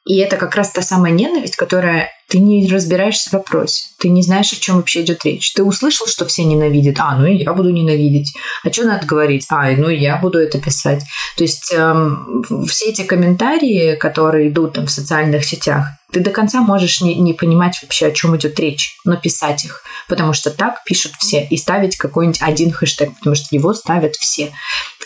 И 0.06 0.18
это 0.18 0.36
как 0.36 0.54
раз 0.56 0.70
та 0.70 0.82
самая 0.82 1.12
ненависть, 1.12 1.56
которая 1.56 2.10
ты 2.28 2.38
не 2.38 2.66
разбираешься 2.68 3.30
в 3.30 3.32
вопросе, 3.34 3.84
ты 3.98 4.08
не 4.08 4.22
знаешь, 4.22 4.52
о 4.52 4.60
чем 4.60 4.76
вообще 4.76 5.02
идет 5.02 5.24
речь. 5.24 5.52
Ты 5.52 5.62
услышал, 5.62 6.06
что 6.06 6.24
все 6.26 6.44
ненавидят, 6.44 6.96
а, 6.98 7.16
ну 7.16 7.26
и 7.26 7.36
я 7.36 7.52
буду 7.52 7.70
ненавидеть. 7.70 8.34
А 8.64 8.72
что 8.72 8.84
надо 8.84 9.06
говорить? 9.06 9.46
А, 9.50 9.70
ну 9.70 9.88
и 9.88 9.96
я 9.96 10.16
буду 10.16 10.38
это 10.38 10.60
писать. 10.60 11.02
То 11.36 11.44
есть 11.44 11.72
эм, 11.72 12.44
все 12.68 12.90
эти 12.90 13.02
комментарии, 13.02 13.96
которые 13.96 14.48
идут 14.48 14.74
там 14.74 14.86
в 14.86 14.90
социальных 14.90 15.44
сетях, 15.44 15.86
ты 16.14 16.20
до 16.20 16.30
конца 16.30 16.60
можешь 16.60 17.00
не, 17.00 17.16
не 17.16 17.34
понимать 17.34 17.80
вообще, 17.82 18.06
о 18.06 18.12
чем 18.12 18.36
идет 18.36 18.58
речь, 18.60 18.96
но 19.04 19.16
писать 19.16 19.64
их, 19.64 19.82
потому 20.08 20.32
что 20.32 20.50
так 20.50 20.84
пишут 20.84 21.12
все, 21.18 21.44
и 21.50 21.56
ставить 21.56 21.96
какой-нибудь 21.96 22.40
один 22.40 22.70
хэштег, 22.70 23.18
потому 23.18 23.34
что 23.34 23.48
его 23.50 23.74
ставят 23.74 24.14
все. 24.14 24.52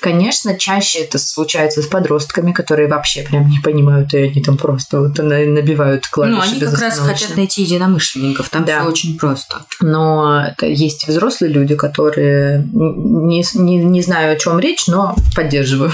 Конечно, 0.02 0.56
чаще 0.56 1.00
это 1.00 1.18
случается 1.18 1.82
с 1.82 1.86
подростками, 1.86 2.52
которые 2.52 2.88
вообще 2.88 3.22
прям 3.22 3.48
не 3.48 3.58
понимают, 3.60 4.12
и 4.12 4.18
они 4.18 4.42
там 4.42 4.58
просто 4.58 5.00
вот 5.00 5.18
набивают 5.18 6.06
клавиши 6.06 6.36
Ну, 6.36 6.42
они 6.42 6.60
как 6.60 6.78
раз 6.78 6.98
хотят 7.12 7.36
найти 7.36 7.62
единомышленников, 7.62 8.48
там 8.48 8.64
да. 8.64 8.80
все 8.80 8.88
очень 8.88 9.18
просто. 9.18 9.64
Но 9.80 10.54
есть 10.60 11.06
взрослые 11.08 11.52
люди, 11.52 11.74
которые 11.76 12.68
не, 12.72 13.44
не, 13.54 13.76
не 13.78 14.02
знаю, 14.02 14.32
о 14.32 14.36
чем 14.36 14.58
речь, 14.58 14.86
но 14.86 15.16
поддерживаю. 15.34 15.92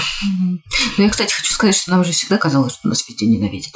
Ну, 0.97 1.03
я, 1.03 1.09
кстати, 1.09 1.33
хочу 1.33 1.53
сказать, 1.53 1.75
что 1.75 1.91
нам 1.91 2.01
уже 2.01 2.11
всегда 2.11 2.37
казалось, 2.37 2.73
что 2.73 2.87
нас 2.87 3.07
везде 3.07 3.25
ненавидят. 3.25 3.73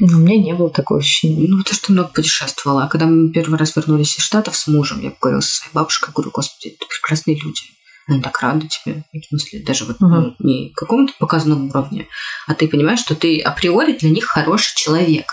Ну, 0.00 0.18
у 0.18 0.20
меня 0.20 0.40
не 0.40 0.52
было 0.54 0.70
такого 0.70 1.00
ощущения. 1.00 1.48
Ну, 1.48 1.58
потому 1.58 1.74
что 1.74 1.92
много 1.92 2.08
путешествовала. 2.10 2.84
А 2.84 2.88
когда 2.88 3.06
мы 3.06 3.30
первый 3.30 3.58
раз 3.58 3.74
вернулись 3.74 4.16
из 4.16 4.24
Штатов 4.24 4.56
с 4.56 4.68
мужем, 4.68 5.00
я 5.00 5.10
поговорила 5.10 5.40
со 5.40 5.56
своей 5.56 5.74
бабушкой, 5.74 6.14
говорю, 6.14 6.30
господи, 6.32 6.74
это 6.74 6.86
прекрасные 6.86 7.36
люди. 7.36 7.62
Они 8.06 8.22
так 8.22 8.40
рады 8.40 8.68
тебе. 8.68 9.04
В 9.12 9.26
смысле, 9.28 9.62
даже 9.64 9.84
вот 9.84 9.96
угу. 10.00 10.08
ну, 10.08 10.36
не 10.38 10.72
какому-то 10.74 11.12
показанному 11.18 11.68
уровне, 11.68 12.06
а 12.46 12.54
ты 12.54 12.68
понимаешь, 12.68 13.00
что 13.00 13.14
ты 13.14 13.40
априори 13.40 13.92
для 13.92 14.10
них 14.10 14.24
хороший 14.24 14.74
человек. 14.76 15.26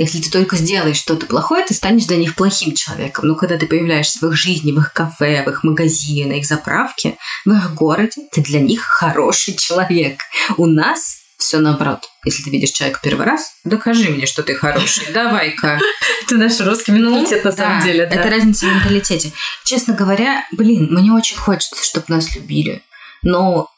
Если 0.00 0.18
ты 0.18 0.30
только 0.30 0.56
сделаешь 0.56 0.96
что-то 0.96 1.26
плохое, 1.26 1.62
ты 1.62 1.74
станешь 1.74 2.06
для 2.06 2.16
них 2.16 2.34
плохим 2.34 2.74
человеком. 2.74 3.28
Но 3.28 3.34
когда 3.34 3.58
ты 3.58 3.66
появляешься 3.66 4.18
в 4.18 4.30
их 4.30 4.34
жизни, 4.34 4.72
в 4.72 4.78
их 4.78 4.94
кафе, 4.94 5.44
в 5.44 5.50
их 5.50 5.62
магазине, 5.62 6.24
на 6.24 6.38
их 6.38 6.46
заправке, 6.46 7.18
в 7.44 7.52
их 7.52 7.74
городе, 7.74 8.22
ты 8.32 8.40
для 8.40 8.60
них 8.60 8.80
хороший 8.80 9.52
человек. 9.52 10.18
У 10.56 10.64
нас 10.64 11.16
все 11.36 11.58
наоборот. 11.58 12.08
Если 12.24 12.42
ты 12.42 12.48
видишь 12.48 12.70
человека 12.70 13.00
первый 13.02 13.26
раз, 13.26 13.52
докажи 13.62 14.08
мне, 14.08 14.24
что 14.24 14.42
ты 14.42 14.54
хороший. 14.54 15.12
Давай-ка. 15.12 15.78
Это 16.22 16.36
наш 16.36 16.58
русский 16.60 16.92
менталитет 16.92 17.44
на 17.44 17.52
самом 17.52 17.84
деле. 17.84 18.04
Это 18.04 18.30
разница 18.30 18.64
в 18.64 18.74
менталитете. 18.74 19.32
Честно 19.66 19.92
говоря, 19.92 20.46
блин, 20.52 20.88
мне 20.90 21.12
очень 21.12 21.36
хочется, 21.36 21.84
чтобы 21.84 22.06
нас 22.08 22.34
любили. 22.34 22.82
Но 23.22 23.68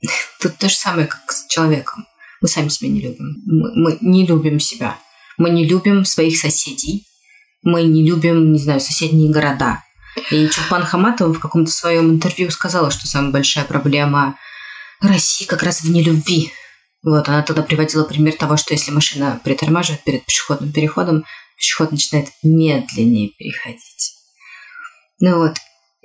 тут 0.40 0.56
то 0.56 0.70
же 0.70 0.76
самое, 0.76 1.08
как 1.08 1.30
с 1.30 1.46
человеком. 1.46 2.06
Мы 2.40 2.48
сами 2.48 2.68
себя 2.68 2.88
не 2.88 3.02
любим. 3.02 3.36
Мы, 3.44 3.72
мы 3.74 3.98
не 4.00 4.24
любим 4.24 4.60
себя. 4.60 4.96
Мы 5.38 5.50
не 5.50 5.66
любим 5.66 6.04
своих 6.04 6.36
соседей. 6.38 7.06
Мы 7.62 7.84
не 7.84 8.08
любим, 8.08 8.52
не 8.52 8.58
знаю, 8.58 8.80
соседние 8.80 9.32
города. 9.32 9.82
И 10.30 10.48
Чулпан 10.48 10.84
Хаматова 10.84 11.32
в 11.32 11.40
каком-то 11.40 11.70
своем 11.70 12.10
интервью 12.10 12.50
сказала, 12.50 12.90
что 12.90 13.06
самая 13.06 13.32
большая 13.32 13.64
проблема 13.64 14.36
России 15.00 15.46
как 15.46 15.62
раз 15.62 15.80
в 15.80 15.90
нелюбви 15.90 16.52
вот, 17.02 17.28
она 17.28 17.42
тогда 17.42 17.62
приводила 17.62 18.04
пример 18.04 18.34
того, 18.34 18.56
что 18.56 18.74
если 18.74 18.90
машина 18.90 19.40
притормаживает 19.44 20.02
перед 20.02 20.24
пешеходным 20.24 20.72
переходом, 20.72 21.24
пешеход 21.56 21.92
начинает 21.92 22.28
медленнее 22.42 23.30
переходить. 23.30 24.14
Ну 25.20 25.38
вот, 25.38 25.56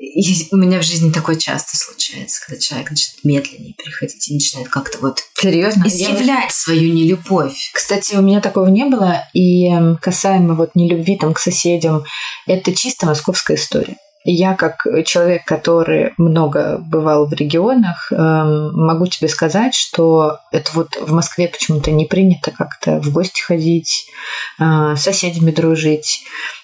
и 0.04 0.48
у 0.52 0.58
меня 0.58 0.80
в 0.80 0.84
жизни 0.84 1.12
такое 1.12 1.38
часто 1.38 1.78
случается, 1.78 2.46
когда 2.46 2.60
человек 2.60 2.92
начинает 2.92 3.24
медленнее 3.24 3.74
переходить 3.74 4.28
и 4.30 4.34
начинает 4.34 4.68
как-то 4.68 4.98
вот 5.00 5.20
Серьезно? 5.34 5.88
изъявлять 5.88 6.50
я... 6.50 6.52
свою 6.52 6.94
нелюбовь. 6.94 7.72
Кстати, 7.74 8.16
у 8.16 8.22
меня 8.22 8.42
такого 8.42 8.68
не 8.68 8.86
было, 8.86 9.24
и 9.34 9.72
касаемо 10.02 10.56
вот 10.56 10.76
нелюбви 10.76 11.18
там 11.18 11.34
к 11.34 11.40
соседям, 11.40 12.04
это 12.48 12.76
чисто 12.76 13.06
московская 13.06 13.56
история. 13.56 13.98
Я 14.26 14.56
как 14.56 14.86
человек, 15.06 15.44
который 15.44 16.14
много 16.18 16.78
бывал 16.78 17.28
в 17.28 17.34
регионах, 17.34 18.10
эм, 18.12 18.74
могу 18.74 19.08
тебе 19.08 19.28
сказать, 19.28 19.74
что 19.74 20.38
это 20.52 20.72
вот 20.74 20.96
в 20.96 21.12
Москве 21.12 21.50
почему-то 21.50 21.92
не 21.92 22.06
принято 22.06 22.52
как-то 22.52 23.02
в 23.02 23.12
гости 23.12 23.42
ходить, 23.42 24.06
э, 24.60 24.96
с 24.96 25.02
соседями 25.02 25.52
дружить, 25.52 26.24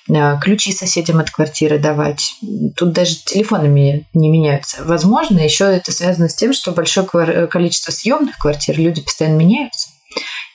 э, 0.10 0.40
ключи 0.42 0.72
соседям 0.72 1.20
от 1.20 1.32
квартиры 1.32 1.80
давать. 1.80 2.36
Тут 2.78 2.94
даже 2.94 3.16
телефонами 3.26 4.08
не 4.14 4.30
меняются. 4.30 4.84
Возможно, 4.86 5.40
еще 5.40 5.66
это 5.66 5.92
связано 5.92 6.30
с 6.30 6.36
тем, 6.36 6.54
что 6.54 6.72
большое 6.72 7.48
количество 7.48 7.92
съемных 7.92 8.38
квартир, 8.38 8.80
люди 8.80 9.02
постоянно 9.02 9.38
меняются. 9.38 9.90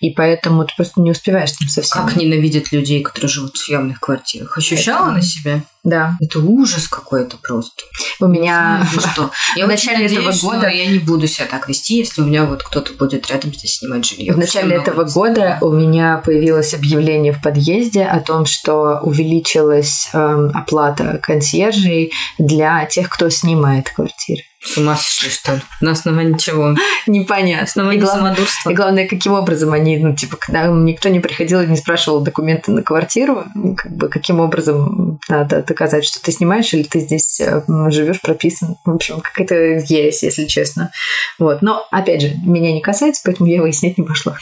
И 0.01 0.11
поэтому 0.11 0.65
ты 0.65 0.73
просто 0.77 1.01
не 1.01 1.11
успеваешь 1.11 1.53
там 1.53 1.69
совсем. 1.69 2.07
Как 2.07 2.17
ненавидят 2.17 2.73
людей, 2.73 3.03
которые 3.03 3.29
живут 3.29 3.57
в 3.57 3.65
съемных 3.65 4.01
квартирах. 4.01 4.57
Ощущала 4.57 5.07
это... 5.07 5.15
на 5.15 5.23
себе? 5.23 5.63
Да. 5.85 6.17
Это 6.21 6.41
ужас 6.41 6.89
какой-то 6.89 7.37
просто. 7.37 7.85
У 8.19 8.27
меня... 8.27 8.87
что. 8.99 9.31
Я 9.57 9.67
в 9.67 9.69
начале 9.69 10.07
этого 10.07 10.33
года 10.33 10.69
я 10.69 10.87
не 10.87 10.99
буду 10.99 11.29
себя 11.29 11.47
так 11.47 11.69
вести, 11.69 11.99
если 11.99 12.23
у 12.23 12.25
меня 12.25 12.45
вот 12.45 12.63
кто-то 12.63 12.93
будет 12.95 13.29
рядом 13.29 13.53
здесь 13.53 13.77
снимать 13.77 14.07
жилье. 14.07 14.33
В 14.33 14.39
начале 14.39 14.77
этого 14.77 15.05
года 15.05 15.59
у 15.61 15.71
меня 15.71 16.23
появилось 16.25 16.75
объявление 16.75 17.33
в 17.33 17.43
подъезде 17.43 18.05
о 18.05 18.21
том, 18.21 18.47
что 18.47 19.01
увеличилась 19.03 20.09
э, 20.13 20.49
оплата 20.55 21.21
консьержей 21.23 22.13
для 22.39 22.87
тех, 22.87 23.11
кто 23.11 23.29
снимает 23.29 23.91
квартиры. 23.91 24.43
С 24.65 24.79
ума 24.79 24.97
сошли, 24.97 25.29
что 25.29 25.55
ли? 25.55 25.61
На 25.81 25.91
основании 25.91 26.39
чего? 26.39 26.75
Непонятно. 27.07 27.65
Основании 27.65 27.99
и 27.99 28.03
главное, 28.03 28.37
И 28.69 28.75
главное, 28.75 29.07
каким 29.07 29.35
образом 29.35 29.73
они, 29.73 29.99
ну, 29.99 30.15
типа, 30.15 30.37
когда 30.37 30.67
никто 30.67 31.11
не 31.11 31.21
приходил 31.21 31.61
и 31.61 31.67
не 31.67 31.77
спрашивал 31.77 32.21
документы 32.21 32.73
на 32.73 32.83
квартиру, 32.83 33.45
ну, 33.55 33.77
как 33.77 33.93
бы, 33.93 34.09
каким 34.09 34.41
образом 34.41 35.21
надо 35.29 35.63
доказать, 35.63 36.05
что 36.05 36.23
ты 36.23 36.33
снимаешь 36.33 36.73
или 36.73 36.83
ты 36.83 37.01
здесь 37.01 37.41
э, 37.41 37.63
живешь, 37.91 38.21
прописан. 38.23 38.77
В 38.85 38.95
общем, 38.95 39.21
какая-то 39.21 39.55
ересь, 39.87 40.23
если 40.23 40.47
честно. 40.47 40.91
Вот. 41.39 41.61
Но, 41.61 41.87
опять 41.91 42.23
же, 42.23 42.33
меня 42.45 42.73
не 42.73 42.81
касается, 42.81 43.23
поэтому 43.25 43.49
я 43.49 43.61
выяснять 43.61 43.99
не 43.99 44.05
пошла. 44.05 44.39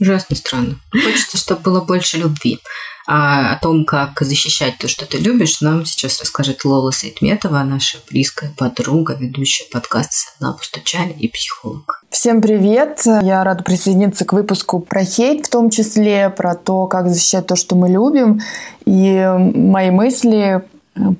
Ужасно 0.00 0.36
странно. 0.36 0.76
Хочется, 0.92 1.38
чтобы 1.38 1.62
было 1.62 1.80
больше 1.80 2.18
любви. 2.18 2.60
А 3.06 3.52
о 3.52 3.58
том, 3.60 3.84
как 3.84 4.18
защищать 4.22 4.78
то, 4.78 4.88
что 4.88 5.04
ты 5.04 5.18
любишь, 5.18 5.60
нам 5.60 5.84
сейчас 5.84 6.20
расскажет 6.20 6.64
Лола 6.64 6.90
Сайтметова, 6.90 7.62
наша 7.62 7.98
близкая 8.10 8.50
подруга, 8.56 9.14
ведущая 9.14 9.64
подкаста 9.70 10.12
«Со 10.14 10.38
дна 10.38 10.52
постучали» 10.54 11.12
и 11.12 11.28
психолог. 11.28 12.02
Всем 12.08 12.40
привет! 12.40 13.02
Я 13.04 13.44
рада 13.44 13.62
присоединиться 13.62 14.24
к 14.24 14.32
выпуску 14.32 14.80
про 14.80 15.04
хейт, 15.04 15.46
в 15.46 15.50
том 15.50 15.68
числе 15.68 16.30
про 16.30 16.54
то, 16.54 16.86
как 16.86 17.10
защищать 17.10 17.46
то, 17.46 17.56
что 17.56 17.76
мы 17.76 17.90
любим. 17.90 18.40
И 18.86 19.22
мои 19.36 19.90
мысли 19.90 20.62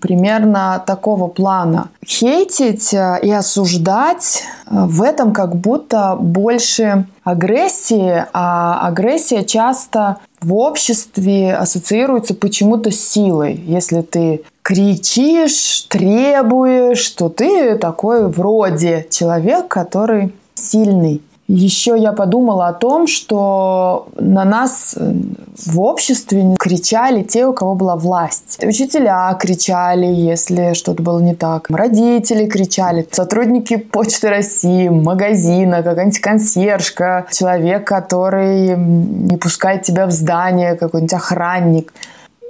примерно 0.00 0.82
такого 0.86 1.26
плана. 1.26 1.88
Хейтить 2.06 2.94
э, 2.94 3.18
и 3.22 3.30
осуждать 3.30 4.44
э, 4.66 4.70
в 4.70 5.02
этом 5.02 5.32
как 5.32 5.56
будто 5.56 6.16
больше 6.18 7.06
агрессии, 7.24 8.24
а 8.32 8.86
агрессия 8.86 9.44
часто 9.44 10.18
в 10.40 10.54
обществе 10.54 11.54
ассоциируется 11.54 12.34
почему-то 12.34 12.90
с 12.90 13.00
силой. 13.00 13.54
Если 13.66 14.02
ты 14.02 14.42
кричишь, 14.62 15.86
требуешь, 15.88 17.08
то 17.10 17.28
ты 17.28 17.76
такой 17.76 18.28
вроде 18.28 19.06
человек, 19.10 19.68
который 19.68 20.34
сильный. 20.54 21.22
Еще 21.46 21.98
я 21.98 22.12
подумала 22.12 22.68
о 22.68 22.72
том, 22.72 23.06
что 23.06 24.08
на 24.16 24.44
нас 24.44 24.94
э, 24.96 25.12
в 25.66 25.78
обществе 25.78 26.56
кричали 26.58 27.22
те, 27.22 27.46
у 27.46 27.52
кого 27.52 27.74
была 27.74 27.96
власть. 27.96 28.64
Учителя 28.64 29.36
кричали, 29.38 30.06
если 30.06 30.72
что-то 30.72 31.02
было 31.02 31.18
не 31.20 31.34
так. 31.34 31.68
Родители 31.68 32.46
кричали. 32.46 33.06
Сотрудники 33.10 33.76
Почты 33.76 34.30
России, 34.30 34.88
магазина, 34.88 35.82
какая-нибудь 35.82 36.20
консьержка, 36.20 37.26
человек, 37.30 37.86
который 37.86 38.74
не 38.74 39.36
пускает 39.36 39.82
тебя 39.82 40.06
в 40.06 40.12
здание, 40.12 40.76
какой-нибудь 40.76 41.12
охранник. 41.12 41.92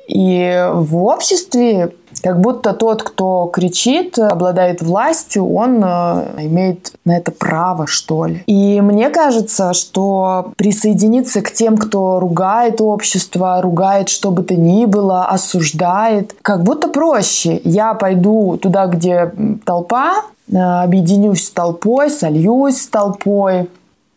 И 0.06 0.68
в 0.72 0.96
обществе 1.04 1.94
как 2.24 2.40
будто 2.40 2.72
тот, 2.72 3.02
кто 3.02 3.50
кричит, 3.52 4.18
обладает 4.18 4.80
властью, 4.80 5.46
он 5.52 5.84
э, 5.84 6.46
имеет 6.46 6.94
на 7.04 7.18
это 7.18 7.30
право, 7.30 7.86
что 7.86 8.24
ли. 8.24 8.42
И 8.46 8.80
мне 8.80 9.10
кажется, 9.10 9.74
что 9.74 10.52
присоединиться 10.56 11.42
к 11.42 11.50
тем, 11.50 11.76
кто 11.76 12.18
ругает 12.20 12.80
общество, 12.80 13.60
ругает 13.60 14.08
что 14.08 14.30
бы 14.30 14.42
то 14.42 14.56
ни 14.56 14.86
было, 14.86 15.26
осуждает, 15.26 16.34
как 16.40 16.62
будто 16.62 16.88
проще. 16.88 17.60
Я 17.62 17.92
пойду 17.92 18.56
туда, 18.56 18.86
где 18.86 19.30
толпа, 19.66 20.14
э, 20.50 20.56
объединюсь 20.56 21.44
с 21.44 21.50
толпой, 21.50 22.08
сольюсь 22.08 22.80
с 22.80 22.86
толпой, 22.86 23.68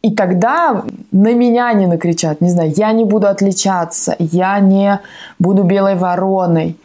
и 0.02 0.16
тогда 0.16 0.86
на 1.12 1.34
меня 1.34 1.74
не 1.74 1.88
накричат, 1.88 2.40
не 2.40 2.52
знаю, 2.52 2.72
я 2.74 2.94
не 2.94 3.04
буду 3.04 3.28
отличаться, 3.28 4.16
я 4.18 4.58
не 4.62 5.02
буду 5.40 5.64
белой 5.64 5.96
вороной. 5.96 6.78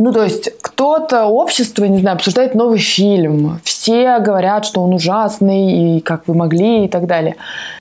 Ну, 0.00 0.12
то 0.12 0.24
есть 0.24 0.50
кто-то, 0.62 1.26
общество, 1.26 1.84
не 1.84 1.98
знаю, 1.98 2.16
обсуждает 2.16 2.54
новый 2.54 2.78
фильм. 2.78 3.60
Говорят, 4.20 4.64
что 4.64 4.82
он 4.82 4.94
ужасный, 4.94 5.96
и 5.96 6.00
как 6.00 6.28
вы 6.28 6.34
могли, 6.34 6.84
и 6.84 6.88
так 6.88 7.06
далее. 7.06 7.36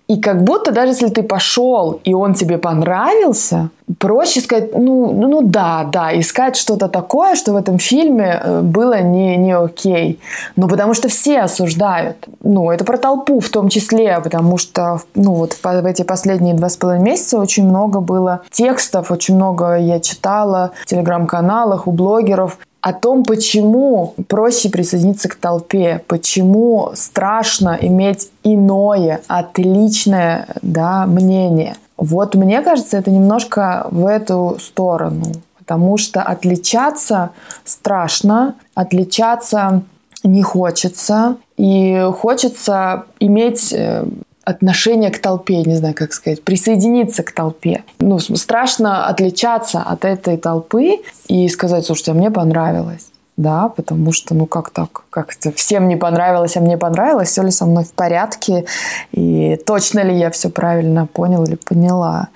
И 0.09 0.19
как 0.19 0.43
будто 0.43 0.71
даже 0.71 0.93
если 0.93 1.09
ты 1.09 1.21
пошел, 1.21 1.99
и 2.03 2.15
он 2.15 2.33
тебе 2.33 2.57
понравился, 2.57 3.69
проще 3.99 4.41
сказать, 4.41 4.75
ну, 4.75 5.13
ну, 5.13 5.27
ну 5.27 5.41
да, 5.43 5.87
да, 5.91 6.19
искать 6.19 6.55
что-то 6.55 6.87
такое, 6.87 7.35
что 7.35 7.53
в 7.53 7.55
этом 7.55 7.77
фильме 7.77 8.41
э, 8.43 8.61
было 8.61 9.01
не, 9.01 9.37
не 9.37 9.55
окей. 9.55 10.19
Ну, 10.55 10.67
потому 10.67 10.95
что 10.95 11.09
все 11.09 11.41
осуждают. 11.41 12.17
Ну, 12.41 12.71
это 12.71 12.83
про 12.85 12.97
толпу 12.97 13.39
в 13.39 13.49
том 13.49 13.69
числе, 13.69 14.19
потому 14.23 14.57
что, 14.57 15.01
ну, 15.13 15.33
вот 15.33 15.53
в, 15.53 15.63
в 15.63 15.85
эти 15.85 16.01
последние 16.01 16.55
два 16.55 16.69
с 16.69 16.77
половиной 16.77 17.11
месяца 17.11 17.37
очень 17.37 17.67
много 17.67 17.99
было 17.99 18.41
текстов, 18.51 19.11
очень 19.11 19.35
много 19.35 19.77
я 19.77 19.99
читала 19.99 20.71
в 20.81 20.85
телеграм-каналах 20.87 21.87
у 21.87 21.91
блогеров 21.91 22.57
о 22.81 22.93
том, 22.93 23.23
почему 23.23 24.13
проще 24.27 24.69
присоединиться 24.69 25.27
к 25.27 25.35
толпе, 25.35 26.03
почему 26.07 26.91
страшно 26.93 27.77
иметь 27.81 28.31
иное, 28.43 29.21
отличное 29.27 30.47
да, 30.61 31.05
мнение. 31.05 31.75
Вот 31.97 32.35
мне 32.35 32.61
кажется, 32.61 32.97
это 32.97 33.11
немножко 33.11 33.87
в 33.91 34.05
эту 34.05 34.57
сторону, 34.59 35.25
потому 35.57 35.97
что 35.97 36.21
отличаться 36.21 37.31
страшно, 37.65 38.55
отличаться 38.75 39.81
не 40.23 40.43
хочется, 40.43 41.37
и 41.57 42.09
хочется 42.17 43.05
иметь 43.19 43.73
э, 43.73 44.05
отношение 44.43 45.11
к 45.11 45.19
толпе, 45.19 45.63
не 45.63 45.75
знаю, 45.75 45.93
как 45.95 46.13
сказать, 46.13 46.43
присоединиться 46.43 47.23
к 47.23 47.31
толпе. 47.31 47.83
Ну, 47.99 48.19
страшно 48.19 49.07
отличаться 49.07 49.81
от 49.81 50.05
этой 50.05 50.37
толпы 50.37 50.97
и 51.27 51.47
сказать, 51.49 51.85
слушайте, 51.85 52.11
а 52.11 52.15
мне 52.15 52.31
понравилось 52.31 53.09
да, 53.39 53.69
потому 53.69 54.11
что, 54.11 54.35
ну 54.35 54.45
как 54.45 54.69
так, 54.69 55.03
как 55.09 55.33
это 55.33 55.53
всем 55.53 55.87
не 55.87 55.95
понравилось, 55.95 56.57
а 56.57 56.59
мне 56.59 56.77
понравилось, 56.77 57.29
все 57.29 57.41
ли 57.41 57.51
со 57.51 57.65
мной 57.65 57.85
в 57.85 57.93
порядке, 57.93 58.65
и 59.13 59.57
точно 59.65 60.01
ли 60.01 60.17
я 60.19 60.29
все 60.29 60.49
правильно 60.49 61.07
понял 61.07 61.45
или 61.45 61.55
поняла. 61.55 62.27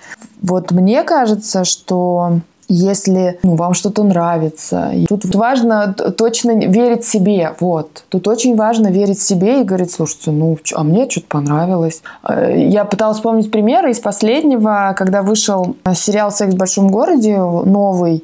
Вот 0.42 0.72
мне 0.72 1.04
кажется, 1.04 1.66
что 1.66 2.40
если 2.74 3.40
ну, 3.44 3.56
вам 3.56 3.74
что-то 3.74 4.04
нравится. 4.04 4.92
Тут 5.08 5.26
важно 5.36 5.94
точно 5.94 6.66
верить 6.66 7.06
себе. 7.06 7.54
Вот. 7.60 8.04
Тут 8.10 8.28
очень 8.28 8.56
важно 8.56 8.88
верить 8.88 9.22
себе 9.22 9.62
и 9.62 9.64
говорить, 9.64 9.92
слушайте, 9.92 10.32
ну, 10.32 10.58
а 10.74 10.84
мне 10.84 11.10
что-то 11.10 11.28
понравилось. 11.28 12.02
Э, 12.28 12.54
я 12.56 12.86
пыталась 12.86 13.18
вспомнить 13.18 13.52
примеры 13.52 13.92
из 13.92 14.00
последнего, 14.00 14.94
когда 14.98 15.22
вышел 15.22 15.76
сериал 15.94 16.32
«Секс 16.32 16.54
в 16.54 16.58
большом 16.58 16.90
городе», 16.90 17.38
новый, 17.38 18.24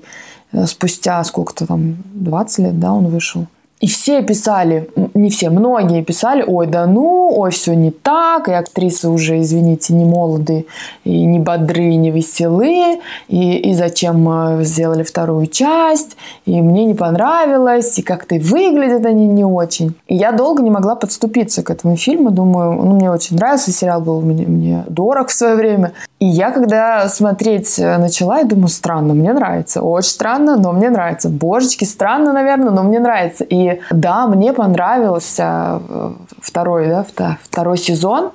Э, 0.51 0.65
спустя 0.65 1.23
сколько-то 1.23 1.67
там, 1.67 1.97
20 2.13 2.59
лет, 2.59 2.79
да, 2.79 2.93
он 2.93 3.07
вышел. 3.07 3.47
И 3.79 3.87
все 3.87 4.21
писали, 4.23 4.89
не 5.13 5.29
все, 5.29 5.49
многие 5.49 6.03
писали, 6.03 6.43
ой, 6.45 6.67
да 6.67 6.85
ну, 6.85 7.31
ой, 7.33 7.51
все 7.51 7.75
не 7.75 7.91
так, 7.91 8.49
и 8.49 8.51
актрисы 8.51 9.07
уже, 9.07 9.39
извините, 9.39 9.93
не 9.93 10.03
молоды, 10.03 10.65
и 11.05 11.25
не 11.25 11.39
бодры, 11.39 11.85
и 11.85 11.95
не 11.95 12.11
веселы, 12.11 12.99
и, 13.29 13.57
и 13.57 13.73
зачем 13.73 14.21
мы 14.21 14.65
сделали 14.65 15.03
вторую 15.03 15.47
часть, 15.47 16.17
и 16.45 16.61
мне 16.61 16.83
не 16.83 16.93
понравилось, 16.93 17.97
и 17.97 18.01
как-то 18.01 18.35
выглядят 18.35 19.05
они 19.05 19.27
не 19.27 19.45
очень. 19.45 19.95
И 20.07 20.15
я 20.15 20.33
долго 20.33 20.61
не 20.61 20.71
могла 20.71 20.95
подступиться 20.95 21.63
к 21.63 21.69
этому 21.69 21.95
фильму, 21.95 22.31
думаю, 22.31 22.73
ну, 22.73 22.95
мне 22.95 23.09
очень 23.09 23.37
нравился, 23.37 23.71
сериал 23.71 24.01
был 24.01 24.19
мне, 24.19 24.45
мне 24.45 24.83
дорог 24.89 25.29
в 25.29 25.33
свое 25.33 25.55
время. 25.55 25.93
И 26.19 26.25
я, 26.25 26.51
когда 26.51 27.07
смотреть 27.07 27.77
начала, 27.77 28.39
я 28.39 28.43
думаю, 28.43 28.67
странно, 28.67 29.13
мне 29.13 29.31
нравится, 29.31 29.81
очень 29.81 30.09
странно, 30.09 30.57
но 30.57 30.73
мне 30.73 30.89
нравится. 30.89 31.29
Божечки, 31.29 31.85
странно, 31.85 32.33
наверное, 32.33 32.71
но 32.71 32.83
мне 32.83 32.99
нравится. 32.99 33.45
И 33.45 33.79
да, 33.89 34.27
мне 34.27 34.51
понравился 34.51 35.81
э, 35.87 36.11
второй, 36.41 36.87
да, 36.87 37.37
второй 37.43 37.77
сезон. 37.77 38.31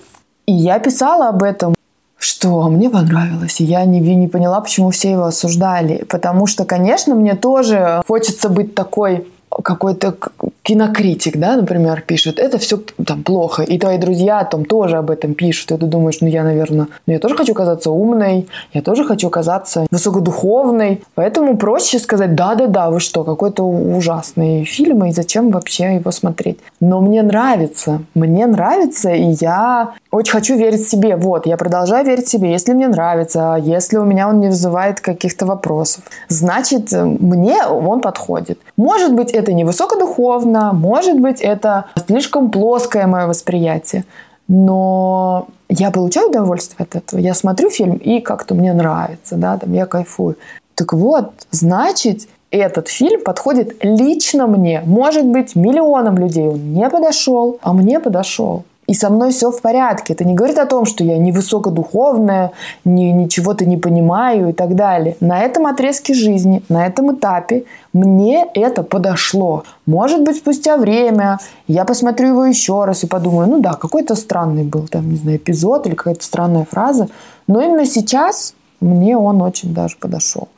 И 0.47 0.53
я 0.53 0.79
писала 0.79 1.29
об 1.29 1.43
этом, 1.43 1.75
что 2.17 2.69
мне 2.71 2.89
понравилось. 2.89 3.61
И 3.61 3.65
я 3.65 3.85
не, 3.85 4.01
не 4.01 4.29
поняла, 4.29 4.63
почему 4.63 4.91
все 4.91 5.11
его 5.11 5.25
осуждали. 5.25 6.05
Потому 6.09 6.47
что, 6.47 6.65
конечно, 6.65 7.15
мне 7.15 7.35
тоже 7.35 8.03
хочется 8.07 8.49
быть 8.49 8.75
такой 8.75 9.27
какой-то 9.51 10.17
кинокритик, 10.65 11.37
да, 11.37 11.57
например, 11.57 12.01
пишет, 12.01 12.39
это 12.39 12.57
все 12.57 12.79
там 13.07 13.23
плохо, 13.23 13.63
и 13.63 13.79
твои 13.79 13.99
друзья 13.99 14.43
там 14.45 14.65
тоже 14.65 14.97
об 14.97 15.11
этом 15.11 15.35
пишут, 15.35 15.73
и 15.73 15.77
ты 15.77 15.87
думаешь, 15.87 16.23
ну 16.23 16.27
я, 16.27 16.43
наверное, 16.43 16.87
ну 17.07 17.13
я 17.13 17.19
тоже 17.19 17.37
хочу 17.37 17.53
казаться 17.53 17.91
умной, 17.91 18.49
я 18.73 18.81
тоже 18.81 19.05
хочу 19.05 19.29
казаться 19.29 19.87
высокодуховной, 19.91 21.03
поэтому 21.15 21.59
проще 21.59 21.99
сказать, 21.99 22.35
да-да-да, 22.35 22.89
вы 22.89 23.01
что, 23.01 23.25
какой-то 23.25 23.63
ужасный 23.63 24.65
фильм, 24.65 25.05
и 25.05 25.13
зачем 25.13 25.51
вообще 25.51 25.97
его 25.97 26.11
смотреть? 26.11 26.59
Но 26.81 27.03
мне 27.03 27.23
нравится, 27.23 28.01
мне 28.15 28.47
нравится, 28.47 29.11
и 29.11 29.37
я 29.41 29.91
очень 30.11 30.33
хочу 30.33 30.57
верить 30.57 30.89
себе, 30.89 31.17
вот, 31.17 31.47
я 31.47 31.59
продолжаю 31.59 32.07
верить 32.07 32.27
себе, 32.27 32.51
если 32.51 32.73
мне 32.73 32.89
нравится, 32.89 33.61
если 33.63 33.99
у 33.99 34.05
меня 34.05 34.31
он 34.31 34.41
не 34.41 34.47
вызывает 34.47 35.01
каких-то 35.01 35.45
вопросов, 35.45 36.05
значит, 36.29 36.91
мне 36.93 37.67
он 37.67 38.01
подходит. 38.01 38.59
Может 38.79 39.15
быть, 39.15 39.31
это 39.31 39.53
не 39.53 39.65
высокодуховно, 39.65 40.54
может 40.73 41.21
быть, 41.21 41.41
это 41.41 41.87
слишком 42.07 42.51
плоское 42.51 43.07
мое 43.07 43.27
восприятие, 43.27 44.05
но 44.49 45.49
я 45.69 45.91
получаю 45.91 46.29
удовольствие 46.29 46.85
от 46.85 46.97
этого. 46.97 47.21
Я 47.21 47.35
смотрю 47.35 47.71
фильм, 47.71 47.97
и 47.97 48.21
как-то 48.21 48.55
мне 48.55 48.73
нравится, 48.73 49.37
да, 49.37 49.59
там 49.59 49.73
я 49.73 49.87
кайфую. 49.87 50.37
Так 50.75 50.93
вот, 50.93 51.33
значит, 51.51 52.29
этот 52.51 52.89
фильм 52.89 53.23
подходит 53.23 53.77
лично 53.83 54.47
мне. 54.47 54.83
Может 54.85 55.25
быть, 55.25 55.57
миллионам 55.57 56.19
людей 56.19 56.47
он 56.47 56.73
не 56.73 56.89
подошел, 56.89 57.59
а 57.63 57.73
мне 57.73 58.01
подошел 58.01 58.65
и 58.87 58.95
со 58.95 59.11
мной 59.11 59.31
все 59.31 59.51
в 59.51 59.61
порядке. 59.61 60.13
Это 60.13 60.25
не 60.25 60.35
говорит 60.35 60.59
о 60.59 60.67
том, 60.67 60.85
что 60.87 61.05
я 61.05 61.19
не 61.19 61.33
высокодуховная, 61.33 62.53
ни, 62.85 63.05
ничего-то 63.05 63.65
не 63.65 63.77
понимаю 63.77 64.51
и 64.51 64.53
так 64.53 64.75
далее. 64.75 65.17
На 65.21 65.43
этом 65.43 65.67
отрезке 65.67 66.15
жизни, 66.15 66.63
на 66.69 66.87
этом 66.87 67.15
этапе 67.15 67.65
мне 67.93 68.47
это 68.55 68.83
подошло. 68.83 69.65
Может 69.87 70.23
быть, 70.23 70.37
спустя 70.37 70.77
время 70.77 71.39
я 71.67 71.85
посмотрю 71.85 72.29
его 72.29 72.45
еще 72.45 72.85
раз 72.85 73.05
и 73.05 73.07
подумаю, 73.07 73.49
ну 73.49 73.61
да, 73.61 73.75
какой-то 73.75 74.15
странный 74.15 74.65
был 74.65 74.87
там, 74.89 75.11
не 75.11 75.17
знаю, 75.17 75.39
эпизод 75.39 75.87
или 75.87 75.95
какая-то 75.95 76.25
странная 76.25 76.67
фраза. 76.71 77.09
Но 77.47 77.61
именно 77.61 77.87
сейчас 77.87 78.55
мне 78.81 79.17
он 79.17 79.41
очень 79.43 79.75
даже 79.75 79.97
подошел. 79.97 80.49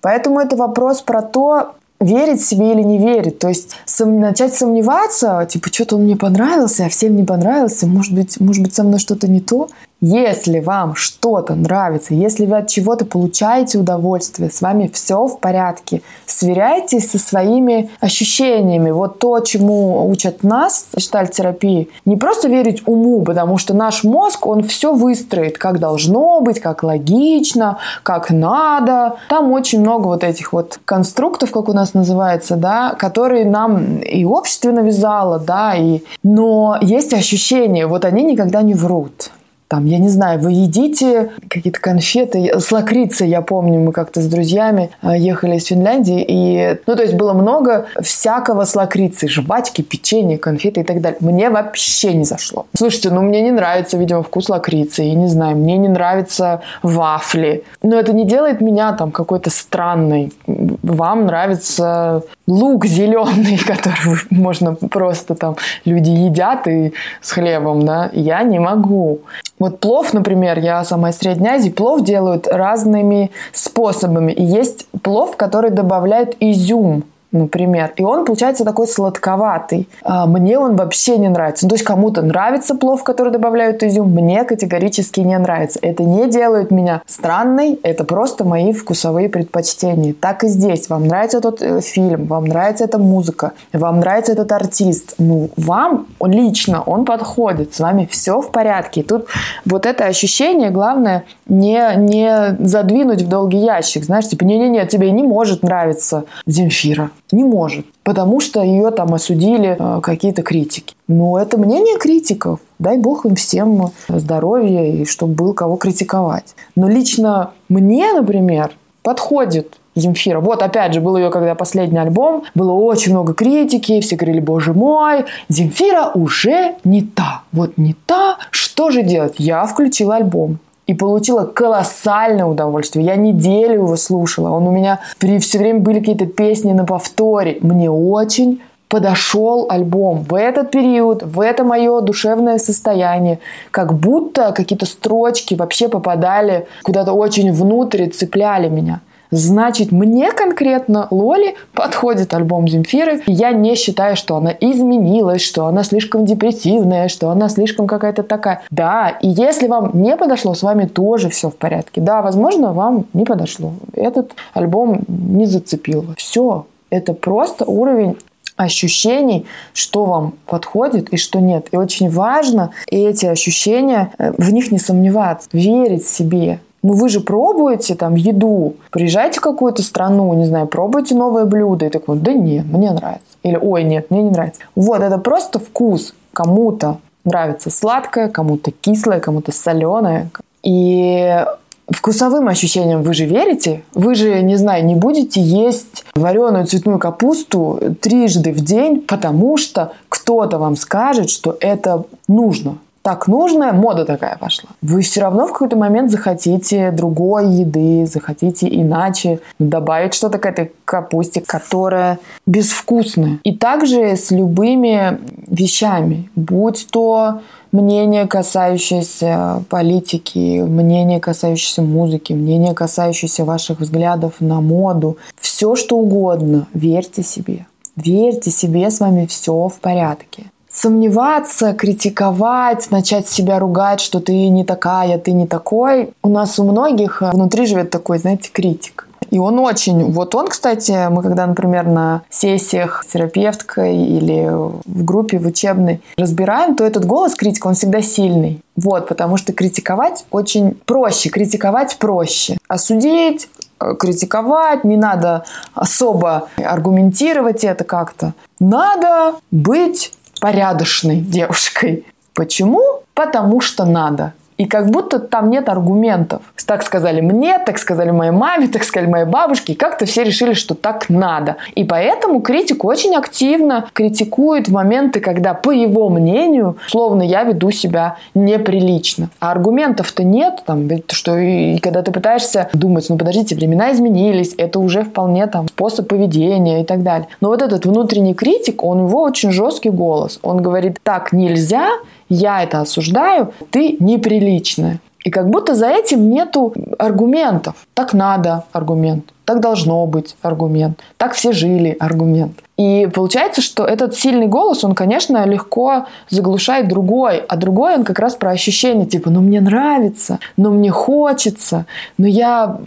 Поэтому 0.00 0.40
это 0.40 0.56
вопрос 0.56 1.02
про 1.02 1.22
то, 1.22 1.74
верить 2.00 2.44
себе 2.44 2.72
или 2.72 2.82
не 2.82 2.98
верить. 2.98 3.38
То 3.38 3.48
есть 3.48 3.70
сом... 3.84 4.20
начать 4.20 4.54
сомневаться, 4.54 5.46
типа, 5.50 5.68
что-то 5.72 5.96
он 5.96 6.04
мне 6.04 6.16
понравился, 6.16 6.86
а 6.86 6.88
всем 6.88 7.16
не 7.16 7.24
понравился, 7.24 7.86
может 7.86 8.14
быть, 8.14 8.38
может 8.40 8.62
быть, 8.62 8.74
со 8.74 8.84
мной 8.84 8.98
что-то 8.98 9.28
не 9.28 9.40
то. 9.40 9.68
Если 10.00 10.60
вам 10.60 10.94
что-то 10.94 11.56
нравится, 11.56 12.14
если 12.14 12.46
вы 12.46 12.58
от 12.58 12.68
чего-то 12.68 13.04
получаете 13.04 13.78
удовольствие, 13.78 14.48
с 14.48 14.62
вами 14.62 14.88
все 14.94 15.26
в 15.26 15.40
порядке, 15.40 16.02
сверяйтесь 16.24 17.10
со 17.10 17.18
своими 17.18 17.90
ощущениями. 17.98 18.90
Вот 18.92 19.18
то, 19.18 19.40
чему 19.40 20.08
учат 20.08 20.44
нас 20.44 20.86
терапии, 21.32 21.88
не 22.04 22.16
просто 22.16 22.46
верить 22.46 22.84
уму, 22.86 23.22
потому 23.22 23.58
что 23.58 23.74
наш 23.74 24.04
мозг, 24.04 24.46
он 24.46 24.62
все 24.62 24.94
выстроит, 24.94 25.58
как 25.58 25.80
должно 25.80 26.40
быть, 26.42 26.60
как 26.60 26.84
логично, 26.84 27.78
как 28.04 28.30
надо. 28.30 29.16
Там 29.28 29.50
очень 29.50 29.80
много 29.80 30.06
вот 30.06 30.22
этих 30.22 30.52
вот 30.52 30.78
конструктов, 30.84 31.50
как 31.50 31.68
у 31.68 31.72
нас 31.72 31.94
называется, 31.94 32.54
да, 32.54 32.94
которые 32.94 33.44
нам 33.44 33.98
и 33.98 34.24
общество 34.24 34.70
навязало, 34.70 35.40
да, 35.40 35.74
и... 35.74 36.02
но 36.22 36.78
есть 36.80 37.12
ощущения, 37.12 37.88
вот 37.88 38.04
они 38.04 38.22
никогда 38.22 38.62
не 38.62 38.74
врут 38.74 39.32
там, 39.68 39.84
я 39.84 39.98
не 39.98 40.08
знаю, 40.08 40.40
вы 40.40 40.52
едите 40.52 41.30
какие-то 41.48 41.78
конфеты 41.78 42.58
с 42.58 42.72
лакрицей, 42.72 43.28
я 43.28 43.42
помню, 43.42 43.78
мы 43.80 43.92
как-то 43.92 44.22
с 44.22 44.26
друзьями 44.26 44.90
а, 45.02 45.16
ехали 45.16 45.56
из 45.56 45.66
Финляндии, 45.66 46.24
и, 46.26 46.78
ну, 46.86 46.96
то 46.96 47.02
есть 47.02 47.14
было 47.14 47.34
много 47.34 47.86
всякого 48.02 48.64
с 48.64 48.74
лакрицей, 48.74 49.28
жвачки, 49.28 49.82
печенье, 49.82 50.38
конфеты 50.38 50.80
и 50.80 50.84
так 50.84 51.02
далее. 51.02 51.18
Мне 51.20 51.50
вообще 51.50 52.14
не 52.14 52.24
зашло. 52.24 52.66
Слушайте, 52.74 53.10
ну, 53.10 53.20
мне 53.20 53.42
не 53.42 53.50
нравится, 53.50 53.98
видимо, 53.98 54.22
вкус 54.22 54.48
лакрицы, 54.48 55.02
я 55.02 55.14
не 55.14 55.28
знаю, 55.28 55.56
мне 55.56 55.76
не 55.76 55.88
нравятся 55.88 56.62
вафли, 56.82 57.64
но 57.82 57.98
это 57.98 58.14
не 58.14 58.24
делает 58.24 58.62
меня 58.62 58.94
там 58.94 59.10
какой-то 59.10 59.50
странной. 59.50 60.32
Вам 60.46 61.26
нравится 61.26 62.22
лук 62.46 62.86
зеленый, 62.86 63.58
который 63.66 64.16
можно 64.30 64.74
просто 64.74 65.34
там 65.34 65.56
люди 65.84 66.10
едят 66.10 66.66
и 66.66 66.94
с 67.20 67.32
хлебом, 67.32 67.84
да, 67.84 68.10
я 68.14 68.42
не 68.42 68.58
могу. 68.58 69.20
Вот 69.58 69.80
плов, 69.80 70.12
например, 70.12 70.58
я 70.58 70.84
сама 70.84 71.10
из 71.10 71.18
Средней 71.18 71.48
Азии, 71.48 71.70
плов 71.70 72.02
делают 72.02 72.46
разными 72.46 73.30
способами. 73.52 74.32
И 74.32 74.44
есть 74.44 74.86
плов, 75.02 75.36
который 75.36 75.70
добавляют 75.70 76.36
изюм 76.40 77.04
например. 77.32 77.92
И 77.96 78.02
он 78.02 78.24
получается 78.24 78.64
такой 78.64 78.86
сладковатый. 78.86 79.88
А 80.02 80.26
мне 80.26 80.58
он 80.58 80.76
вообще 80.76 81.18
не 81.18 81.28
нравится. 81.28 81.66
Ну, 81.66 81.70
то 81.70 81.74
есть 81.74 81.84
кому-то 81.84 82.22
нравится 82.22 82.74
плов, 82.74 83.04
который 83.04 83.32
добавляют 83.32 83.82
изюм, 83.82 84.10
мне 84.10 84.44
категорически 84.44 85.20
не 85.20 85.36
нравится. 85.38 85.78
Это 85.82 86.04
не 86.04 86.28
делает 86.28 86.70
меня 86.70 87.02
странной, 87.06 87.78
это 87.82 88.04
просто 88.04 88.44
мои 88.44 88.72
вкусовые 88.72 89.28
предпочтения. 89.28 90.14
Так 90.18 90.44
и 90.44 90.48
здесь. 90.48 90.88
Вам 90.88 91.06
нравится 91.06 91.38
этот 91.38 91.62
э, 91.62 91.80
фильм, 91.80 92.26
вам 92.26 92.44
нравится 92.44 92.84
эта 92.84 92.98
музыка, 92.98 93.52
вам 93.72 94.00
нравится 94.00 94.32
этот 94.32 94.50
артист. 94.52 95.14
Ну, 95.18 95.50
вам 95.56 96.06
лично 96.24 96.82
он 96.82 97.04
подходит, 97.04 97.74
с 97.74 97.80
вами 97.80 98.08
все 98.10 98.40
в 98.40 98.50
порядке. 98.50 99.00
И 99.00 99.04
тут 99.04 99.26
вот 99.66 99.86
это 99.86 100.06
ощущение, 100.06 100.70
главное, 100.70 101.24
не, 101.46 101.94
не 101.96 102.56
задвинуть 102.60 103.22
в 103.22 103.28
долгий 103.28 103.58
ящик. 103.58 104.04
Знаешь, 104.04 104.28
типа, 104.28 104.44
не-не-не, 104.44 104.86
тебе 104.86 105.10
не 105.10 105.22
может 105.22 105.62
нравиться 105.62 106.24
Земфира. 106.46 107.10
Не 107.30 107.44
может, 107.44 107.86
потому 108.04 108.40
что 108.40 108.62
ее 108.62 108.90
там 108.90 109.12
осудили 109.12 109.76
э, 109.78 110.00
какие-то 110.00 110.42
критики. 110.42 110.94
Но 111.08 111.38
это 111.38 111.58
мнение 111.58 111.98
критиков. 111.98 112.60
Дай 112.78 112.96
бог 112.96 113.26
им 113.26 113.34
всем 113.34 113.90
здоровья 114.08 114.84
и 114.84 115.04
чтобы 115.04 115.34
был 115.34 115.52
кого 115.52 115.76
критиковать. 115.76 116.54
Но 116.74 116.88
лично 116.88 117.50
мне, 117.68 118.12
например, 118.12 118.70
подходит 119.02 119.78
Земфира. 119.94 120.40
Вот, 120.40 120.62
опять 120.62 120.94
же, 120.94 121.00
был 121.00 121.16
ее, 121.16 121.30
когда 121.30 121.54
последний 121.54 121.98
альбом, 121.98 122.44
было 122.54 122.72
очень 122.72 123.12
много 123.12 123.34
критики, 123.34 124.00
все 124.00 124.16
говорили, 124.16 124.40
боже 124.40 124.72
мой, 124.72 125.24
Земфира 125.48 126.12
уже 126.14 126.76
не 126.84 127.02
та. 127.02 127.42
Вот 127.52 127.76
не 127.76 127.94
та, 128.06 128.38
что 128.50 128.90
же 128.90 129.02
делать? 129.02 129.34
Я 129.38 129.66
включила 129.66 130.16
альбом 130.16 130.58
и 130.88 130.94
получила 130.94 131.44
колоссальное 131.44 132.46
удовольствие. 132.46 133.04
Я 133.04 133.16
неделю 133.16 133.74
его 133.74 133.96
слушала. 133.96 134.48
Он 134.48 134.66
у 134.66 134.72
меня 134.72 135.00
при 135.18 135.38
все 135.38 135.58
время 135.58 135.80
были 135.80 136.00
какие-то 136.00 136.26
песни 136.26 136.72
на 136.72 136.84
повторе. 136.84 137.58
Мне 137.60 137.90
очень 137.90 138.62
подошел 138.88 139.66
альбом 139.70 140.24
в 140.26 140.34
этот 140.34 140.70
период, 140.70 141.22
в 141.22 141.40
это 141.40 141.62
мое 141.62 142.00
душевное 142.00 142.56
состояние. 142.56 143.38
Как 143.70 143.92
будто 143.92 144.52
какие-то 144.52 144.86
строчки 144.86 145.54
вообще 145.54 145.88
попадали 145.88 146.66
куда-то 146.82 147.12
очень 147.12 147.52
внутрь 147.52 148.04
и 148.04 148.08
цепляли 148.08 148.70
меня. 148.70 149.00
Значит, 149.30 149.92
мне 149.92 150.32
конкретно 150.32 151.08
Лоли 151.10 151.56
подходит 151.72 152.32
альбом 152.34 152.68
Земфиры. 152.68 153.22
Я 153.26 153.52
не 153.52 153.74
считаю, 153.74 154.16
что 154.16 154.36
она 154.36 154.54
изменилась, 154.58 155.42
что 155.42 155.66
она 155.66 155.84
слишком 155.84 156.24
депрессивная, 156.24 157.08
что 157.08 157.30
она 157.30 157.48
слишком 157.48 157.86
какая-то 157.86 158.22
такая. 158.22 158.62
Да, 158.70 159.18
и 159.20 159.28
если 159.28 159.68
вам 159.68 159.90
не 159.94 160.16
подошло, 160.16 160.54
с 160.54 160.62
вами 160.62 160.86
тоже 160.86 161.28
все 161.28 161.50
в 161.50 161.56
порядке. 161.56 162.00
Да, 162.00 162.22
возможно, 162.22 162.72
вам 162.72 163.06
не 163.12 163.24
подошло. 163.24 163.72
Этот 163.92 164.32
альбом 164.54 165.02
не 165.08 165.46
зацепил. 165.46 166.06
Все. 166.16 166.66
Это 166.90 167.12
просто 167.12 167.64
уровень 167.66 168.16
ощущений, 168.56 169.46
что 169.72 170.04
вам 170.04 170.34
подходит 170.46 171.10
и 171.10 171.16
что 171.16 171.40
нет. 171.40 171.68
И 171.70 171.76
очень 171.76 172.10
важно 172.10 172.70
эти 172.90 173.24
ощущения, 173.26 174.10
э, 174.18 174.32
в 174.36 174.52
них 174.52 174.72
не 174.72 174.78
сомневаться, 174.78 175.48
верить 175.52 176.06
себе, 176.06 176.58
ну 176.82 176.92
вы 176.92 177.08
же 177.08 177.20
пробуете 177.20 177.94
там 177.94 178.14
еду, 178.14 178.76
приезжайте 178.90 179.40
в 179.40 179.42
какую-то 179.42 179.82
страну, 179.82 180.32
не 180.34 180.46
знаю, 180.46 180.66
пробуйте 180.66 181.14
новое 181.14 181.44
блюдо, 181.44 181.86
и 181.86 181.90
такой, 181.90 182.18
да 182.18 182.32
нет, 182.32 182.66
мне 182.66 182.90
нравится. 182.90 183.24
Или, 183.42 183.56
ой, 183.56 183.84
нет, 183.84 184.10
мне 184.10 184.22
не 184.22 184.30
нравится. 184.30 184.60
Вот, 184.74 185.00
это 185.00 185.18
просто 185.18 185.58
вкус. 185.58 186.14
Кому-то 186.32 186.98
нравится 187.24 187.70
сладкое, 187.70 188.28
кому-то 188.28 188.70
кислое, 188.70 189.20
кому-то 189.20 189.52
соленое. 189.52 190.30
И 190.62 191.44
вкусовым 191.88 192.48
ощущениям 192.48 193.02
вы 193.02 193.14
же 193.14 193.24
верите? 193.24 193.82
Вы 193.94 194.14
же, 194.14 194.42
не 194.42 194.56
знаю, 194.56 194.84
не 194.84 194.94
будете 194.94 195.40
есть 195.40 196.04
вареную 196.14 196.66
цветную 196.66 196.98
капусту 196.98 197.80
трижды 198.00 198.52
в 198.52 198.60
день, 198.60 199.00
потому 199.00 199.56
что 199.56 199.92
кто-то 200.08 200.58
вам 200.58 200.76
скажет, 200.76 201.30
что 201.30 201.56
это 201.60 202.04
нужно 202.26 202.78
так 203.08 203.26
нужно, 203.26 203.72
мода 203.72 204.04
такая 204.04 204.36
пошла. 204.36 204.68
Вы 204.82 205.00
все 205.00 205.22
равно 205.22 205.46
в 205.46 205.52
какой-то 205.52 205.76
момент 205.76 206.10
захотите 206.10 206.90
другой 206.90 207.48
еды, 207.48 208.04
захотите 208.04 208.68
иначе 208.68 209.40
добавить 209.58 210.12
что-то 210.12 210.36
к 210.36 210.44
этой 210.44 210.72
капусте, 210.84 211.40
которая 211.40 212.18
безвкусная. 212.44 213.38
И 213.44 213.56
также 213.56 214.14
с 214.14 214.30
любыми 214.30 215.20
вещами, 215.48 216.28
будь 216.36 216.86
то 216.90 217.40
мнение, 217.72 218.26
касающееся 218.26 219.64
политики, 219.70 220.60
мнение, 220.60 221.18
касающееся 221.18 221.80
музыки, 221.80 222.34
мнение, 222.34 222.74
касающееся 222.74 223.46
ваших 223.46 223.80
взглядов 223.80 224.34
на 224.40 224.60
моду, 224.60 225.16
все 225.40 225.76
что 225.76 225.96
угодно, 225.96 226.66
верьте 226.74 227.22
себе 227.22 227.64
Верьте 227.96 228.52
себе, 228.52 228.90
с 228.90 229.00
вами 229.00 229.26
все 229.26 229.66
в 229.66 229.80
порядке. 229.80 230.44
Сомневаться, 230.70 231.72
критиковать, 231.72 232.90
начать 232.90 233.28
себя 233.28 233.58
ругать, 233.58 234.00
что 234.00 234.20
ты 234.20 234.48
не 234.48 234.64
такая, 234.64 235.18
ты 235.18 235.32
не 235.32 235.46
такой. 235.46 236.10
У 236.22 236.28
нас 236.28 236.58
у 236.58 236.64
многих 236.64 237.22
внутри 237.22 237.66
живет 237.66 237.90
такой, 237.90 238.18
знаете, 238.18 238.50
критик. 238.52 239.08
И 239.30 239.38
он 239.38 239.58
очень... 239.58 240.12
Вот 240.12 240.34
он, 240.34 240.48
кстати, 240.48 241.08
мы 241.10 241.22
когда, 241.22 241.46
например, 241.46 241.86
на 241.86 242.22
сессиях 242.30 243.04
с 243.04 243.12
терапевткой 243.12 243.96
или 243.96 244.48
в 244.48 245.04
группе, 245.04 245.38
в 245.38 245.46
учебной 245.46 246.00
разбираем, 246.16 246.74
то 246.74 246.84
этот 246.84 247.04
голос 247.04 247.34
критика, 247.34 247.66
он 247.66 247.74
всегда 247.74 248.00
сильный. 248.00 248.62
Вот, 248.76 249.08
потому 249.08 249.36
что 249.36 249.52
критиковать 249.52 250.24
очень 250.30 250.78
проще. 250.86 251.28
Критиковать 251.28 251.98
проще. 251.98 252.56
Осудить, 252.68 253.48
э, 253.80 253.94
критиковать, 253.98 254.84
не 254.84 254.96
надо 254.96 255.44
особо 255.74 256.48
аргументировать 256.56 257.64
это 257.64 257.84
как-то. 257.84 258.34
Надо 258.60 259.36
быть 259.50 260.12
порядочной 260.40 261.16
девушкой. 261.20 262.06
Почему? 262.34 263.02
Потому 263.14 263.60
что 263.60 263.84
надо. 263.84 264.32
И 264.58 264.66
как 264.66 264.90
будто 264.90 265.20
там 265.20 265.50
нет 265.50 265.68
аргументов. 265.68 266.42
Так 266.66 266.82
сказали 266.82 267.22
мне, 267.22 267.58
так 267.58 267.78
сказали 267.78 268.10
моей 268.10 268.30
маме, 268.30 268.68
так 268.68 268.84
сказали 268.84 269.08
моей 269.08 269.24
бабушке. 269.24 269.72
И 269.72 269.76
как-то 269.76 270.04
все 270.04 270.22
решили, 270.22 270.52
что 270.52 270.74
так 270.74 271.08
надо. 271.08 271.56
И 271.74 271.84
поэтому 271.84 272.42
критик 272.42 272.84
очень 272.84 273.14
активно 273.14 273.88
критикует 273.94 274.68
в 274.68 274.72
моменты, 274.72 275.20
когда, 275.20 275.54
по 275.54 275.70
его 275.70 276.10
мнению, 276.10 276.76
словно 276.88 277.22
я 277.22 277.44
веду 277.44 277.70
себя 277.70 278.16
неприлично. 278.34 279.30
А 279.40 279.52
аргументов-то 279.52 280.24
нет. 280.24 280.62
Там, 280.66 280.88
что 281.08 281.38
и, 281.38 281.76
и 281.76 281.78
когда 281.78 282.02
ты 282.02 282.12
пытаешься 282.12 282.68
думать, 282.74 283.06
ну 283.08 283.16
подождите, 283.16 283.54
времена 283.54 283.92
изменились, 283.92 284.54
это 284.58 284.78
уже 284.78 285.04
вполне 285.04 285.46
там 285.46 285.68
способ 285.68 286.08
поведения 286.08 286.82
и 286.82 286.84
так 286.84 287.02
далее. 287.02 287.28
Но 287.40 287.48
вот 287.48 287.62
этот 287.62 287.86
внутренний 287.86 288.34
критик, 288.34 288.84
он 288.84 289.06
его 289.06 289.22
очень 289.22 289.52
жесткий 289.52 289.90
голос. 289.90 290.38
Он 290.42 290.60
говорит, 290.60 290.98
так 291.02 291.32
нельзя, 291.32 291.88
я 292.28 292.62
это 292.62 292.80
осуждаю, 292.80 293.52
ты 293.70 293.96
неприличная. 294.00 295.00
И 295.24 295.30
как 295.30 295.50
будто 295.50 295.74
за 295.74 295.88
этим 295.88 296.30
нету 296.30 296.74
аргументов. 296.98 297.74
Так 297.94 298.14
надо 298.14 298.64
аргумент, 298.72 299.32
так 299.48 299.60
должно 299.60 300.04
быть 300.04 300.36
аргумент, 300.42 301.00
так 301.16 301.32
все 301.32 301.52
жили 301.52 301.96
аргумент. 301.98 302.52
И 302.78 303.08
получается, 303.12 303.60
что 303.60 303.84
этот 303.84 304.14
сильный 304.14 304.46
голос, 304.46 304.84
он, 304.84 304.94
конечно, 304.94 305.44
легко 305.46 306.06
заглушает 306.30 306.86
другой, 306.86 307.38
а 307.48 307.56
другой 307.56 307.96
он 307.96 308.04
как 308.04 308.20
раз 308.20 308.36
про 308.36 308.50
ощущение, 308.50 309.04
типа, 309.04 309.30
ну 309.30 309.40
мне 309.40 309.60
нравится, 309.60 310.38
ну 310.56 310.70
мне 310.70 310.90
хочется, 310.90 311.86
ну 312.18 312.26
я 312.26 312.78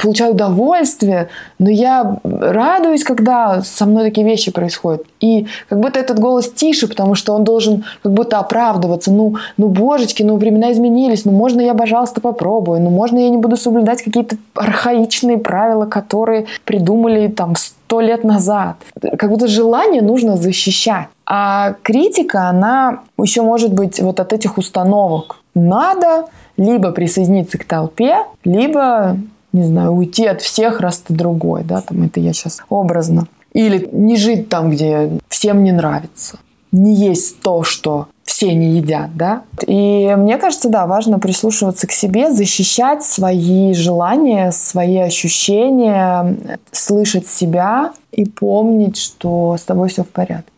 получаю 0.00 0.32
удовольствие, 0.32 1.28
но 1.58 1.70
я 1.70 2.18
радуюсь, 2.22 3.02
когда 3.02 3.62
со 3.62 3.86
мной 3.86 4.04
такие 4.04 4.26
вещи 4.26 4.50
происходят. 4.50 5.04
И 5.20 5.46
как 5.70 5.80
будто 5.80 5.98
этот 5.98 6.18
голос 6.18 6.52
тише, 6.52 6.86
потому 6.86 7.14
что 7.14 7.32
он 7.32 7.44
должен 7.44 7.84
как 8.02 8.12
будто 8.12 8.38
оправдываться. 8.38 9.10
Ну, 9.10 9.36
ну 9.56 9.68
божечки, 9.68 10.22
ну 10.22 10.36
времена 10.36 10.70
изменились, 10.72 11.24
ну 11.24 11.32
можно 11.32 11.62
я, 11.62 11.72
пожалуйста, 11.72 12.20
попробую, 12.20 12.82
ну 12.82 12.90
можно 12.90 13.18
я 13.18 13.30
не 13.30 13.38
буду 13.38 13.56
соблюдать 13.56 14.02
какие-то 14.02 14.36
архаичные 14.54 15.38
правила, 15.38 15.83
которые 15.86 16.46
придумали 16.64 17.28
там 17.28 17.56
сто 17.56 18.00
лет 18.00 18.24
назад. 18.24 18.76
Как 19.18 19.30
будто 19.30 19.46
желание 19.46 20.02
нужно 20.02 20.36
защищать. 20.36 21.08
А 21.26 21.74
критика, 21.82 22.48
она 22.48 23.00
еще 23.18 23.42
может 23.42 23.72
быть 23.72 24.00
вот 24.00 24.20
от 24.20 24.32
этих 24.32 24.58
установок. 24.58 25.36
Надо 25.54 26.26
либо 26.56 26.90
присоединиться 26.92 27.58
к 27.58 27.64
толпе, 27.64 28.18
либо, 28.44 29.16
не 29.52 29.64
знаю, 29.64 29.92
уйти 29.92 30.26
от 30.26 30.42
всех, 30.42 30.80
раз 30.80 30.98
ты 30.98 31.14
другой, 31.14 31.64
да, 31.64 31.80
там 31.80 32.02
это 32.02 32.20
я 32.20 32.32
сейчас 32.32 32.60
образно. 32.68 33.26
Или 33.52 33.88
не 33.92 34.16
жить 34.16 34.48
там, 34.48 34.70
где 34.70 35.10
всем 35.28 35.62
не 35.62 35.72
нравится. 35.72 36.38
Не 36.72 36.92
есть 36.92 37.40
то, 37.40 37.62
что 37.62 38.08
все 38.34 38.52
не 38.52 38.78
едят, 38.78 39.16
да. 39.16 39.42
И 39.64 40.12
мне 40.18 40.38
кажется, 40.38 40.68
да, 40.68 40.86
важно 40.88 41.20
прислушиваться 41.20 41.86
к 41.86 41.92
себе, 41.92 42.32
защищать 42.32 43.04
свои 43.04 43.72
желания, 43.74 44.50
свои 44.50 44.98
ощущения, 44.98 46.36
слышать 46.72 47.28
себя 47.28 47.92
и 48.10 48.24
помнить, 48.24 48.96
что 48.96 49.56
с 49.56 49.62
тобой 49.62 49.88
все 49.88 50.02
в 50.02 50.08
порядке. 50.08 50.50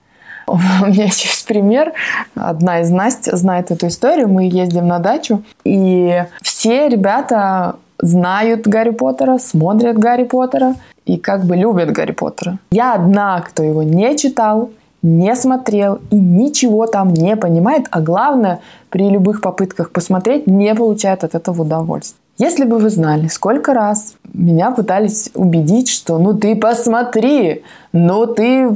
У 0.48 0.56
меня 0.56 1.04
есть 1.04 1.46
пример. 1.46 1.92
Одна 2.34 2.80
из 2.80 2.90
Настя 2.90 3.36
знает 3.36 3.70
эту 3.70 3.86
историю. 3.86 4.28
Мы 4.28 4.48
ездим 4.48 4.88
на 4.88 4.98
дачу, 4.98 5.44
и 5.62 6.24
все 6.42 6.88
ребята 6.88 7.76
знают 8.00 8.66
Гарри 8.66 8.90
Поттера, 8.90 9.38
смотрят 9.38 9.96
Гарри 9.96 10.24
Поттера 10.24 10.74
и 11.06 11.16
как 11.16 11.44
бы 11.44 11.54
любят 11.54 11.92
Гарри 11.92 12.10
Поттера. 12.10 12.58
Я 12.72 12.94
одна, 12.94 13.40
кто 13.40 13.62
его 13.62 13.84
не 13.84 14.16
читал, 14.16 14.70
не 15.02 15.34
смотрел 15.34 15.98
и 16.10 16.16
ничего 16.16 16.86
там 16.86 17.12
не 17.12 17.36
понимает, 17.36 17.86
а 17.90 18.00
главное, 18.00 18.60
при 18.90 19.08
любых 19.08 19.40
попытках 19.40 19.90
посмотреть, 19.90 20.46
не 20.46 20.74
получает 20.74 21.24
от 21.24 21.34
этого 21.34 21.62
удовольствия. 21.62 22.18
Если 22.38 22.64
бы 22.64 22.78
вы 22.78 22.88
знали, 22.88 23.28
сколько 23.28 23.74
раз 23.74 24.14
меня 24.32 24.70
пытались 24.70 25.30
убедить, 25.34 25.90
что 25.90 26.18
ну 26.18 26.32
ты 26.32 26.56
посмотри, 26.56 27.64
ну 27.92 28.26
ты 28.26 28.74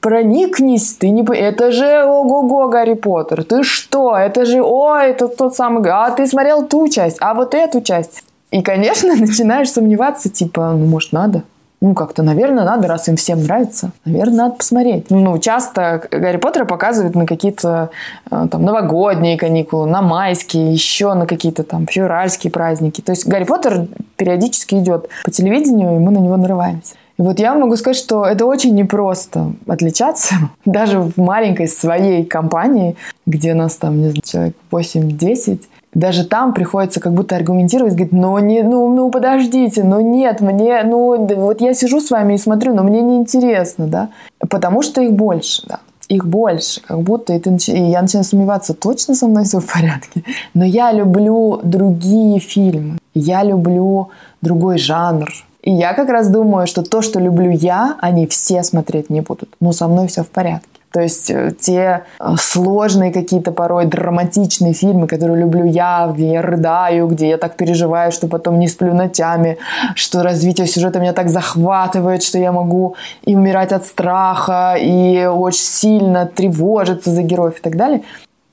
проникнись, 0.00 0.94
ты 0.94 1.10
не... 1.10 1.22
Это 1.22 1.70
же 1.70 2.04
ого-го, 2.04 2.68
Гарри 2.68 2.94
Поттер, 2.94 3.44
ты 3.44 3.62
что? 3.62 4.16
Это 4.16 4.44
же, 4.44 4.60
о, 4.62 4.96
это 4.96 5.28
тот 5.28 5.54
самый... 5.54 5.88
А 5.90 6.10
ты 6.10 6.26
смотрел 6.26 6.66
ту 6.66 6.88
часть, 6.88 7.18
а 7.20 7.34
вот 7.34 7.54
эту 7.54 7.82
часть. 7.82 8.24
И, 8.50 8.62
конечно, 8.62 9.14
начинаешь 9.16 9.70
сомневаться, 9.70 10.28
типа, 10.28 10.72
ну, 10.72 10.86
может, 10.86 11.12
надо? 11.12 11.44
Ну, 11.84 11.94
как-то, 11.94 12.22
наверное, 12.22 12.64
надо, 12.64 12.88
раз 12.88 13.08
им 13.08 13.16
всем 13.16 13.42
нравится, 13.42 13.90
наверное, 14.06 14.44
надо 14.44 14.54
посмотреть. 14.54 15.10
Ну, 15.10 15.38
часто 15.38 16.02
Гарри 16.10 16.38
Поттера 16.38 16.64
показывают 16.64 17.14
на 17.14 17.26
какие-то 17.26 17.90
э, 18.30 18.46
там 18.50 18.64
новогодние 18.64 19.36
каникулы, 19.36 19.86
на 19.86 20.00
майские, 20.00 20.72
еще 20.72 21.12
на 21.12 21.26
какие-то 21.26 21.62
там 21.62 21.86
февральские 21.86 22.50
праздники. 22.50 23.02
То 23.02 23.12
есть 23.12 23.26
Гарри 23.26 23.44
Поттер 23.44 23.86
периодически 24.16 24.76
идет 24.76 25.10
по 25.24 25.30
телевидению, 25.30 25.96
и 25.96 25.98
мы 25.98 26.10
на 26.10 26.20
него 26.20 26.38
нарываемся. 26.38 26.94
И 27.18 27.22
вот 27.22 27.38
я 27.38 27.54
могу 27.54 27.76
сказать, 27.76 27.98
что 27.98 28.24
это 28.24 28.46
очень 28.46 28.74
непросто 28.74 29.52
отличаться, 29.66 30.36
даже 30.64 31.00
в 31.00 31.18
маленькой 31.18 31.68
своей 31.68 32.24
компании, 32.24 32.96
где 33.26 33.52
нас 33.52 33.76
там, 33.76 34.00
не 34.00 34.08
знаю, 34.08 34.22
человек 34.24 34.56
8-10, 34.72 35.60
даже 35.94 36.24
там 36.26 36.52
приходится 36.52 37.00
как 37.00 37.12
будто 37.12 37.36
аргументировать, 37.36 37.94
говорит, 37.94 38.12
ну, 38.12 38.38
не, 38.38 38.62
ну, 38.62 38.94
ну 38.94 39.10
подождите, 39.10 39.84
ну 39.84 40.00
нет, 40.00 40.40
мне, 40.40 40.82
ну 40.84 41.26
вот 41.26 41.60
я 41.60 41.74
сижу 41.74 42.00
с 42.00 42.10
вами 42.10 42.34
и 42.34 42.38
смотрю, 42.38 42.74
но 42.74 42.82
мне 42.82 43.00
не 43.00 43.16
интересно, 43.16 43.86
да, 43.86 44.08
потому 44.50 44.82
что 44.82 45.00
их 45.00 45.12
больше, 45.12 45.62
да 45.66 45.80
их 46.08 46.26
больше, 46.26 46.82
как 46.82 47.00
будто 47.00 47.32
и, 47.32 47.38
ты, 47.38 47.50
и 47.72 47.90
я 47.90 48.02
начинаю 48.02 48.24
сомневаться, 48.24 48.74
точно 48.74 49.14
со 49.14 49.26
мной 49.26 49.44
все 49.44 49.60
в 49.60 49.66
порядке. 49.66 50.22
Но 50.52 50.64
я 50.64 50.92
люблю 50.92 51.60
другие 51.62 52.40
фильмы, 52.40 52.98
я 53.14 53.42
люблю 53.42 54.10
другой 54.42 54.78
жанр. 54.78 55.30
И 55.62 55.72
я 55.72 55.94
как 55.94 56.10
раз 56.10 56.28
думаю, 56.28 56.66
что 56.66 56.82
то, 56.82 57.00
что 57.00 57.18
люблю 57.18 57.50
я, 57.50 57.96
они 58.00 58.26
все 58.26 58.62
смотреть 58.62 59.08
не 59.08 59.22
будут. 59.22 59.48
Но 59.60 59.72
со 59.72 59.88
мной 59.88 60.08
все 60.08 60.22
в 60.22 60.28
порядке. 60.28 60.68
То 60.94 61.00
есть 61.00 61.28
э, 61.28 61.50
те 61.60 62.04
э, 62.20 62.36
сложные 62.38 63.12
какие-то 63.12 63.50
порой 63.50 63.86
драматичные 63.86 64.74
фильмы, 64.74 65.08
которые 65.08 65.40
люблю 65.40 65.64
я, 65.64 66.08
где 66.14 66.34
я 66.34 66.40
рыдаю, 66.40 67.08
где 67.08 67.30
я 67.30 67.36
так 67.36 67.56
переживаю, 67.56 68.12
что 68.12 68.28
потом 68.28 68.60
не 68.60 68.68
сплю 68.68 68.94
ночами, 68.94 69.58
что 69.96 70.22
развитие 70.22 70.68
сюжета 70.68 71.00
меня 71.00 71.12
так 71.12 71.30
захватывает, 71.30 72.22
что 72.22 72.38
я 72.38 72.52
могу 72.52 72.94
и 73.24 73.34
умирать 73.34 73.72
от 73.72 73.84
страха, 73.84 74.76
и 74.80 75.26
очень 75.26 75.64
сильно 75.64 76.26
тревожиться 76.26 77.10
за 77.10 77.22
героев 77.22 77.58
и 77.58 77.60
так 77.60 77.76
далее, 77.76 78.02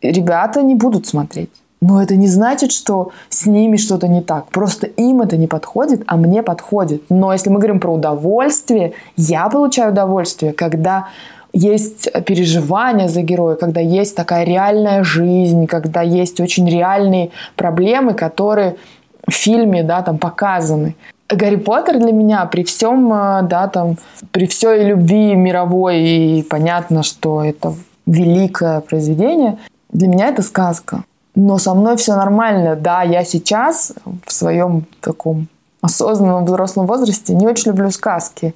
ребята 0.01 0.63
не 0.63 0.73
будут 0.73 1.05
смотреть. 1.05 1.51
Но 1.79 2.01
это 2.01 2.15
не 2.15 2.27
значит, 2.27 2.71
что 2.71 3.11
с 3.29 3.45
ними 3.45 3.77
что-то 3.77 4.07
не 4.07 4.21
так. 4.21 4.45
Просто 4.47 4.87
им 4.87 5.21
это 5.21 5.37
не 5.37 5.47
подходит, 5.47 6.03
а 6.07 6.17
мне 6.17 6.41
подходит. 6.41 7.03
Но 7.09 7.33
если 7.33 7.51
мы 7.51 7.57
говорим 7.57 7.79
про 7.79 7.93
удовольствие, 7.93 8.93
я 9.15 9.47
получаю 9.49 9.91
удовольствие, 9.91 10.53
когда 10.53 11.07
есть 11.53 12.09
переживания 12.25 13.07
за 13.07 13.21
героя, 13.21 13.55
когда 13.55 13.81
есть 13.81 14.15
такая 14.15 14.45
реальная 14.45 15.03
жизнь, 15.03 15.67
когда 15.67 16.01
есть 16.01 16.39
очень 16.39 16.69
реальные 16.69 17.31
проблемы, 17.55 18.13
которые 18.13 18.75
в 19.27 19.33
фильме, 19.33 19.83
да, 19.83 20.01
там 20.01 20.17
показаны. 20.17 20.95
Гарри 21.29 21.57
Поттер 21.57 21.99
для 21.99 22.11
меня 22.11 22.45
при 22.45 22.63
всем, 22.63 23.13
э, 23.13 23.41
да, 23.43 23.67
там, 23.67 23.97
при 24.31 24.45
всей 24.47 24.85
любви 24.85 25.35
мировой, 25.35 26.01
и 26.01 26.43
понятно, 26.43 27.03
что 27.03 27.43
это 27.43 27.73
великое 28.05 28.81
произведение, 28.81 29.57
для 29.89 30.07
меня 30.07 30.27
это 30.27 30.41
сказка. 30.41 31.03
Но 31.35 31.57
со 31.57 31.73
мной 31.73 31.95
все 31.95 32.15
нормально. 32.15 32.75
Да, 32.75 33.03
я 33.03 33.23
сейчас 33.23 33.93
в 34.25 34.31
своем 34.31 34.85
таком 34.99 35.47
осознанном 35.81 36.45
взрослом 36.45 36.85
возрасте 36.85 37.33
не 37.33 37.47
очень 37.47 37.71
люблю 37.71 37.89
сказки. 37.91 38.53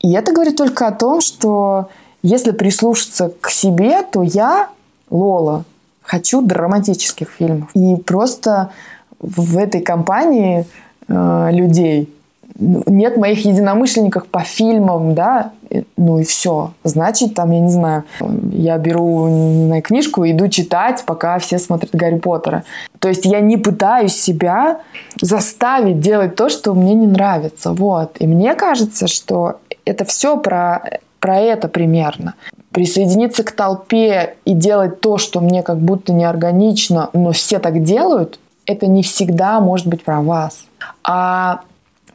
И 0.00 0.12
это 0.12 0.32
говорит 0.32 0.56
только 0.56 0.88
о 0.88 0.92
том, 0.92 1.20
что 1.20 1.88
если 2.28 2.52
прислушаться 2.52 3.32
к 3.40 3.50
себе, 3.50 4.02
то 4.02 4.22
я, 4.22 4.68
Лола, 5.10 5.64
хочу 6.02 6.42
драматических 6.42 7.28
фильмов. 7.30 7.70
И 7.74 7.96
просто 7.96 8.70
в 9.18 9.56
этой 9.56 9.80
компании 9.80 10.66
э, 11.08 11.48
людей 11.52 12.12
нет 12.58 13.16
моих 13.16 13.44
единомышленников 13.44 14.26
по 14.26 14.40
фильмам, 14.40 15.14
да, 15.14 15.52
ну 15.96 16.18
и 16.18 16.24
все. 16.24 16.72
Значит, 16.82 17.34
там, 17.34 17.52
я 17.52 17.60
не 17.60 17.70
знаю, 17.70 18.04
я 18.52 18.78
беру 18.78 19.28
не 19.28 19.66
знаю, 19.66 19.82
книжку 19.82 20.24
и 20.24 20.32
иду 20.32 20.48
читать, 20.48 21.04
пока 21.06 21.38
все 21.38 21.58
смотрят 21.58 21.94
Гарри 21.94 22.18
Поттера. 22.18 22.64
То 22.98 23.08
есть 23.08 23.24
я 23.24 23.40
не 23.40 23.56
пытаюсь 23.56 24.14
себя 24.14 24.80
заставить 25.20 26.00
делать 26.00 26.34
то, 26.34 26.48
что 26.48 26.74
мне 26.74 26.94
не 26.94 27.06
нравится. 27.06 27.72
Вот. 27.72 28.16
И 28.18 28.26
мне 28.26 28.54
кажется, 28.54 29.06
что 29.06 29.60
это 29.84 30.04
все 30.04 30.36
про, 30.36 31.00
про 31.20 31.38
это 31.38 31.68
примерно. 31.68 32.34
Присоединиться 32.70 33.44
к 33.44 33.52
толпе 33.52 34.36
и 34.44 34.54
делать 34.54 35.00
то, 35.00 35.18
что 35.18 35.40
мне 35.40 35.62
как 35.62 35.78
будто 35.78 36.12
неорганично, 36.12 37.10
но 37.12 37.32
все 37.32 37.58
так 37.58 37.82
делают, 37.82 38.38
это 38.66 38.86
не 38.86 39.02
всегда 39.02 39.60
может 39.60 39.86
быть 39.86 40.04
про 40.04 40.20
вас. 40.20 40.66
А 41.02 41.62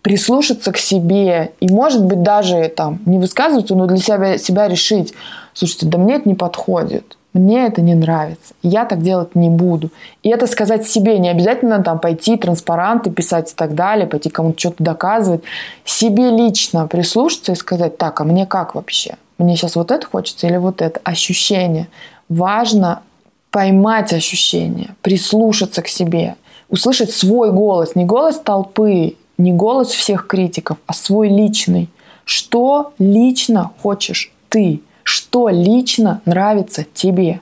прислушаться 0.03 0.71
к 0.71 0.77
себе 0.77 1.53
и, 1.59 1.71
может 1.71 2.05
быть, 2.05 2.21
даже 2.21 2.67
там 2.75 2.99
не 3.05 3.17
высказываться, 3.17 3.73
но 3.75 3.87
для 3.87 3.97
себя, 3.97 4.37
себя 4.37 4.67
решить, 4.67 5.13
слушайте, 5.53 5.87
да 5.87 5.97
мне 5.97 6.15
это 6.15 6.29
не 6.29 6.35
подходит, 6.35 7.17
мне 7.33 7.65
это 7.65 7.81
не 7.81 7.95
нравится, 7.95 8.53
я 8.61 8.85
так 8.85 9.01
делать 9.01 9.33
не 9.33 9.49
буду. 9.49 9.89
И 10.21 10.29
это 10.29 10.45
сказать 10.45 10.87
себе, 10.87 11.17
не 11.17 11.29
обязательно 11.29 11.83
там 11.83 11.99
пойти 11.99 12.37
транспаранты 12.37 13.09
писать 13.09 13.51
и 13.51 13.55
так 13.55 13.73
далее, 13.73 14.05
пойти 14.05 14.29
кому-то 14.29 14.59
что-то 14.59 14.83
доказывать. 14.83 15.41
Себе 15.83 16.29
лично 16.29 16.87
прислушаться 16.87 17.53
и 17.53 17.55
сказать, 17.55 17.97
так, 17.97 18.21
а 18.21 18.23
мне 18.23 18.45
как 18.45 18.75
вообще? 18.75 19.15
Мне 19.39 19.55
сейчас 19.55 19.75
вот 19.75 19.89
это 19.89 20.05
хочется 20.05 20.45
или 20.45 20.57
вот 20.57 20.81
это? 20.81 20.99
Ощущение. 21.03 21.87
Важно 22.29 23.01
поймать 23.49 24.13
ощущение, 24.13 24.95
прислушаться 25.01 25.81
к 25.81 25.87
себе, 25.87 26.35
услышать 26.69 27.11
свой 27.11 27.51
голос, 27.51 27.95
не 27.95 28.05
голос 28.05 28.39
толпы, 28.39 29.15
не 29.37 29.53
голос 29.53 29.89
всех 29.89 30.27
критиков, 30.27 30.77
а 30.85 30.93
свой 30.93 31.29
личный. 31.29 31.89
Что 32.25 32.93
лично 32.99 33.71
хочешь 33.81 34.31
ты? 34.49 34.81
Что 35.03 35.49
лично 35.49 36.21
нравится 36.25 36.85
тебе? 36.93 37.41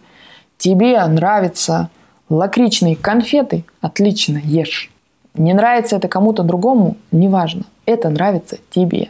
Тебе 0.58 1.04
нравятся 1.06 1.90
лакричные 2.30 2.96
конфеты? 2.96 3.66
Отлично, 3.82 4.38
ешь. 4.44 4.92
Не 5.34 5.54
нравится 5.54 5.96
это 5.96 6.08
кому-то 6.08 6.44
другому? 6.44 6.98
Неважно. 7.12 7.64
Это 7.86 8.10
нравится 8.10 8.58
тебе. 8.70 9.10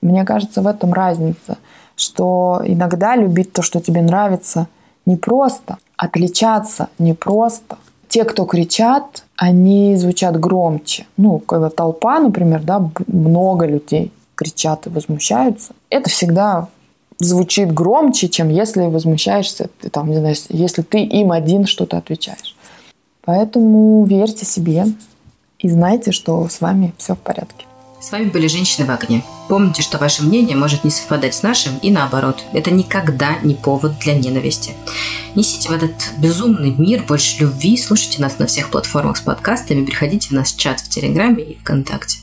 Мне 0.00 0.24
кажется, 0.24 0.62
в 0.62 0.66
этом 0.66 0.92
разница, 0.92 1.58
что 1.96 2.62
иногда 2.64 3.16
любить 3.16 3.52
то, 3.52 3.62
что 3.62 3.80
тебе 3.80 4.02
нравится, 4.02 4.68
не 5.06 5.16
просто. 5.16 5.78
Отличаться 5.96 6.88
не 6.98 7.12
просто 7.14 7.78
те, 8.08 8.24
кто 8.24 8.44
кричат, 8.46 9.24
они 9.36 9.96
звучат 9.96 10.38
громче. 10.40 11.06
Ну, 11.16 11.38
когда 11.38 11.70
толпа, 11.70 12.18
например, 12.18 12.62
да, 12.62 12.90
много 13.06 13.66
людей 13.66 14.12
кричат 14.34 14.86
и 14.86 14.90
возмущаются, 14.90 15.74
это 15.90 16.08
всегда 16.08 16.68
звучит 17.18 17.72
громче, 17.72 18.28
чем 18.28 18.48
если 18.48 18.82
возмущаешься, 18.82 19.70
ты, 19.80 19.90
там, 19.90 20.10
не 20.10 20.16
знаю, 20.16 20.36
если 20.50 20.82
ты 20.82 21.00
им 21.00 21.32
один 21.32 21.66
что-то 21.66 21.98
отвечаешь. 21.98 22.56
Поэтому 23.24 24.04
верьте 24.04 24.46
себе 24.46 24.86
и 25.58 25.68
знайте, 25.68 26.12
что 26.12 26.48
с 26.48 26.60
вами 26.60 26.94
все 26.96 27.14
в 27.14 27.18
порядке. 27.18 27.66
С 28.00 28.12
вами 28.12 28.26
были 28.26 28.46
«Женщины 28.46 28.86
в 28.86 28.90
огне». 28.90 29.24
Помните, 29.48 29.82
что 29.82 29.98
ваше 29.98 30.22
мнение 30.22 30.56
может 30.56 30.84
не 30.84 30.90
совпадать 30.90 31.34
с 31.34 31.42
нашим 31.42 31.78
и 31.78 31.90
наоборот. 31.90 32.44
Это 32.52 32.70
никогда 32.70 33.38
не 33.42 33.54
повод 33.54 33.98
для 33.98 34.14
ненависти. 34.14 34.72
Несите 35.34 35.68
в 35.68 35.72
этот 35.72 36.12
безумный 36.18 36.70
мир 36.70 37.02
больше 37.08 37.40
любви, 37.42 37.76
слушайте 37.76 38.22
нас 38.22 38.38
на 38.38 38.46
всех 38.46 38.70
платформах 38.70 39.16
с 39.16 39.20
подкастами, 39.20 39.84
приходите 39.84 40.28
в 40.28 40.32
наш 40.32 40.52
чат 40.52 40.80
в 40.80 40.88
Телеграме 40.88 41.42
и 41.42 41.54
ВКонтакте. 41.56 42.18